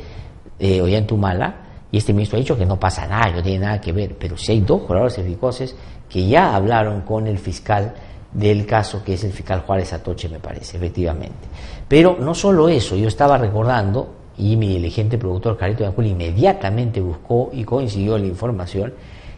eh, 0.60 0.82
Ollantumala, 0.82 1.56
y 1.92 1.98
este 1.98 2.12
ministro 2.12 2.38
ha 2.38 2.42
dicho 2.42 2.58
que 2.58 2.66
no 2.66 2.80
pasa 2.80 3.08
nada, 3.08 3.32
no 3.36 3.44
tiene 3.44 3.66
nada 3.66 3.80
que 3.80 3.92
ver, 3.92 4.16
pero 4.18 4.36
si 4.36 4.52
hay 4.52 4.62
dos 4.62 4.82
colaboradores 4.82 5.18
eficaces 5.20 5.76
que 6.10 6.28
ya 6.28 6.56
hablaron 6.56 7.02
con 7.02 7.28
el 7.28 7.38
fiscal 7.38 7.94
del 8.34 8.66
caso, 8.66 9.04
que 9.04 9.14
es 9.14 9.24
el 9.24 9.32
fiscal 9.32 9.62
Juárez 9.62 9.94
Atoche, 9.94 10.28
me 10.28 10.40
parece, 10.40 10.78
efectivamente. 10.78 11.48
Pero 11.88 12.18
no 12.20 12.34
solo 12.34 12.68
eso, 12.68 12.96
yo 12.96 13.08
estaba 13.08 13.38
recordando, 13.38 14.16
y 14.38 14.56
mi 14.58 14.68
diligente 14.70 15.18
productor 15.18 15.58
Carito 15.58 15.86
Ancul 15.86 16.08
inmediatamente 16.08 17.00
buscó 17.00 17.52
y 17.54 17.64
coincidió 17.64 18.18
la 18.18 18.26
información, 18.26 18.94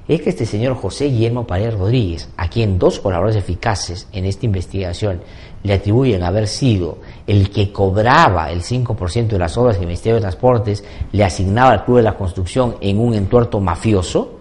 es 0.07 0.21
que 0.21 0.29
este 0.29 0.45
señor 0.45 0.75
José 0.75 1.05
Guillermo 1.05 1.47
Paredes 1.47 1.73
Rodríguez, 1.73 2.29
a 2.37 2.47
quien 2.47 2.77
dos 2.77 2.99
colaboradores 2.99 3.43
eficaces 3.43 4.07
en 4.11 4.25
esta 4.25 4.45
investigación 4.45 5.21
le 5.63 5.73
atribuyen 5.73 6.21
haber 6.21 6.47
sido 6.47 6.99
el 7.25 7.49
que 7.49 7.71
cobraba 7.71 8.51
el 8.51 8.61
5% 8.61 9.27
de 9.27 9.39
las 9.39 9.57
obras 9.57 9.77
que 9.77 9.81
el 9.81 9.87
Ministerio 9.87 10.15
de 10.15 10.21
Transportes 10.21 10.83
le 11.11 11.23
asignaba 11.23 11.71
al 11.71 11.85
Club 11.85 11.97
de 11.97 12.03
la 12.03 12.17
Construcción 12.17 12.75
en 12.81 12.99
un 12.99 13.15
entuerto 13.15 13.59
mafioso, 13.59 14.35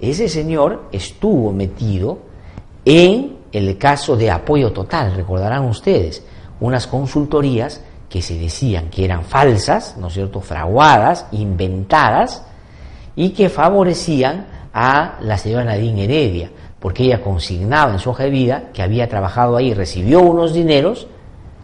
ese 0.00 0.28
señor 0.28 0.88
estuvo 0.90 1.52
metido 1.52 2.18
en 2.84 3.36
el 3.52 3.78
caso 3.78 4.16
de 4.16 4.30
apoyo 4.30 4.72
total, 4.72 5.14
recordarán 5.14 5.66
ustedes, 5.66 6.24
unas 6.58 6.86
consultorías 6.86 7.82
que 8.08 8.22
se 8.22 8.36
decían 8.38 8.90
que 8.90 9.04
eran 9.04 9.24
falsas, 9.24 9.96
¿no 9.98 10.08
es 10.08 10.14
cierto?, 10.14 10.40
fraguadas, 10.40 11.26
inventadas, 11.30 12.44
y 13.14 13.30
que 13.30 13.48
favorecían 13.48 14.46
a 14.72 15.18
la 15.20 15.36
señora 15.38 15.64
Nadine 15.64 16.04
Heredia, 16.04 16.50
porque 16.78 17.04
ella 17.04 17.20
consignaba 17.20 17.92
en 17.92 17.98
su 17.98 18.10
hoja 18.10 18.24
de 18.24 18.30
vida 18.30 18.64
que 18.72 18.82
había 18.82 19.08
trabajado 19.08 19.56
ahí, 19.56 19.74
recibió 19.74 20.20
unos 20.20 20.52
dineros 20.52 21.06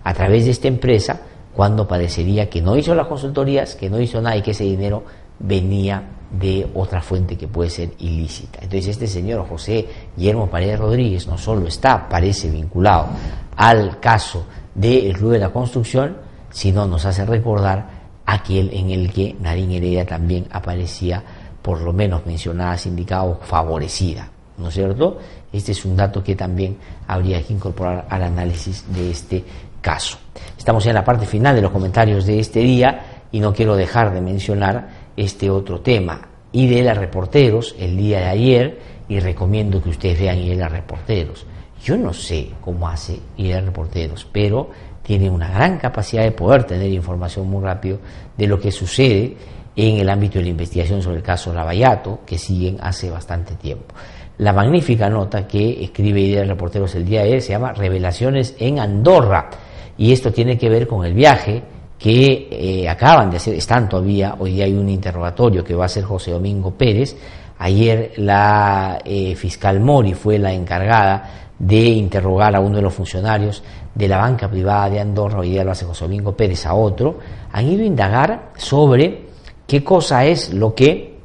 a 0.04 0.14
través 0.14 0.44
de 0.44 0.50
esta 0.50 0.68
empresa, 0.68 1.20
cuando 1.54 1.88
parecería 1.88 2.50
que 2.50 2.60
no 2.60 2.76
hizo 2.76 2.94
las 2.94 3.06
consultorías, 3.06 3.74
que 3.74 3.88
no 3.88 3.98
hizo 3.98 4.20
nada 4.20 4.36
y 4.36 4.42
que 4.42 4.50
ese 4.50 4.64
dinero 4.64 5.04
venía 5.38 6.02
de 6.30 6.68
otra 6.74 7.00
fuente 7.00 7.36
que 7.36 7.48
puede 7.48 7.70
ser 7.70 7.90
ilícita. 7.98 8.58
Entonces 8.60 8.88
este 8.88 9.06
señor 9.06 9.48
José 9.48 9.86
Guillermo 10.16 10.48
Paredes 10.48 10.78
Rodríguez 10.78 11.26
no 11.26 11.38
solo 11.38 11.66
está, 11.66 12.08
parece 12.08 12.50
vinculado 12.50 13.08
al 13.56 13.98
caso 14.00 14.44
del 14.74 15.16
Club 15.16 15.32
de 15.32 15.38
la 15.38 15.50
Construcción, 15.50 16.18
sino 16.50 16.86
nos 16.86 17.06
hace 17.06 17.24
recordar 17.24 17.88
aquel 18.26 18.70
en 18.72 18.90
el 18.90 19.12
que 19.12 19.34
Nadine 19.40 19.78
Heredia 19.78 20.04
también 20.04 20.46
aparecía 20.50 21.22
por 21.66 21.80
lo 21.80 21.92
menos 21.92 22.24
mencionada, 22.24 22.78
indicado, 22.84 23.40
favorecida, 23.42 24.30
¿no 24.56 24.68
es 24.68 24.74
cierto? 24.74 25.18
Este 25.52 25.72
es 25.72 25.84
un 25.84 25.96
dato 25.96 26.22
que 26.22 26.36
también 26.36 26.76
habría 27.08 27.42
que 27.42 27.54
incorporar 27.54 28.06
al 28.08 28.22
análisis 28.22 28.84
de 28.94 29.10
este 29.10 29.42
caso. 29.80 30.16
Estamos 30.56 30.86
en 30.86 30.94
la 30.94 31.02
parte 31.02 31.26
final 31.26 31.56
de 31.56 31.62
los 31.62 31.72
comentarios 31.72 32.24
de 32.24 32.38
este 32.38 32.60
día 32.60 33.24
y 33.32 33.40
no 33.40 33.52
quiero 33.52 33.74
dejar 33.74 34.14
de 34.14 34.20
mencionar 34.20 34.90
este 35.16 35.50
otro 35.50 35.80
tema. 35.80 36.20
IDELA 36.52 36.94
Reporteros 36.94 37.74
el 37.80 37.96
día 37.96 38.20
de 38.20 38.26
ayer 38.26 38.80
y 39.08 39.18
recomiendo 39.18 39.82
que 39.82 39.88
ustedes 39.88 40.20
vean 40.20 40.38
IDELA 40.38 40.68
Reporteros. 40.68 41.46
Yo 41.82 41.96
no 41.96 42.12
sé 42.12 42.50
cómo 42.60 42.88
hace 42.88 43.18
IDELA 43.38 43.62
Reporteros, 43.62 44.24
pero 44.30 44.70
tiene 45.02 45.28
una 45.28 45.50
gran 45.50 45.78
capacidad 45.78 46.22
de 46.22 46.30
poder 46.30 46.62
tener 46.62 46.92
información 46.92 47.50
muy 47.50 47.64
rápido 47.64 47.98
de 48.38 48.46
lo 48.46 48.60
que 48.60 48.70
sucede 48.70 49.36
en 49.76 49.98
el 49.98 50.08
ámbito 50.08 50.38
de 50.38 50.44
la 50.44 50.50
investigación 50.50 51.02
sobre 51.02 51.18
el 51.18 51.22
caso 51.22 51.52
Lavallato, 51.52 52.20
que 52.24 52.38
siguen 52.38 52.78
hace 52.80 53.10
bastante 53.10 53.54
tiempo. 53.56 53.94
La 54.38 54.52
magnífica 54.52 55.08
nota 55.08 55.46
que 55.46 55.84
escribe 55.84 56.20
Idea 56.20 56.40
de 56.40 56.48
Reporteros 56.48 56.94
el 56.94 57.04
día 57.04 57.20
de 57.20 57.28
ayer 57.28 57.42
se 57.42 57.52
llama 57.52 57.72
Revelaciones 57.72 58.56
en 58.58 58.78
Andorra, 58.78 59.50
y 59.98 60.12
esto 60.12 60.32
tiene 60.32 60.58
que 60.58 60.68
ver 60.68 60.86
con 60.86 61.04
el 61.04 61.14
viaje 61.14 61.62
que 61.98 62.48
eh, 62.50 62.88
acaban 62.88 63.30
de 63.30 63.38
hacer, 63.38 63.54
están 63.54 63.88
todavía, 63.88 64.36
hoy 64.38 64.52
día 64.52 64.64
hay 64.66 64.74
un 64.74 64.88
interrogatorio 64.88 65.64
que 65.64 65.74
va 65.74 65.84
a 65.84 65.86
hacer 65.86 66.04
José 66.04 66.32
Domingo 66.32 66.72
Pérez, 66.72 67.16
ayer 67.58 68.12
la 68.16 68.98
eh, 69.04 69.34
fiscal 69.34 69.80
Mori 69.80 70.12
fue 70.12 70.38
la 70.38 70.52
encargada 70.52 71.48
de 71.58 71.80
interrogar 71.80 72.54
a 72.54 72.60
uno 72.60 72.76
de 72.76 72.82
los 72.82 72.92
funcionarios 72.92 73.62
de 73.94 74.08
la 74.08 74.18
banca 74.18 74.50
privada 74.50 74.90
de 74.90 75.00
Andorra, 75.00 75.40
hoy 75.40 75.50
día 75.50 75.64
lo 75.64 75.72
hace 75.72 75.86
José 75.86 76.04
Domingo 76.04 76.36
Pérez 76.36 76.66
a 76.66 76.74
otro, 76.74 77.18
han 77.50 77.66
ido 77.66 77.82
a 77.82 77.86
indagar 77.86 78.50
sobre 78.56 79.25
qué 79.66 79.82
cosa 79.82 80.24
es 80.24 80.52
lo 80.52 80.74
que 80.74 81.16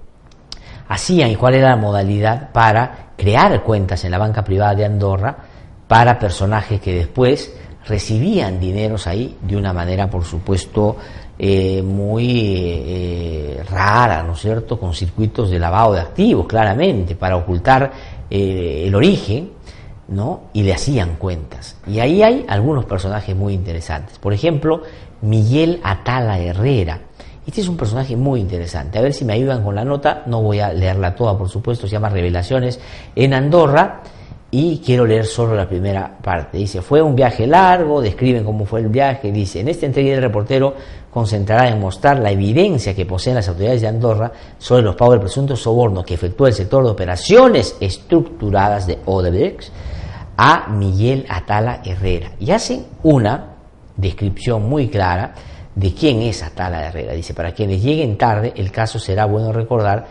hacían 0.88 1.32
y 1.32 1.36
cuál 1.36 1.56
era 1.56 1.70
la 1.70 1.78
modalidad 1.78 2.52
para 2.52 3.12
crear 3.18 3.64
cuentas 3.64 4.04
en 4.04 4.12
la 4.12 4.18
banca 4.18 4.44
privada 4.44 4.76
de 4.76 4.86
Andorra 4.86 5.38
para 5.88 6.18
personajes 6.18 6.82
que 6.82 6.96
después 6.96 7.54
recibían 7.86 8.60
dineros 8.60 9.08
ahí 9.08 9.38
de 9.42 9.58
una 9.58 9.74
manera, 9.74 10.10
por 10.10 10.24
supuesto, 10.24 10.98
eh, 11.38 11.82
muy 11.82 12.60
eh, 12.86 13.64
rara, 13.70 14.22
¿no 14.24 14.34
es 14.34 14.39
cierto?, 14.39 14.80
con 14.80 14.94
circuitos 14.94 15.50
de 15.50 15.60
lavado 15.60 15.94
de 15.94 16.02
activos, 16.02 16.46
claramente, 16.46 17.16
para 17.16 17.36
ocultar 17.36 17.92
eh, 18.30 18.84
el 18.86 18.94
origen, 18.94 19.52
¿no? 20.10 20.44
Y 20.54 20.64
le 20.64 20.74
hacían 20.74 21.16
cuentas. 21.16 21.78
Y 21.88 22.00
ahí 22.00 22.22
hay 22.22 22.46
algunos 22.48 22.86
personajes 22.86 23.36
muy 23.36 23.54
interesantes. 23.54 24.20
Por 24.20 24.34
ejemplo, 24.34 24.84
Miguel 25.22 25.80
Atala 25.84 26.39
Herrera, 26.39 27.02
este 27.46 27.62
es 27.62 27.68
un 27.68 27.78
personaje 27.78 28.16
muy 28.16 28.39
interesante. 28.39 29.00
A 29.00 29.02
ver 29.02 29.14
si 29.14 29.26
me 29.26 29.34
ayudan 29.34 29.64
con 29.64 29.76
la 29.76 29.84
nota. 29.84 30.24
No 30.28 30.42
voy 30.42 30.60
a 30.60 30.72
leerla 30.72 31.16
toda, 31.16 31.38
por 31.38 31.50
supuesto. 31.50 31.88
Se 31.88 31.94
llama 31.94 32.10
Revelaciones 32.10 32.80
en 33.16 33.34
Andorra. 33.34 34.04
Y 34.54 34.80
quiero 34.86 35.06
leer 35.06 35.26
solo 35.26 35.56
la 35.56 35.68
primera 35.68 36.18
parte. 36.22 36.58
Dice, 36.58 36.82
fue 36.82 37.02
un 37.02 37.16
viaje 37.16 37.48
largo, 37.48 38.02
describen 38.02 38.44
cómo 38.44 38.66
fue 38.66 38.82
el 38.82 38.89
viaje. 38.89 39.32
Dice, 39.32 39.62
en 39.62 39.70
esta 39.70 39.86
entrevista 39.86 40.18
el 40.18 40.24
reportero 40.24 40.76
concentrará 41.10 41.70
en 41.70 41.80
mostrar 41.80 42.20
la 42.20 42.32
evidencia 42.32 42.94
que 42.94 43.06
poseen 43.06 43.36
las 43.36 43.48
autoridades 43.48 43.80
de 43.80 43.88
Andorra 43.88 44.30
sobre 44.58 44.84
los 44.84 44.98
pagos 44.98 45.14
del 45.14 45.22
presunto 45.22 45.56
soborno 45.56 46.04
que 46.04 46.16
efectuó 46.16 46.48
el 46.48 46.54
sector 46.54 46.84
de 46.84 46.89
operaciones 46.89 47.78
estructuradas 47.80 48.88
de 48.88 49.00
Odebrecht 49.06 49.72
a 50.36 50.68
Miguel 50.68 51.26
Atala 51.30 51.82
Herrera. 51.86 52.32
Y 52.38 52.52
hacen 52.52 52.88
una 53.04 53.56
descripción 53.96 54.68
muy 54.68 54.89
clara 54.89 55.34
de 55.76 55.93
quién 55.93 56.22
es 56.22 56.43
Atala 56.43 56.88
Herrera. 56.88 57.13
Dice, 57.13 57.34
para 57.34 57.53
quienes 57.53 57.82
lleguen 57.84 58.17
tarde, 58.17 58.53
el 58.55 58.72
caso 58.72 58.99
será 58.99 59.26
bueno 59.26 59.51
recordar, 59.51 60.05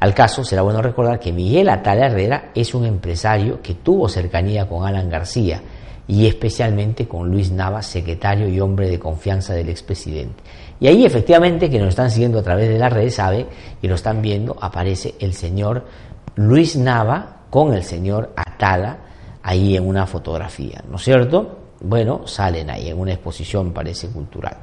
al 0.00 0.14
caso 0.14 0.44
será 0.44 0.62
bueno 0.62 0.82
recordar 0.82 1.20
que 1.20 1.32
Miguel 1.32 1.68
Atala 1.68 2.06
Herrera 2.06 2.50
es 2.54 2.74
un 2.74 2.84
empresario 2.84 3.62
que 3.62 3.74
tuvo 3.74 4.08
cercanía 4.08 4.66
con 4.68 4.86
Alan 4.86 5.08
García 5.08 5.62
y 6.06 6.26
especialmente 6.26 7.08
con 7.08 7.30
Luis 7.30 7.50
Navas, 7.50 7.86
secretario 7.86 8.48
y 8.48 8.60
hombre 8.60 8.90
de 8.90 8.98
confianza 8.98 9.54
del 9.54 9.70
expresidente. 9.70 10.42
Y 10.80 10.86
ahí 10.86 11.06
efectivamente 11.06 11.70
que 11.70 11.78
nos 11.78 11.88
están 11.88 12.10
siguiendo 12.10 12.40
a 12.40 12.42
través 12.42 12.68
de 12.68 12.78
las 12.78 12.92
redes 12.92 13.14
sabe 13.14 13.46
y 13.80 13.88
lo 13.88 13.94
están 13.94 14.20
viendo, 14.20 14.56
aparece 14.60 15.14
el 15.20 15.32
señor 15.32 15.86
Luis 16.34 16.76
Nava 16.76 17.44
con 17.48 17.72
el 17.72 17.84
señor 17.84 18.32
Atala 18.36 18.98
ahí 19.42 19.76
en 19.76 19.86
una 19.86 20.06
fotografía, 20.06 20.82
¿no 20.90 20.96
es 20.96 21.02
cierto? 21.02 21.58
Bueno, 21.80 22.26
salen 22.26 22.70
ahí 22.70 22.88
en 22.88 22.98
una 22.98 23.12
exposición, 23.12 23.72
parece 23.72 24.08
cultural. 24.08 24.56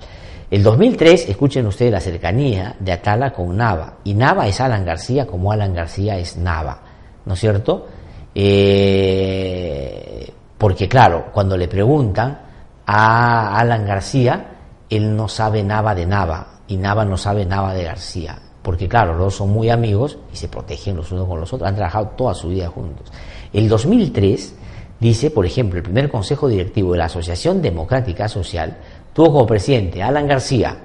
El 0.51 0.63
2003, 0.63 1.29
escuchen 1.29 1.65
ustedes 1.65 1.93
la 1.93 2.01
cercanía 2.01 2.75
de 2.77 2.91
Atala 2.91 3.31
con 3.31 3.55
Nava, 3.55 3.99
y 4.03 4.13
Nava 4.13 4.47
es 4.47 4.59
Alan 4.59 4.83
García 4.83 5.25
como 5.25 5.49
Alan 5.49 5.73
García 5.73 6.17
es 6.17 6.35
Nava, 6.35 6.81
¿no 7.25 7.35
es 7.35 7.39
cierto? 7.39 7.87
Eh, 8.35 10.29
porque 10.57 10.89
claro, 10.89 11.27
cuando 11.31 11.55
le 11.55 11.69
preguntan 11.69 12.41
a 12.85 13.57
Alan 13.57 13.85
García, 13.85 14.47
él 14.89 15.15
no 15.15 15.29
sabe 15.29 15.63
nada 15.63 15.95
de 15.95 16.05
Nava 16.05 16.59
y 16.67 16.75
Nava 16.75 17.05
no 17.05 17.15
sabe 17.15 17.45
nada 17.45 17.73
de 17.73 17.85
García, 17.85 18.37
porque 18.61 18.89
claro, 18.89 19.13
los 19.13 19.21
dos 19.21 19.35
son 19.35 19.51
muy 19.51 19.69
amigos 19.69 20.17
y 20.33 20.35
se 20.35 20.49
protegen 20.49 20.97
los 20.97 21.13
unos 21.13 21.29
con 21.29 21.39
los 21.39 21.53
otros, 21.53 21.69
han 21.69 21.75
trabajado 21.75 22.07
toda 22.17 22.33
su 22.33 22.49
vida 22.49 22.67
juntos. 22.67 23.09
El 23.53 23.69
2003 23.69 24.55
dice, 24.99 25.31
por 25.31 25.45
ejemplo, 25.45 25.77
el 25.77 25.83
primer 25.83 26.11
consejo 26.11 26.49
directivo 26.49 26.91
de 26.91 26.97
la 26.97 27.05
Asociación 27.05 27.61
Democrática 27.61 28.27
Social 28.27 28.77
tuvo 29.13 29.31
como 29.31 29.47
presidente 29.47 30.01
Alan 30.01 30.27
García, 30.27 30.77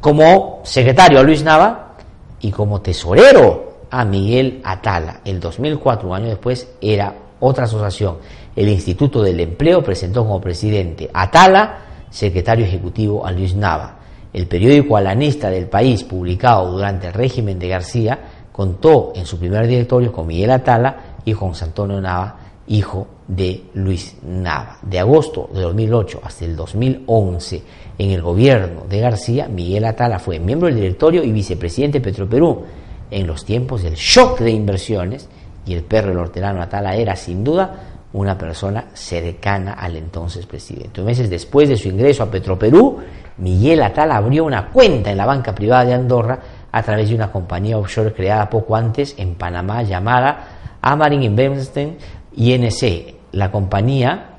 como 0.00 0.60
secretario 0.64 1.18
a 1.18 1.22
Luis 1.22 1.42
Nava 1.42 1.96
y 2.40 2.50
como 2.50 2.80
tesorero 2.80 3.78
a 3.90 4.04
Miguel 4.04 4.60
Atala. 4.64 5.20
El 5.24 5.40
2004, 5.40 6.08
un 6.08 6.14
año 6.14 6.28
después, 6.28 6.68
era 6.80 7.14
otra 7.40 7.64
asociación. 7.64 8.18
El 8.54 8.68
Instituto 8.68 9.22
del 9.22 9.40
Empleo 9.40 9.82
presentó 9.82 10.24
como 10.24 10.40
presidente 10.40 11.10
Atala, 11.12 11.78
secretario 12.10 12.64
ejecutivo 12.64 13.24
a 13.26 13.32
Luis 13.32 13.54
Nava. 13.54 13.96
El 14.32 14.46
periódico 14.46 14.96
alanista 14.96 15.50
del 15.50 15.66
país, 15.68 16.04
publicado 16.04 16.70
durante 16.70 17.08
el 17.08 17.12
régimen 17.12 17.58
de 17.58 17.68
García, 17.68 18.18
contó 18.52 19.12
en 19.14 19.24
su 19.24 19.38
primer 19.38 19.66
directorio 19.66 20.12
con 20.12 20.26
Miguel 20.26 20.50
Atala 20.50 20.96
y 21.24 21.32
José 21.32 21.64
Antonio 21.64 22.00
Nava, 22.00 22.36
hijo 22.68 23.06
de 23.26 23.64
Luis 23.74 24.16
Nava. 24.22 24.78
De 24.82 24.98
agosto 24.98 25.50
de 25.52 25.60
2008 25.60 26.20
hasta 26.22 26.44
el 26.44 26.56
2011, 26.56 27.62
en 27.98 28.10
el 28.10 28.22
gobierno 28.22 28.84
de 28.88 29.00
García, 29.00 29.48
Miguel 29.48 29.84
Atala 29.84 30.18
fue 30.18 30.38
miembro 30.38 30.68
del 30.68 30.76
directorio 30.76 31.22
y 31.22 31.32
vicepresidente 31.32 31.98
de 31.98 32.04
Petroperú. 32.04 32.62
En 33.10 33.26
los 33.26 33.44
tiempos 33.44 33.82
del 33.82 33.94
shock 33.94 34.40
de 34.40 34.50
inversiones, 34.50 35.28
y 35.66 35.74
el 35.74 35.82
perro 35.82 36.12
el 36.12 36.18
hortelano 36.18 36.62
Atala 36.62 36.94
era 36.94 37.16
sin 37.16 37.44
duda 37.44 37.98
una 38.12 38.38
persona 38.38 38.86
cercana 38.94 39.74
al 39.74 39.96
entonces 39.96 40.46
presidente. 40.46 41.02
Meses 41.02 41.28
después 41.28 41.68
de 41.68 41.76
su 41.76 41.88
ingreso 41.88 42.22
a 42.22 42.30
Petroperú, 42.30 42.98
Miguel 43.38 43.82
Atala 43.82 44.16
abrió 44.16 44.44
una 44.44 44.70
cuenta 44.70 45.10
en 45.10 45.18
la 45.18 45.26
banca 45.26 45.54
privada 45.54 45.84
de 45.84 45.94
Andorra 45.94 46.38
a 46.72 46.82
través 46.82 47.08
de 47.08 47.14
una 47.14 47.30
compañía 47.30 47.78
offshore 47.78 48.14
creada 48.14 48.48
poco 48.48 48.76
antes 48.76 49.14
en 49.18 49.34
Panamá 49.34 49.82
llamada 49.82 50.78
Amarin 50.80 51.22
Investment 51.22 52.00
INC. 52.38 53.16
La 53.32 53.50
compañía 53.50 54.36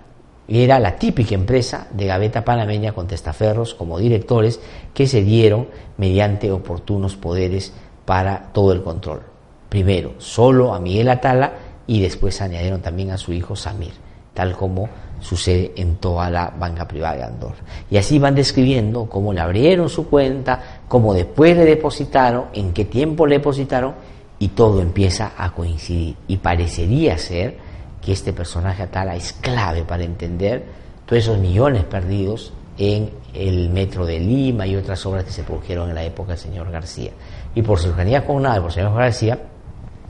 era 0.47 0.79
la 0.79 0.95
típica 0.95 1.35
empresa 1.35 1.87
de 1.91 2.07
gaveta 2.07 2.45
panameña 2.45 2.93
con 2.93 3.07
testaferros 3.07 3.73
como 3.73 3.99
directores 3.99 4.59
que 4.93 5.05
se 5.05 5.21
dieron 5.21 5.67
mediante 5.97 6.49
oportunos 6.49 7.17
poderes 7.17 7.73
para 8.05 8.51
todo 8.53 8.71
el 8.71 8.81
control. 8.81 9.21
Primero, 9.67 10.13
solo 10.17 10.73
a 10.73 10.79
Miguel 10.79 11.09
Atala 11.09 11.53
y 11.85 12.01
después 12.01 12.41
añadieron 12.41 12.81
también 12.81 13.11
a 13.11 13.17
su 13.17 13.33
hijo 13.33 13.55
Samir, 13.55 13.91
tal 14.33 14.55
como 14.55 14.89
sucede 15.19 15.73
en 15.75 15.97
toda 15.97 16.29
la 16.29 16.49
banca 16.57 16.87
privada 16.87 17.17
de 17.17 17.23
Andorra. 17.23 17.57
Y 17.91 17.97
así 17.97 18.17
van 18.17 18.33
describiendo 18.33 19.07
cómo 19.07 19.33
le 19.33 19.41
abrieron 19.41 19.89
su 19.89 20.07
cuenta, 20.07 20.81
cómo 20.87 21.13
después 21.13 21.57
le 21.57 21.65
depositaron, 21.65 22.45
en 22.53 22.71
qué 22.71 22.85
tiempo 22.85 23.27
le 23.27 23.35
depositaron, 23.35 23.93
y 24.39 24.47
todo 24.49 24.81
empieza 24.81 25.33
a 25.37 25.51
coincidir. 25.51 26.15
Y 26.27 26.37
parecería 26.37 27.17
ser 27.17 27.68
este 28.12 28.34
personaje 28.34 28.84
Atala 28.84 29.16
es 29.16 29.34
clave 29.34 29.84
para 29.84 30.03
entender 30.03 30.66
todos 31.05 31.24
esos 31.24 31.38
millones 31.38 31.84
perdidos 31.86 32.53
en 32.78 33.10
el 33.34 33.70
metro 33.70 34.05
de 34.05 34.20
Lima 34.20 34.66
y 34.66 34.76
otras 34.76 35.05
obras 35.05 35.26
que 35.26 35.32
se 35.32 35.43
produjeron 35.43 35.89
en 35.89 35.95
la 35.95 36.03
época 36.03 36.30
del 36.30 36.39
señor 36.39 36.72
García. 36.72 37.12
Y 37.53 37.62
por 37.62 37.78
su 37.78 37.88
cercanía 37.88 38.26
con 38.26 38.41
nada, 38.41 38.57
por 38.57 38.68
el 38.68 38.74
señor 38.74 38.95
García, 38.95 39.38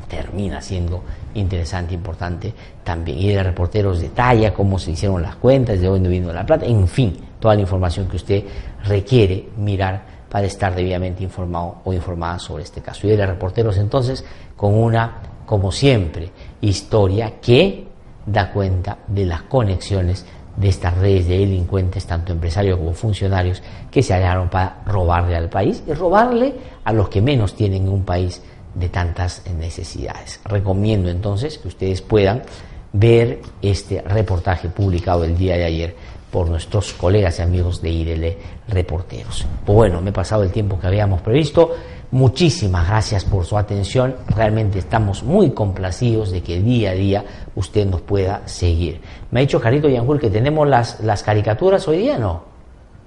termina 0.08 0.62
siendo 0.62 1.04
interesante, 1.34 1.94
importante 1.94 2.54
también. 2.84 3.18
Y 3.20 3.30
de 3.30 3.44
reporteros 3.44 4.00
detalla 4.00 4.54
cómo 4.54 4.78
se 4.78 4.92
hicieron 4.92 5.22
las 5.22 5.36
cuentas, 5.36 5.80
de 5.80 5.88
dónde 5.88 6.10
vino 6.10 6.32
la 6.32 6.46
plata, 6.46 6.66
en 6.66 6.88
fin, 6.88 7.18
toda 7.40 7.56
la 7.56 7.62
información 7.62 8.08
que 8.08 8.18
usted 8.18 8.44
requiere 8.84 9.50
mirar 9.58 10.20
para 10.30 10.46
estar 10.46 10.76
debidamente 10.76 11.24
informado 11.24 11.82
o 11.84 11.94
informada 11.94 12.38
sobre 12.38 12.64
este 12.64 12.82
caso. 12.82 13.08
Y 13.08 13.12
de 13.12 13.26
reporteros 13.26 13.78
entonces 13.78 14.24
con 14.56 14.76
una, 14.76 15.22
como 15.46 15.72
siempre, 15.72 16.30
historia 16.62 17.40
que 17.40 17.89
da 18.32 18.52
cuenta 18.52 18.98
de 19.08 19.26
las 19.26 19.44
conexiones 19.44 20.26
de 20.56 20.68
estas 20.68 20.98
redes 20.98 21.28
de 21.28 21.38
delincuentes, 21.38 22.06
tanto 22.06 22.34
empresarios 22.34 22.78
como 22.78 22.94
funcionarios, 22.94 23.62
que 23.90 24.04
se 24.04 24.14
hallaron 24.14 24.50
para 24.50 24.82
robarle 24.86 25.36
al 25.36 25.50
país 25.50 25.84
y 25.88 25.94
robarle 25.94 26.54
a 26.84 26.92
los 26.92 27.10
que 27.10 27.22
menos 27.22 27.56
tienen 27.56 27.84
en 27.84 27.90
un 27.90 28.04
país 28.04 28.42
de 28.76 28.90
tantas 28.90 29.44
necesidades. 29.58 30.40
Recomiendo 30.46 31.10
entonces 31.10 31.58
que 31.58 31.70
ustedes 31.70 32.02
puedan 32.02 32.44
ver 32.92 33.40
este 33.62 34.02
reportaje 34.02 34.70
publicado 34.70 35.24
el 35.24 35.38
día 35.38 35.56
de 35.56 35.66
ayer 35.66 35.96
por 36.32 36.50
nuestros 36.50 36.94
colegas 36.94 37.40
y 37.40 37.42
amigos 37.42 37.82
de 37.82 37.90
IRL 37.90 38.38
Reporteros. 38.68 39.46
Pues 39.66 39.76
bueno, 39.76 40.02
me 40.02 40.12
he 40.12 40.14
pasado 40.14 40.44
el 40.44 40.52
tiempo 40.52 40.80
que 40.80 40.88
habíamos 40.88 41.22
previsto. 41.22 41.76
Muchísimas 42.12 42.88
gracias 42.88 43.24
por 43.24 43.46
su 43.46 43.56
atención. 43.56 44.16
Realmente 44.28 44.80
estamos 44.80 45.22
muy 45.22 45.52
complacidos 45.52 46.32
de 46.32 46.42
que 46.42 46.60
día 46.60 46.90
a 46.92 46.94
día 46.94 47.24
usted 47.56 47.86
nos 47.86 48.02
pueda 48.02 48.42
seguir. 48.46 49.00
Me 49.30 49.40
ha 49.40 49.42
dicho 49.42 49.62
Carito 49.62 49.88
Yanjul 49.88 50.20
que 50.20 50.32
tenemos 50.32 50.68
las, 50.68 51.02
las 51.02 51.22
caricaturas 51.22 51.88
hoy 51.88 52.00
día, 52.00 52.18
¿no? 52.18 52.44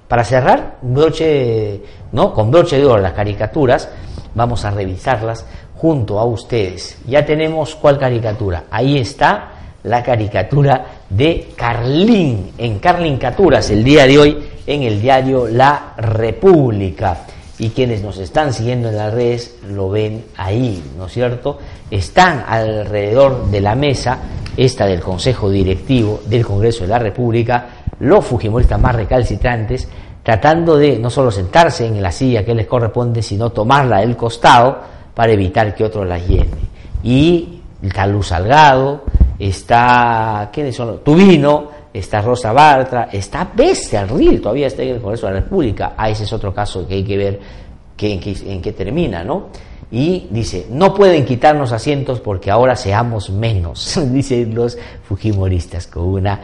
Para 0.07 0.22
cerrar, 0.22 0.78
broche, 0.82 1.82
¿no? 2.12 2.32
Con 2.32 2.53
broche 2.53 2.78
de 2.78 2.84
oro 2.84 3.03
las 3.03 3.14
caricaturas 3.14 3.88
vamos 4.36 4.64
a 4.64 4.70
revisarlas 4.70 5.46
junto 5.74 6.20
a 6.20 6.24
ustedes. 6.24 6.98
Ya 7.05 7.26
tenemos 7.26 7.74
cuál 7.74 7.98
caricatura. 7.98 8.64
Ahí 8.70 8.98
está 8.98 9.50
la 9.82 10.00
caricatura 10.00 10.86
de 11.11 11.48
Carlín, 11.57 12.53
en 12.57 12.78
Carlincaturas, 12.78 13.68
el 13.70 13.82
día 13.82 14.07
de 14.07 14.18
hoy 14.18 14.48
en 14.64 14.84
el 14.84 15.00
diario 15.00 15.48
La 15.48 15.94
República. 15.96 17.26
Y 17.62 17.70
quienes 17.70 18.02
nos 18.02 18.18
están 18.18 18.52
siguiendo 18.52 18.88
en 18.88 18.96
las 18.96 19.14
redes 19.14 19.54
lo 19.68 19.88
ven 19.88 20.24
ahí, 20.36 20.82
¿no 20.98 21.06
es 21.06 21.12
cierto? 21.12 21.58
Están 21.92 22.44
alrededor 22.48 23.52
de 23.52 23.60
la 23.60 23.76
mesa, 23.76 24.18
esta 24.56 24.84
del 24.84 25.00
Consejo 25.00 25.48
Directivo 25.48 26.22
del 26.26 26.44
Congreso 26.44 26.82
de 26.82 26.88
la 26.88 26.98
República, 26.98 27.66
los 28.00 28.24
fujimoristas 28.24 28.80
más 28.80 28.96
recalcitrantes, 28.96 29.86
tratando 30.24 30.76
de 30.76 30.98
no 30.98 31.08
solo 31.08 31.30
sentarse 31.30 31.86
en 31.86 32.02
la 32.02 32.10
silla 32.10 32.44
que 32.44 32.52
les 32.52 32.66
corresponde, 32.66 33.22
sino 33.22 33.50
tomarla 33.50 34.00
del 34.00 34.16
costado 34.16 34.80
para 35.14 35.30
evitar 35.30 35.72
que 35.72 35.84
otro 35.84 36.04
la 36.04 36.18
llene. 36.18 36.48
Y 37.04 37.60
está 37.80 38.08
Luz 38.08 38.26
Salgado, 38.26 39.04
está, 39.38 40.50
¿quiénes 40.52 40.74
son? 40.74 40.98
Tubino, 41.04 41.68
está 41.93 42.20
Rosa 42.20 42.53
Bartra, 42.53 43.09
está 43.12 43.51
Becerril, 43.55 44.40
todavía 44.40 44.66
está 44.66 44.82
en 44.82 44.97
el 44.97 45.01
Congreso 45.01 45.26
de 45.26 45.34
la 45.34 45.40
República. 45.40 45.95
Ah, 45.97 46.09
ese 46.09 46.24
es 46.24 46.32
otro 46.32 46.55
caso 46.55 46.86
que 46.86 46.95
hay 46.95 47.05
que 47.05 47.16
ver 47.16 47.40
que, 47.97 48.12
en, 48.12 48.20
qué, 48.20 48.36
en 48.47 48.62
qué 48.62 48.72
termina, 48.72 49.22
¿no? 49.22 49.49
Y 49.90 50.28
dice, 50.30 50.66
no 50.70 50.95
pueden 50.95 51.26
quitarnos 51.26 51.70
asientos 51.70 52.20
porque 52.20 52.51
ahora 52.51 52.76
seamos 52.76 53.28
menos, 53.28 54.01
dicen 54.11 54.55
los 54.55 54.78
fujimoristas, 55.07 55.86
con 55.86 56.05
una 56.05 56.40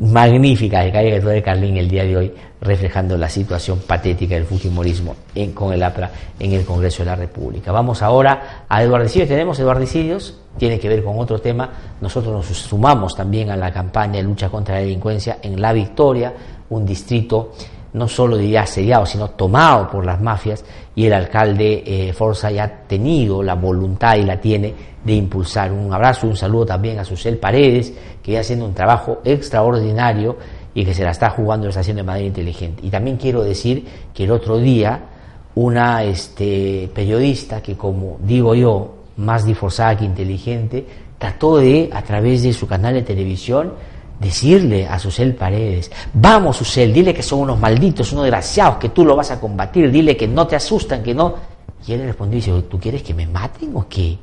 magnífica 0.00 0.90
caricatura 0.90 1.32
de 1.34 1.42
Carlín 1.42 1.76
el 1.76 1.88
día 1.88 2.04
de 2.04 2.16
hoy, 2.16 2.34
reflejando 2.60 3.18
la 3.18 3.28
situación 3.28 3.80
patética 3.86 4.34
del 4.34 4.46
fujimorismo 4.46 5.14
en, 5.34 5.52
con 5.52 5.72
el 5.74 5.82
APRA 5.82 6.10
en 6.38 6.52
el 6.52 6.64
Congreso 6.64 7.02
de 7.02 7.10
la 7.10 7.16
República. 7.16 7.70
Vamos 7.70 8.00
ahora 8.00 8.64
a 8.66 8.82
Eduardicidios. 8.82 9.28
Tenemos 9.28 9.58
Eduardicidios, 9.58 10.40
tiene 10.56 10.80
que 10.80 10.88
ver 10.88 11.04
con 11.04 11.18
otro 11.18 11.38
tema. 11.38 11.70
Nosotros 12.00 12.32
nos 12.32 12.46
sumamos 12.46 13.14
también 13.14 13.50
a 13.50 13.56
la 13.56 13.70
campaña 13.72 14.14
de 14.14 14.22
lucha 14.22 14.48
contra 14.48 14.76
la 14.76 14.80
delincuencia 14.80 15.38
en 15.42 15.60
La 15.60 15.72
Victoria, 15.74 16.32
un 16.70 16.86
distrito 16.86 17.52
no 17.92 18.08
solo 18.08 18.36
diría 18.36 18.62
asediado, 18.62 19.04
sino 19.06 19.30
tomado 19.30 19.90
por 19.90 20.04
las 20.04 20.20
mafias, 20.20 20.64
y 20.94 21.06
el 21.06 21.12
alcalde 21.12 21.82
eh, 21.84 22.12
Forza 22.12 22.50
ya 22.50 22.64
ha 22.64 22.68
tenido 22.86 23.42
la 23.42 23.54
voluntad 23.54 24.16
y 24.16 24.22
la 24.22 24.40
tiene 24.40 24.74
de 25.04 25.12
impulsar. 25.12 25.72
Un 25.72 25.92
abrazo, 25.92 26.26
un 26.26 26.36
saludo 26.36 26.66
también 26.66 26.98
a 26.98 27.04
Susel 27.04 27.38
Paredes, 27.38 27.92
que 28.22 28.32
está 28.32 28.40
haciendo 28.40 28.66
un 28.66 28.74
trabajo 28.74 29.20
extraordinario 29.24 30.36
y 30.74 30.84
que 30.84 30.94
se 30.94 31.02
la 31.02 31.10
está 31.10 31.30
jugando, 31.30 31.64
lo 31.66 31.70
está 31.70 31.80
haciendo 31.80 32.02
de 32.02 32.06
manera 32.06 32.26
inteligente. 32.26 32.80
Y 32.84 32.90
también 32.90 33.16
quiero 33.16 33.42
decir 33.42 33.84
que 34.14 34.24
el 34.24 34.30
otro 34.30 34.58
día 34.58 35.00
una 35.54 36.04
este, 36.04 36.88
periodista 36.94 37.62
que, 37.62 37.76
como 37.76 38.18
digo 38.22 38.54
yo, 38.54 38.94
más 39.16 39.44
disforzada 39.44 39.96
que 39.96 40.04
inteligente, 40.04 40.86
trató 41.18 41.58
de, 41.58 41.90
a 41.92 42.02
través 42.02 42.42
de 42.42 42.52
su 42.52 42.66
canal 42.66 42.94
de 42.94 43.02
televisión, 43.02 43.74
decirle 44.20 44.86
a 44.86 44.98
Susel 44.98 45.34
Paredes, 45.34 45.90
vamos 46.12 46.58
Susel, 46.58 46.92
dile 46.92 47.14
que 47.14 47.22
son 47.22 47.40
unos 47.40 47.58
malditos, 47.58 48.12
unos 48.12 48.24
desgraciados, 48.24 48.76
que 48.76 48.90
tú 48.90 49.04
lo 49.04 49.16
vas 49.16 49.30
a 49.30 49.40
combatir, 49.40 49.90
dile 49.90 50.16
que 50.16 50.28
no 50.28 50.46
te 50.46 50.54
asustan, 50.54 51.02
que 51.02 51.14
no... 51.14 51.34
Y 51.86 51.94
él 51.94 52.00
le 52.00 52.06
respondió 52.08 52.38
y 52.38 52.42
dice, 52.42 52.62
¿tú 52.68 52.78
quieres 52.78 53.02
que 53.02 53.14
me 53.14 53.26
maten 53.26 53.74
o 53.74 53.86
qué? 53.88 54.18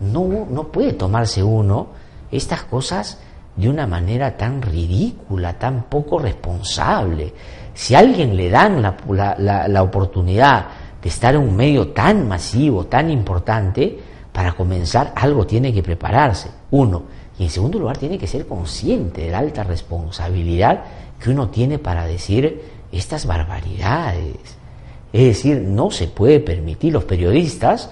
No, 0.00 0.46
no 0.50 0.64
puede 0.64 0.92
tomarse 0.94 1.42
uno 1.42 1.86
estas 2.30 2.64
cosas 2.64 3.20
de 3.54 3.68
una 3.70 3.86
manera 3.86 4.36
tan 4.36 4.60
ridícula, 4.60 5.54
tan 5.54 5.84
poco 5.84 6.18
responsable. 6.18 7.32
Si 7.72 7.94
a 7.94 8.00
alguien 8.00 8.36
le 8.36 8.50
dan 8.50 8.82
la, 8.82 9.68
la 9.68 9.82
oportunidad 9.82 10.66
de 11.00 11.08
estar 11.08 11.36
en 11.36 11.42
un 11.42 11.54
medio 11.54 11.88
tan 11.88 12.26
masivo, 12.26 12.86
tan 12.86 13.08
importante, 13.10 13.96
para 14.32 14.52
comenzar 14.52 15.12
algo 15.14 15.46
tiene 15.46 15.72
que 15.72 15.82
prepararse. 15.82 16.50
Uno, 16.72 17.04
y 17.38 17.44
en 17.44 17.50
segundo 17.50 17.78
lugar, 17.78 17.98
tiene 17.98 18.18
que 18.18 18.26
ser 18.26 18.46
consciente 18.46 19.22
de 19.22 19.30
la 19.30 19.38
alta 19.38 19.62
responsabilidad 19.62 20.84
que 21.20 21.30
uno 21.30 21.48
tiene 21.48 21.78
para 21.78 22.06
decir 22.06 22.62
estas 22.90 23.26
barbaridades. 23.26 24.36
Es 25.12 25.24
decir, 25.24 25.60
no 25.60 25.90
se 25.90 26.08
puede 26.08 26.40
permitir, 26.40 26.92
los 26.92 27.04
periodistas 27.04 27.90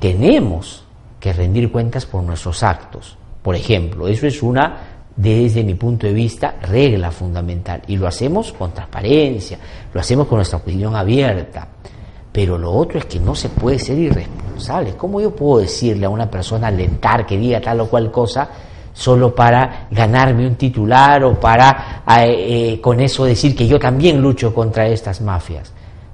tenemos 0.00 0.84
que 1.20 1.32
rendir 1.32 1.70
cuentas 1.70 2.06
por 2.06 2.22
nuestros 2.22 2.62
actos. 2.62 3.16
Por 3.42 3.54
ejemplo, 3.54 4.08
eso 4.08 4.26
es 4.26 4.42
una, 4.42 4.76
desde 5.14 5.64
mi 5.64 5.74
punto 5.74 6.06
de 6.06 6.12
vista, 6.12 6.54
regla 6.62 7.10
fundamental. 7.10 7.82
Y 7.88 7.96
lo 7.96 8.06
hacemos 8.06 8.52
con 8.52 8.72
transparencia, 8.72 9.58
lo 9.92 10.00
hacemos 10.00 10.26
con 10.26 10.38
nuestra 10.38 10.58
opinión 10.58 10.96
abierta. 10.96 11.68
Pero 12.32 12.56
lo 12.56 12.72
otro 12.72 12.98
es 12.98 13.06
que 13.06 13.18
no 13.18 13.34
se 13.34 13.48
puede 13.48 13.78
ser 13.78 13.98
irresponsable. 13.98 14.94
¿Cómo 14.96 15.20
yo 15.20 15.34
puedo 15.34 15.60
decirle 15.60 16.06
a 16.06 16.10
una 16.10 16.30
persona 16.30 16.68
alentar 16.68 17.26
que 17.26 17.36
diga 17.36 17.60
tal 17.60 17.80
o 17.80 17.88
cual 17.88 18.10
cosa 18.10 18.48
solo 18.98 19.32
para 19.32 19.86
ganarme 19.92 20.44
un 20.44 20.56
titular 20.56 21.22
o 21.22 21.38
para 21.38 22.02
eh, 22.18 22.72
eh, 22.72 22.80
con 22.80 22.98
eso 22.98 23.24
decir 23.24 23.54
que 23.54 23.68
yo 23.68 23.78
también 23.78 24.20
lucho 24.20 24.52
contra 24.52 24.88
estas 24.88 25.20
mafias. 25.20 25.72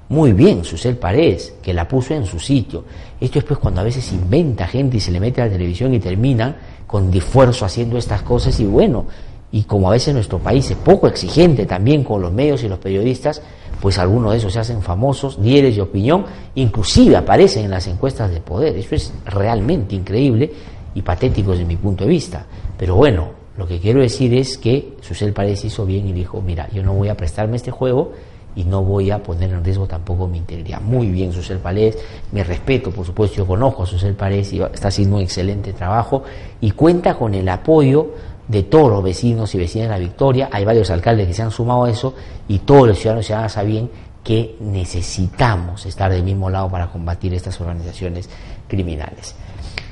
Muy 0.09 0.33
bien, 0.33 0.63
Susel 0.63 0.95
Paredes, 0.95 1.55
que 1.63 1.73
la 1.73 1.87
puso 1.87 2.13
en 2.13 2.27
su 2.27 2.39
sitio. 2.39 2.85
Esto 3.19 3.39
es 3.39 3.45
pues 3.45 3.57
cuando 3.57 3.81
a 3.81 3.83
veces 3.83 4.11
inventa 4.11 4.67
gente 4.67 4.97
y 4.97 4.99
se 4.99 5.11
le 5.11 5.19
mete 5.19 5.41
a 5.41 5.45
la 5.45 5.53
televisión 5.53 5.95
y 5.95 5.99
terminan 5.99 6.55
con 6.85 7.11
esfuerzo 7.11 7.65
haciendo 7.65 7.97
estas 7.97 8.21
cosas 8.21 8.59
y 8.59 8.65
bueno, 8.65 9.05
y 9.51 9.63
como 9.63 9.87
a 9.87 9.93
veces 9.93 10.13
nuestro 10.13 10.37
país 10.37 10.69
es 10.69 10.77
poco 10.77 11.07
exigente 11.07 11.65
también 11.65 12.03
con 12.03 12.21
los 12.21 12.31
medios 12.31 12.63
y 12.63 12.67
los 12.67 12.77
periodistas, 12.77 13.41
pues 13.81 13.97
algunos 13.97 14.33
de 14.33 14.37
esos 14.37 14.53
se 14.53 14.59
hacen 14.59 14.83
famosos, 14.83 15.39
líderes 15.39 15.75
de 15.75 15.81
opinión, 15.81 16.23
inclusive 16.53 17.15
aparecen 17.15 17.65
en 17.65 17.71
las 17.71 17.87
encuestas 17.87 18.29
de 18.29 18.41
poder. 18.41 18.75
Eso 18.77 18.93
es 18.93 19.11
realmente 19.25 19.95
increíble 19.95 20.51
y 20.95 21.01
patético 21.01 21.51
desde 21.51 21.65
mi 21.65 21.75
punto 21.75 22.05
de 22.05 22.09
vista. 22.09 22.45
Pero 22.77 22.95
bueno, 22.95 23.29
lo 23.57 23.67
que 23.67 23.79
quiero 23.79 24.01
decir 24.01 24.33
es 24.33 24.57
que 24.57 24.95
Susel 25.01 25.33
Paredes 25.33 25.63
hizo 25.65 25.85
bien 25.85 26.07
y 26.07 26.13
dijo, 26.13 26.41
mira, 26.41 26.67
yo 26.73 26.83
no 26.83 26.93
voy 26.93 27.09
a 27.09 27.15
prestarme 27.15 27.57
este 27.57 27.71
juego 27.71 28.13
y 28.55 28.63
no 28.63 28.83
voy 28.83 29.11
a 29.11 29.21
poner 29.21 29.51
en 29.51 29.63
riesgo 29.63 29.85
tampoco 29.85 30.27
mi 30.27 30.37
integridad. 30.37 30.81
Muy 30.81 31.09
bien, 31.09 31.31
Susel 31.31 31.59
Paredes, 31.59 31.97
me 32.31 32.43
respeto, 32.43 32.91
por 32.91 33.05
supuesto, 33.05 33.37
yo 33.37 33.45
conozco 33.45 33.83
a 33.83 33.85
Susel 33.85 34.15
Paredes 34.15 34.53
y 34.53 34.61
está 34.61 34.87
haciendo 34.87 35.17
un 35.17 35.21
excelente 35.21 35.73
trabajo 35.73 36.23
y 36.61 36.71
cuenta 36.71 37.15
con 37.15 37.33
el 37.33 37.47
apoyo 37.49 38.11
de 38.47 38.63
todos 38.63 38.89
los 38.89 39.03
vecinos 39.03 39.53
y 39.55 39.57
vecinas 39.57 39.89
de 39.89 39.93
la 39.95 39.99
Victoria. 39.99 40.49
Hay 40.51 40.63
varios 40.63 40.89
alcaldes 40.89 41.27
que 41.27 41.33
se 41.33 41.41
han 41.41 41.51
sumado 41.51 41.85
a 41.85 41.89
eso 41.89 42.13
y 42.47 42.59
todos 42.59 42.87
los 42.87 42.97
ciudadanos 42.97 43.25
y 43.25 43.27
ciudadanas 43.27 43.53
saben 43.53 43.89
que 44.23 44.55
necesitamos 44.59 45.85
estar 45.85 46.11
del 46.11 46.23
mismo 46.23 46.49
lado 46.49 46.69
para 46.69 46.87
combatir 46.87 47.33
estas 47.33 47.59
organizaciones 47.61 48.29
criminales. 48.67 49.35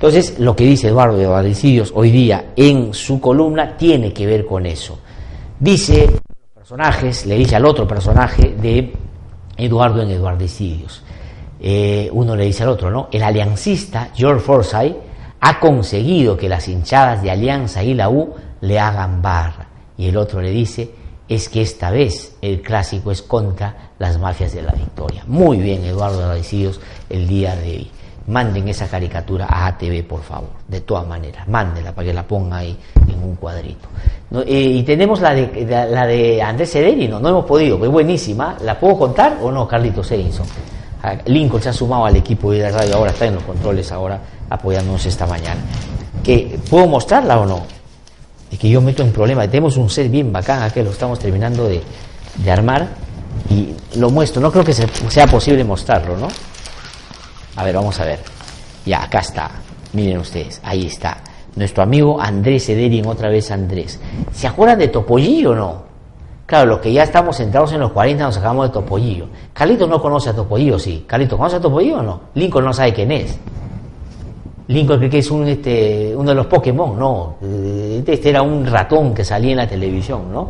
Entonces, 0.03 0.37
lo 0.37 0.53
que 0.53 0.65
dice 0.65 0.89
Eduardo 0.89 1.15
de 1.15 1.25
hoy 1.25 2.11
día 2.11 2.47
en 2.57 2.93
su 2.93 3.21
columna 3.21 3.77
tiene 3.77 4.11
que 4.11 4.25
ver 4.25 4.45
con 4.45 4.65
eso. 4.65 4.99
Dice 5.57 6.19
personajes, 6.53 7.25
le 7.25 7.37
dice 7.37 7.55
al 7.55 7.65
otro 7.65 7.87
personaje 7.87 8.53
de 8.61 8.91
Eduardo 9.55 10.01
en 10.01 10.11
Eduardicidios. 10.11 11.01
Eh, 11.57 12.09
uno 12.11 12.35
le 12.35 12.43
dice 12.43 12.63
al 12.63 12.69
otro, 12.69 12.91
¿no? 12.91 13.07
El 13.13 13.23
aliancista 13.23 14.09
George 14.13 14.41
Forsyth 14.41 14.97
ha 15.39 15.59
conseguido 15.61 16.35
que 16.35 16.49
las 16.49 16.67
hinchadas 16.67 17.23
de 17.23 17.31
Alianza 17.31 17.81
y 17.81 17.93
la 17.93 18.09
U 18.09 18.33
le 18.59 18.77
hagan 18.77 19.21
barra. 19.21 19.69
Y 19.97 20.09
el 20.09 20.17
otro 20.17 20.41
le 20.41 20.51
dice, 20.51 20.91
es 21.29 21.47
que 21.47 21.61
esta 21.61 21.91
vez 21.91 22.35
el 22.41 22.61
clásico 22.61 23.09
es 23.09 23.21
contra 23.21 23.93
las 23.99 24.19
mafias 24.19 24.53
de 24.53 24.63
la 24.63 24.73
victoria. 24.73 25.23
Muy 25.27 25.59
bien, 25.59 25.81
Eduardo 25.85 26.17
de 26.17 26.23
Eduardicidios, 26.25 26.81
el 27.09 27.25
día 27.25 27.55
de 27.55 27.69
hoy 27.69 27.91
manden 28.27 28.67
esa 28.69 28.87
caricatura 28.87 29.47
a 29.49 29.67
ATV, 29.67 30.03
por 30.07 30.21
favor, 30.21 30.49
de 30.67 30.81
todas 30.81 31.05
maneras, 31.05 31.47
mándenla 31.47 31.91
para 31.91 32.07
que 32.07 32.13
la 32.13 32.23
ponga 32.23 32.57
ahí 32.57 32.77
en 33.07 33.21
un 33.21 33.35
cuadrito. 33.35 33.89
Eh, 34.45 34.61
y 34.61 34.83
tenemos 34.83 35.19
la 35.21 35.33
de, 35.33 35.65
la 35.67 36.07
de 36.07 36.41
Andrés 36.41 36.71
Cederino, 36.71 37.19
no 37.19 37.29
hemos 37.29 37.45
podido, 37.45 37.83
es 37.83 37.91
buenísima, 37.91 38.57
¿la 38.61 38.79
puedo 38.79 38.97
contar 38.97 39.37
o 39.41 39.51
no, 39.51 39.67
Carlitos 39.67 40.09
Edinson? 40.11 40.45
Ah, 41.03 41.15
Lincoln 41.25 41.61
se 41.61 41.69
ha 41.69 41.73
sumado 41.73 42.05
al 42.05 42.15
equipo 42.15 42.51
de 42.51 42.59
la 42.59 42.71
radio, 42.71 42.95
ahora 42.95 43.11
está 43.11 43.25
en 43.25 43.35
los 43.35 43.43
controles, 43.43 43.91
ahora 43.91 44.19
apoyándonos 44.49 45.05
esta 45.05 45.27
mañana. 45.27 45.59
¿Que, 46.23 46.57
¿Puedo 46.69 46.87
mostrarla 46.87 47.39
o 47.39 47.45
no? 47.45 47.61
Es 48.49 48.57
que 48.57 48.69
yo 48.69 48.79
meto 48.79 49.03
en 49.03 49.11
problema, 49.11 49.45
tenemos 49.47 49.75
un 49.75 49.89
set 49.89 50.09
bien 50.09 50.31
bacán 50.31 50.71
que 50.71 50.81
lo 50.81 50.91
estamos 50.91 51.19
terminando 51.19 51.67
de, 51.67 51.81
de 52.37 52.51
armar 52.51 52.87
y 53.49 53.73
lo 53.97 54.09
muestro, 54.11 54.41
no 54.41 54.51
creo 54.51 54.63
que 54.63 54.73
sea 54.73 55.27
posible 55.27 55.63
mostrarlo, 55.65 56.15
¿no? 56.15 56.29
A 57.55 57.63
ver, 57.63 57.75
vamos 57.75 57.99
a 57.99 58.05
ver. 58.05 58.19
Ya, 58.85 59.03
acá 59.03 59.19
está. 59.19 59.51
Miren 59.93 60.17
ustedes, 60.17 60.59
ahí 60.63 60.87
está. 60.87 61.17
Nuestro 61.55 61.83
amigo 61.83 62.19
Andrés 62.19 62.67
Ederin, 62.69 63.05
otra 63.05 63.29
vez 63.29 63.51
Andrés. 63.51 63.99
¿Se 64.31 64.47
acuerdan 64.47 64.79
de 64.79 64.87
Topollillo 64.87 65.51
o 65.51 65.55
no? 65.55 65.83
Claro, 66.45 66.71
los 66.71 66.79
que 66.79 66.91
ya 66.91 67.03
estamos 67.03 67.37
centrados 67.37 67.71
en 67.73 67.79
los 67.79 67.91
40 67.91 68.23
nos 68.23 68.37
acabamos 68.37 68.67
de 68.67 68.73
Topollillo. 68.73 69.27
Carlito 69.53 69.87
no 69.87 70.01
conoce 70.01 70.29
a 70.29 70.35
Topollillo, 70.35 70.79
sí. 70.79 71.05
Carlito, 71.07 71.37
¿conoce 71.37 71.57
a 71.57 71.61
Topollillo 71.61 71.99
o 71.99 72.03
no? 72.03 72.21
Lincoln 72.33 72.65
no 72.65 72.73
sabe 72.73 72.93
quién 72.93 73.11
es. 73.11 73.39
Lincoln 74.67 74.97
cree 74.97 75.09
que 75.09 75.19
es 75.19 75.29
un, 75.29 75.47
este, 75.47 76.13
uno 76.15 76.29
de 76.29 76.35
los 76.35 76.47
Pokémon, 76.47 76.97
no. 76.97 77.35
Este 78.05 78.29
era 78.29 78.41
un 78.41 78.65
ratón 78.65 79.13
que 79.13 79.23
salía 79.23 79.51
en 79.51 79.57
la 79.57 79.67
televisión, 79.67 80.31
¿no? 80.33 80.49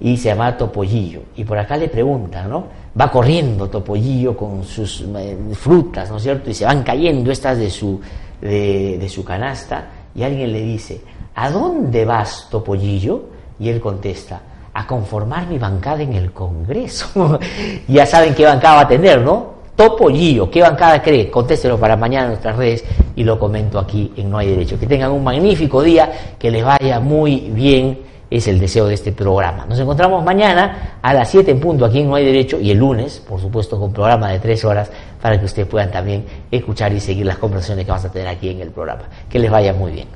Y 0.00 0.16
se 0.16 0.30
llama 0.30 0.56
Topollillo. 0.56 1.22
Y 1.36 1.44
por 1.44 1.58
acá 1.58 1.76
le 1.76 1.88
preguntan, 1.88 2.50
¿no? 2.50 2.82
va 2.98 3.10
corriendo 3.10 3.68
Topollillo 3.68 4.36
con 4.36 4.64
sus 4.64 5.04
eh, 5.16 5.36
frutas, 5.54 6.10
¿no 6.10 6.16
es 6.18 6.22
cierto? 6.22 6.50
Y 6.50 6.54
se 6.54 6.64
van 6.64 6.82
cayendo 6.82 7.30
estas 7.30 7.58
de 7.58 7.70
su, 7.70 8.00
de, 8.40 9.06
su 9.08 9.24
canasta 9.24 9.86
y 10.14 10.22
alguien 10.22 10.52
le 10.52 10.60
dice, 10.60 11.00
¿a 11.34 11.50
dónde 11.50 12.04
vas 12.04 12.48
Topollillo? 12.50 13.24
Y 13.58 13.68
él 13.68 13.80
contesta, 13.80 14.40
a 14.74 14.86
conformar 14.86 15.46
mi 15.46 15.58
bancada 15.58 16.02
en 16.02 16.14
el 16.14 16.32
Congreso. 16.32 17.38
ya 17.88 18.04
saben 18.04 18.34
qué 18.34 18.44
bancada 18.44 18.76
va 18.76 18.80
a 18.82 18.88
tener, 18.88 19.20
¿no? 19.20 19.52
Topollillo, 19.74 20.50
¿qué 20.50 20.60
bancada 20.60 21.00
cree? 21.00 21.30
Contéstelo 21.30 21.78
para 21.78 21.96
mañana 21.96 22.24
en 22.24 22.30
nuestras 22.32 22.56
redes 22.56 22.84
y 23.16 23.24
lo 23.24 23.38
comento 23.38 23.78
aquí 23.78 24.12
en 24.16 24.30
No 24.30 24.36
hay 24.36 24.48
Derecho. 24.48 24.78
Que 24.78 24.86
tengan 24.86 25.12
un 25.12 25.24
magnífico 25.24 25.82
día, 25.82 26.12
que 26.38 26.50
les 26.50 26.62
vaya 26.62 27.00
muy 27.00 27.50
bien 27.54 28.11
es 28.36 28.48
el 28.48 28.58
deseo 28.58 28.86
de 28.86 28.94
este 28.94 29.12
programa. 29.12 29.66
Nos 29.66 29.78
encontramos 29.78 30.24
mañana 30.24 30.98
a 31.02 31.12
las 31.12 31.30
7 31.30 31.50
en 31.50 31.60
punto 31.60 31.84
aquí 31.84 32.00
en 32.00 32.08
No 32.08 32.14
hay 32.14 32.24
Derecho 32.24 32.58
y 32.58 32.70
el 32.70 32.78
lunes, 32.78 33.22
por 33.28 33.40
supuesto, 33.40 33.78
con 33.78 33.92
programa 33.92 34.30
de 34.30 34.38
3 34.38 34.64
horas 34.64 34.90
para 35.20 35.38
que 35.38 35.44
ustedes 35.44 35.68
puedan 35.68 35.90
también 35.90 36.24
escuchar 36.50 36.92
y 36.92 37.00
seguir 37.00 37.26
las 37.26 37.38
conversaciones 37.38 37.84
que 37.84 37.90
vamos 37.90 38.06
a 38.06 38.10
tener 38.10 38.28
aquí 38.28 38.48
en 38.48 38.60
el 38.60 38.70
programa. 38.70 39.02
Que 39.28 39.38
les 39.38 39.50
vaya 39.50 39.72
muy 39.74 39.92
bien. 39.92 40.08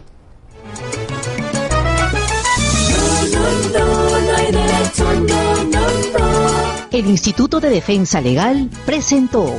El 6.91 7.07
Instituto 7.07 7.61
de 7.61 7.69
Defensa 7.69 8.21
Legal 8.21 8.71
presentó 8.87 9.55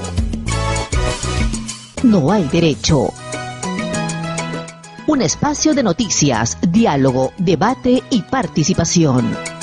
No 2.02 2.32
hay 2.32 2.46
derecho 2.46 3.14
un 5.08 5.22
espacio 5.22 5.74
de 5.74 5.84
noticias, 5.84 6.58
diálogo, 6.62 7.34
debate 7.38 8.04
y 8.10 8.22
participación. 8.22 9.57